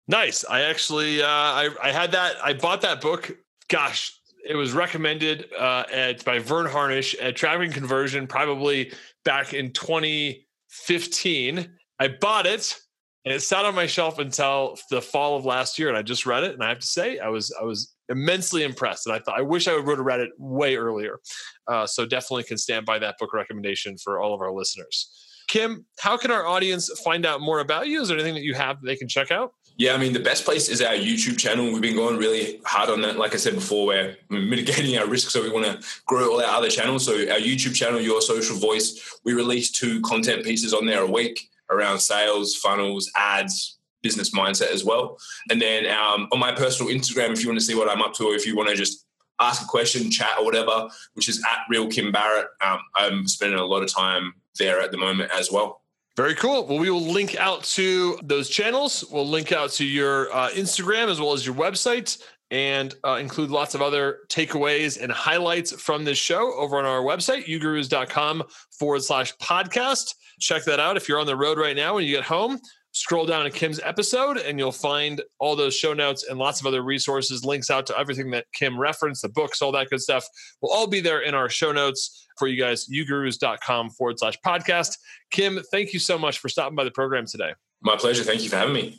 Nice. 0.08 0.44
I 0.44 0.62
actually 0.62 1.22
uh, 1.22 1.26
I 1.28 1.70
I 1.82 1.90
had 1.90 2.12
that. 2.12 2.36
I 2.42 2.52
bought 2.52 2.80
that 2.82 3.00
book. 3.00 3.36
Gosh, 3.68 4.12
it 4.48 4.54
was 4.54 4.72
recommended 4.72 5.52
uh, 5.58 5.84
at 5.92 6.24
by 6.24 6.38
Verne 6.38 6.66
Harnish 6.66 7.14
at 7.16 7.36
Traffic 7.36 7.72
Conversion, 7.72 8.26
probably 8.26 8.92
back 9.24 9.52
in 9.54 9.72
2015. 9.72 11.70
I 11.98 12.08
bought 12.08 12.46
it 12.46 12.78
and 13.26 13.34
it 13.34 13.40
sat 13.40 13.64
on 13.64 13.74
my 13.74 13.86
shelf 13.86 14.20
until 14.20 14.78
the 14.88 15.02
fall 15.02 15.36
of 15.36 15.44
last 15.44 15.80
year, 15.80 15.88
and 15.88 15.98
I 15.98 16.02
just 16.02 16.26
read 16.26 16.44
it, 16.44 16.54
and 16.54 16.62
I 16.62 16.68
have 16.68 16.78
to 16.78 16.86
say, 16.86 17.18
I 17.18 17.28
was 17.28 17.52
I 17.60 17.64
was 17.64 17.95
immensely 18.08 18.62
impressed, 18.62 19.06
and 19.06 19.14
I 19.14 19.18
thought 19.18 19.38
I 19.38 19.42
wish 19.42 19.68
I 19.68 19.76
would 19.76 19.98
have 19.98 20.06
read 20.06 20.20
it 20.20 20.30
way 20.38 20.76
earlier. 20.76 21.20
Uh, 21.66 21.86
so 21.86 22.06
definitely 22.06 22.44
can 22.44 22.58
stand 22.58 22.86
by 22.86 22.98
that 22.98 23.16
book 23.18 23.32
recommendation 23.32 23.96
for 23.98 24.20
all 24.20 24.34
of 24.34 24.40
our 24.40 24.52
listeners. 24.52 25.10
Kim, 25.48 25.86
how 26.00 26.16
can 26.16 26.30
our 26.30 26.46
audience 26.46 26.90
find 27.04 27.24
out 27.24 27.40
more 27.40 27.60
about 27.60 27.86
you? 27.86 28.02
Is 28.02 28.08
there 28.08 28.16
anything 28.16 28.34
that 28.34 28.42
you 28.42 28.54
have 28.54 28.80
that 28.80 28.86
they 28.86 28.96
can 28.96 29.08
check 29.08 29.30
out? 29.30 29.52
Yeah, 29.78 29.92
I 29.92 29.98
mean, 29.98 30.14
the 30.14 30.20
best 30.20 30.44
place 30.44 30.68
is 30.70 30.80
our 30.80 30.94
YouTube 30.94 31.38
channel. 31.38 31.66
We've 31.66 31.82
been 31.82 31.96
going 31.96 32.16
really 32.16 32.60
hard 32.64 32.88
on 32.88 33.02
that. 33.02 33.18
Like 33.18 33.34
I 33.34 33.36
said 33.36 33.54
before, 33.54 33.86
we're 33.86 34.16
mitigating 34.30 34.96
our 34.96 35.06
risk, 35.06 35.30
so 35.30 35.42
we 35.42 35.50
want 35.50 35.66
to 35.66 35.86
grow 36.06 36.32
all 36.32 36.40
our 36.40 36.56
other 36.56 36.70
channels. 36.70 37.04
So, 37.04 37.12
our 37.12 37.38
YouTube 37.38 37.74
channel, 37.74 38.00
Your 38.00 38.22
Social 38.22 38.56
Voice, 38.56 39.18
we 39.24 39.34
release 39.34 39.70
two 39.70 40.00
content 40.00 40.44
pieces 40.44 40.72
on 40.72 40.86
there 40.86 41.02
a 41.02 41.10
week 41.10 41.50
around 41.70 41.98
sales, 41.98 42.54
funnels, 42.54 43.10
ads, 43.16 43.75
business 44.06 44.30
mindset 44.30 44.70
as 44.72 44.84
well. 44.84 45.18
And 45.50 45.60
then 45.60 45.80
um, 45.86 46.28
on 46.32 46.38
my 46.38 46.52
personal 46.52 46.92
Instagram, 46.92 47.30
if 47.32 47.42
you 47.42 47.48
want 47.48 47.58
to 47.58 47.64
see 47.64 47.74
what 47.74 47.90
I'm 47.90 48.02
up 48.06 48.14
to, 48.14 48.24
or 48.24 48.34
if 48.34 48.46
you 48.46 48.54
want 48.56 48.68
to 48.68 48.76
just 48.76 49.04
ask 49.40 49.62
a 49.62 49.66
question, 49.66 50.10
chat, 50.10 50.38
or 50.38 50.44
whatever, 50.44 50.88
which 51.14 51.28
is 51.28 51.42
at 51.52 51.58
Real 51.68 51.88
Kim 51.88 52.12
Barrett, 52.12 52.46
um, 52.60 52.78
I'm 52.94 53.26
spending 53.26 53.58
a 53.58 53.64
lot 53.64 53.82
of 53.82 53.92
time 53.92 54.34
there 54.58 54.80
at 54.80 54.92
the 54.92 54.96
moment 54.96 55.30
as 55.34 55.50
well. 55.50 55.82
Very 56.16 56.34
cool. 56.34 56.66
Well, 56.66 56.78
we 56.78 56.88
will 56.88 57.08
link 57.18 57.36
out 57.36 57.62
to 57.78 58.18
those 58.22 58.48
channels. 58.48 59.04
We'll 59.10 59.28
link 59.28 59.52
out 59.52 59.70
to 59.72 59.84
your 59.84 60.32
uh, 60.32 60.48
Instagram 60.50 61.08
as 61.08 61.20
well 61.20 61.34
as 61.34 61.44
your 61.44 61.54
website 61.54 62.22
and 62.50 62.94
uh, 63.04 63.18
include 63.20 63.50
lots 63.50 63.74
of 63.74 63.82
other 63.82 64.20
takeaways 64.28 65.02
and 65.02 65.10
highlights 65.10 65.72
from 65.72 66.04
this 66.04 66.16
show 66.16 66.54
over 66.54 66.78
on 66.78 66.84
our 66.84 67.02
website, 67.02 67.46
ugurus.com 67.46 68.44
forward 68.78 69.02
slash 69.02 69.36
podcast. 69.38 70.14
Check 70.38 70.64
that 70.64 70.80
out. 70.80 70.96
If 70.96 71.08
you're 71.08 71.18
on 71.18 71.26
the 71.26 71.36
road 71.36 71.58
right 71.58 71.76
now 71.76 71.96
when 71.96 72.04
you 72.04 72.14
get 72.14 72.24
home, 72.24 72.60
scroll 72.96 73.26
down 73.26 73.44
to 73.44 73.50
Kim's 73.50 73.78
episode 73.84 74.38
and 74.38 74.58
you'll 74.58 74.72
find 74.72 75.20
all 75.38 75.54
those 75.54 75.76
show 75.76 75.92
notes 75.92 76.24
and 76.30 76.38
lots 76.38 76.60
of 76.60 76.66
other 76.66 76.82
resources, 76.82 77.44
links 77.44 77.68
out 77.68 77.84
to 77.86 77.98
everything 77.98 78.30
that 78.30 78.46
Kim 78.54 78.80
referenced, 78.80 79.20
the 79.20 79.28
books, 79.28 79.60
all 79.60 79.70
that 79.70 79.90
good 79.90 80.00
stuff 80.00 80.26
will 80.62 80.72
all 80.72 80.86
be 80.86 81.00
there 81.00 81.20
in 81.20 81.34
our 81.34 81.50
show 81.50 81.72
notes 81.72 82.26
for 82.38 82.48
you 82.48 82.58
guys, 82.58 82.88
ugurus.com 82.88 83.90
forward 83.90 84.18
slash 84.18 84.38
podcast. 84.44 84.96
Kim, 85.30 85.60
thank 85.70 85.92
you 85.92 85.98
so 85.98 86.16
much 86.16 86.38
for 86.38 86.48
stopping 86.48 86.74
by 86.74 86.84
the 86.84 86.90
program 86.90 87.26
today. 87.26 87.52
My 87.82 87.96
pleasure. 87.96 88.24
Thank 88.24 88.42
you 88.42 88.48
for 88.48 88.56
having 88.56 88.72
me. 88.72 88.98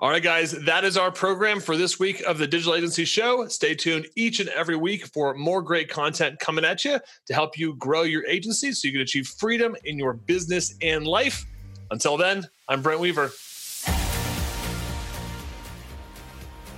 All 0.00 0.10
right, 0.10 0.22
guys, 0.22 0.50
that 0.64 0.82
is 0.82 0.96
our 0.96 1.12
program 1.12 1.60
for 1.60 1.76
this 1.76 2.00
week 2.00 2.20
of 2.22 2.38
the 2.38 2.48
Digital 2.48 2.74
Agency 2.74 3.04
Show. 3.04 3.46
Stay 3.46 3.76
tuned 3.76 4.08
each 4.16 4.40
and 4.40 4.48
every 4.48 4.74
week 4.74 5.06
for 5.06 5.34
more 5.34 5.62
great 5.62 5.88
content 5.88 6.40
coming 6.40 6.64
at 6.64 6.84
you 6.84 6.98
to 7.26 7.32
help 7.32 7.56
you 7.56 7.76
grow 7.76 8.02
your 8.02 8.26
agency 8.26 8.72
so 8.72 8.88
you 8.88 8.92
can 8.92 9.02
achieve 9.02 9.28
freedom 9.38 9.76
in 9.84 10.00
your 10.00 10.14
business 10.14 10.74
and 10.82 11.06
life. 11.06 11.46
Until 11.92 12.16
then, 12.16 12.44
I'm 12.66 12.80
Brent 12.80 12.98
Weaver. 12.98 13.28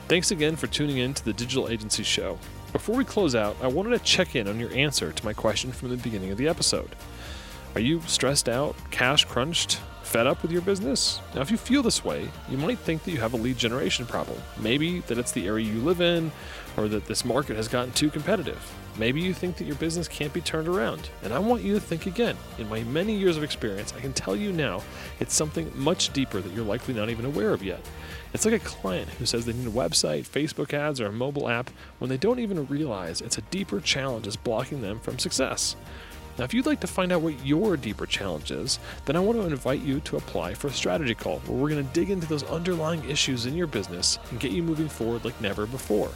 Thanks 0.09 0.33
again 0.33 0.57
for 0.57 0.67
tuning 0.67 0.99
in 0.99 1.15
to 1.15 1.25
the 1.25 1.33
Digital 1.33 1.69
Agency 1.69 2.03
Show. 2.03 2.41
Before 2.73 2.97
we 2.97 3.05
close 3.05 3.37
out, 3.37 3.57
I 3.63 3.69
wanted 3.69 3.91
to 3.91 4.01
check 4.01 4.35
in 4.35 4.49
on 4.49 4.59
your 4.59 4.73
answer 4.73 5.13
to 5.13 5.25
my 5.25 5.33
question 5.33 5.71
from 5.71 5.91
the 5.91 5.97
beginning 5.97 6.33
of 6.33 6.39
the 6.39 6.49
episode. 6.49 6.97
Are 7.77 7.81
you 7.81 8.01
stressed 8.03 8.49
out, 8.49 8.75
cash 8.91 9.25
crunched, 9.27 9.79
Fed 10.03 10.27
up 10.27 10.43
with 10.43 10.51
your 10.51 10.63
business? 10.63 11.21
Now, 11.37 11.43
if 11.43 11.53
you 11.53 11.57
feel 11.57 11.85
this 11.85 12.05
way, 12.05 12.29
you 12.49 12.59
might 12.59 12.81
think 12.81 13.05
that 13.05 13.13
you 13.13 13.21
have 13.21 13.35
a 13.35 13.37
lead 13.37 13.57
generation 13.57 14.07
problem. 14.07 14.39
Maybe 14.59 15.01
that 15.03 15.19
it's 15.19 15.33
the 15.33 15.47
area 15.47 15.67
you 15.67 15.81
live 15.83 16.01
in, 16.01 16.33
or 16.77 16.89
that 16.89 17.07
this 17.07 17.25
market 17.25 17.55
has 17.57 17.69
gotten 17.69 17.93
too 17.93 18.11
competitive. 18.11 18.61
Maybe 18.99 19.21
you 19.21 19.35
think 19.35 19.57
that 19.57 19.67
your 19.67 19.77
business 19.77 20.09
can't 20.09 20.33
be 20.33 20.41
turned 20.41 20.69
around. 20.69 21.11
And 21.23 21.33
I 21.33 21.39
want 21.39 21.63
you 21.63 21.75
to 21.75 21.81
think 21.81 22.07
again. 22.07 22.37
In 22.59 22.69
my 22.69 22.83
many 22.85 23.15
years 23.15 23.37
of 23.37 23.43
experience, 23.43 23.93
I 23.97 24.01
can 24.01 24.15
tell 24.15 24.35
you 24.35 24.53
now 24.53 24.83
it's 25.21 25.35
something 25.35 25.71
much 25.75 26.13
deeper 26.13 26.41
that 26.41 26.53
you're 26.53 26.65
likely 26.65 26.95
not 26.95 27.11
even 27.11 27.27
aware 27.27 27.53
of 27.53 27.63
yet. 27.63 27.81
It's 28.33 28.45
like 28.45 28.55
a 28.55 28.59
client 28.61 29.09
who 29.11 29.27
says 29.27 29.45
they 29.45 29.53
need 29.53 29.67
a 29.67 29.71
website, 29.71 30.27
Facebook 30.27 30.73
ads, 30.73 31.01
or 31.01 31.07
a 31.07 31.13
mobile 31.13 31.49
app 31.49 31.71
when 31.99 32.09
they 32.09 32.17
don't 32.17 32.39
even 32.39 32.67
realize 32.67 33.21
it's 33.21 33.39
a 33.39 33.43
deeper 33.43 33.81
challenge 33.81 34.25
that's 34.25 34.37
blocking 34.37 34.81
them 34.81 34.99
from 34.99 35.19
success. 35.19 35.77
Now, 36.39 36.45
if 36.45 36.53
you'd 36.53 36.67
like 36.67 36.81
to 36.81 36.87
find 36.87 37.13
out 37.13 37.23
what 37.23 37.47
your 37.47 37.77
deeper 37.79 38.05
challenge 38.05 38.51
is, 38.51 38.79
then 39.07 39.17
I 39.17 39.21
want 39.21 39.39
to 39.39 39.47
invite 39.47 39.81
you 39.81 40.01
to 40.01 40.17
apply 40.17 40.53
for 40.53 40.67
a 40.67 40.73
strategy 40.73 41.15
call 41.15 41.39
where 41.41 41.59
we're 41.59 41.71
going 41.71 41.87
to 41.87 41.93
dig 41.95 42.11
into 42.11 42.27
those 42.27 42.45
underlying 42.45 43.09
issues 43.09 43.47
in 43.47 43.55
your 43.55 43.67
business 43.67 44.19
and 44.31 44.41
get 44.41 44.53
you 44.53 44.63
moving 44.63 44.89
forward 44.89 45.25
like 45.25 45.41
never 45.41 45.67
before. 45.67 46.11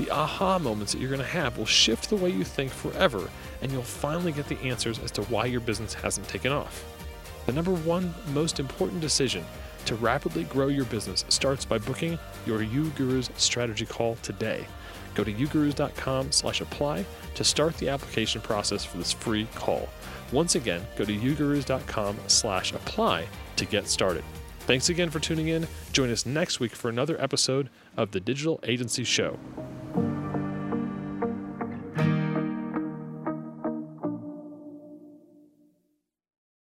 The 0.00 0.10
aha 0.10 0.58
moments 0.58 0.92
that 0.92 0.98
you're 0.98 1.10
going 1.10 1.20
to 1.20 1.26
have 1.26 1.58
will 1.58 1.66
shift 1.66 2.08
the 2.08 2.16
way 2.16 2.30
you 2.30 2.42
think 2.42 2.72
forever, 2.72 3.28
and 3.60 3.70
you'll 3.70 3.82
finally 3.82 4.32
get 4.32 4.48
the 4.48 4.58
answers 4.60 4.98
as 4.98 5.10
to 5.10 5.22
why 5.24 5.44
your 5.44 5.60
business 5.60 5.92
hasn't 5.92 6.26
taken 6.26 6.52
off. 6.52 6.86
The 7.44 7.52
number 7.52 7.72
one 7.72 8.14
most 8.32 8.60
important 8.60 9.02
decision 9.02 9.44
to 9.84 9.96
rapidly 9.96 10.44
grow 10.44 10.68
your 10.68 10.86
business 10.86 11.26
starts 11.28 11.66
by 11.66 11.76
booking 11.76 12.18
your 12.46 12.60
uGurus 12.60 13.28
strategy 13.38 13.84
call 13.84 14.16
today. 14.22 14.64
Go 15.14 15.22
to 15.22 15.34
ugurus.com 15.34 16.32
slash 16.32 16.62
apply 16.62 17.04
to 17.34 17.44
start 17.44 17.76
the 17.76 17.90
application 17.90 18.40
process 18.40 18.82
for 18.82 18.96
this 18.96 19.12
free 19.12 19.46
call. 19.54 19.86
Once 20.32 20.54
again, 20.54 20.80
go 20.96 21.04
to 21.04 21.14
ugurus.com 21.14 22.16
slash 22.26 22.72
apply 22.72 23.26
to 23.56 23.66
get 23.66 23.86
started. 23.86 24.24
Thanks 24.60 24.88
again 24.88 25.10
for 25.10 25.20
tuning 25.20 25.48
in. 25.48 25.66
Join 25.92 26.10
us 26.10 26.24
next 26.24 26.58
week 26.58 26.74
for 26.74 26.88
another 26.88 27.20
episode 27.20 27.68
of 27.98 28.12
the 28.12 28.20
Digital 28.20 28.60
Agency 28.62 29.04
Show. 29.04 29.38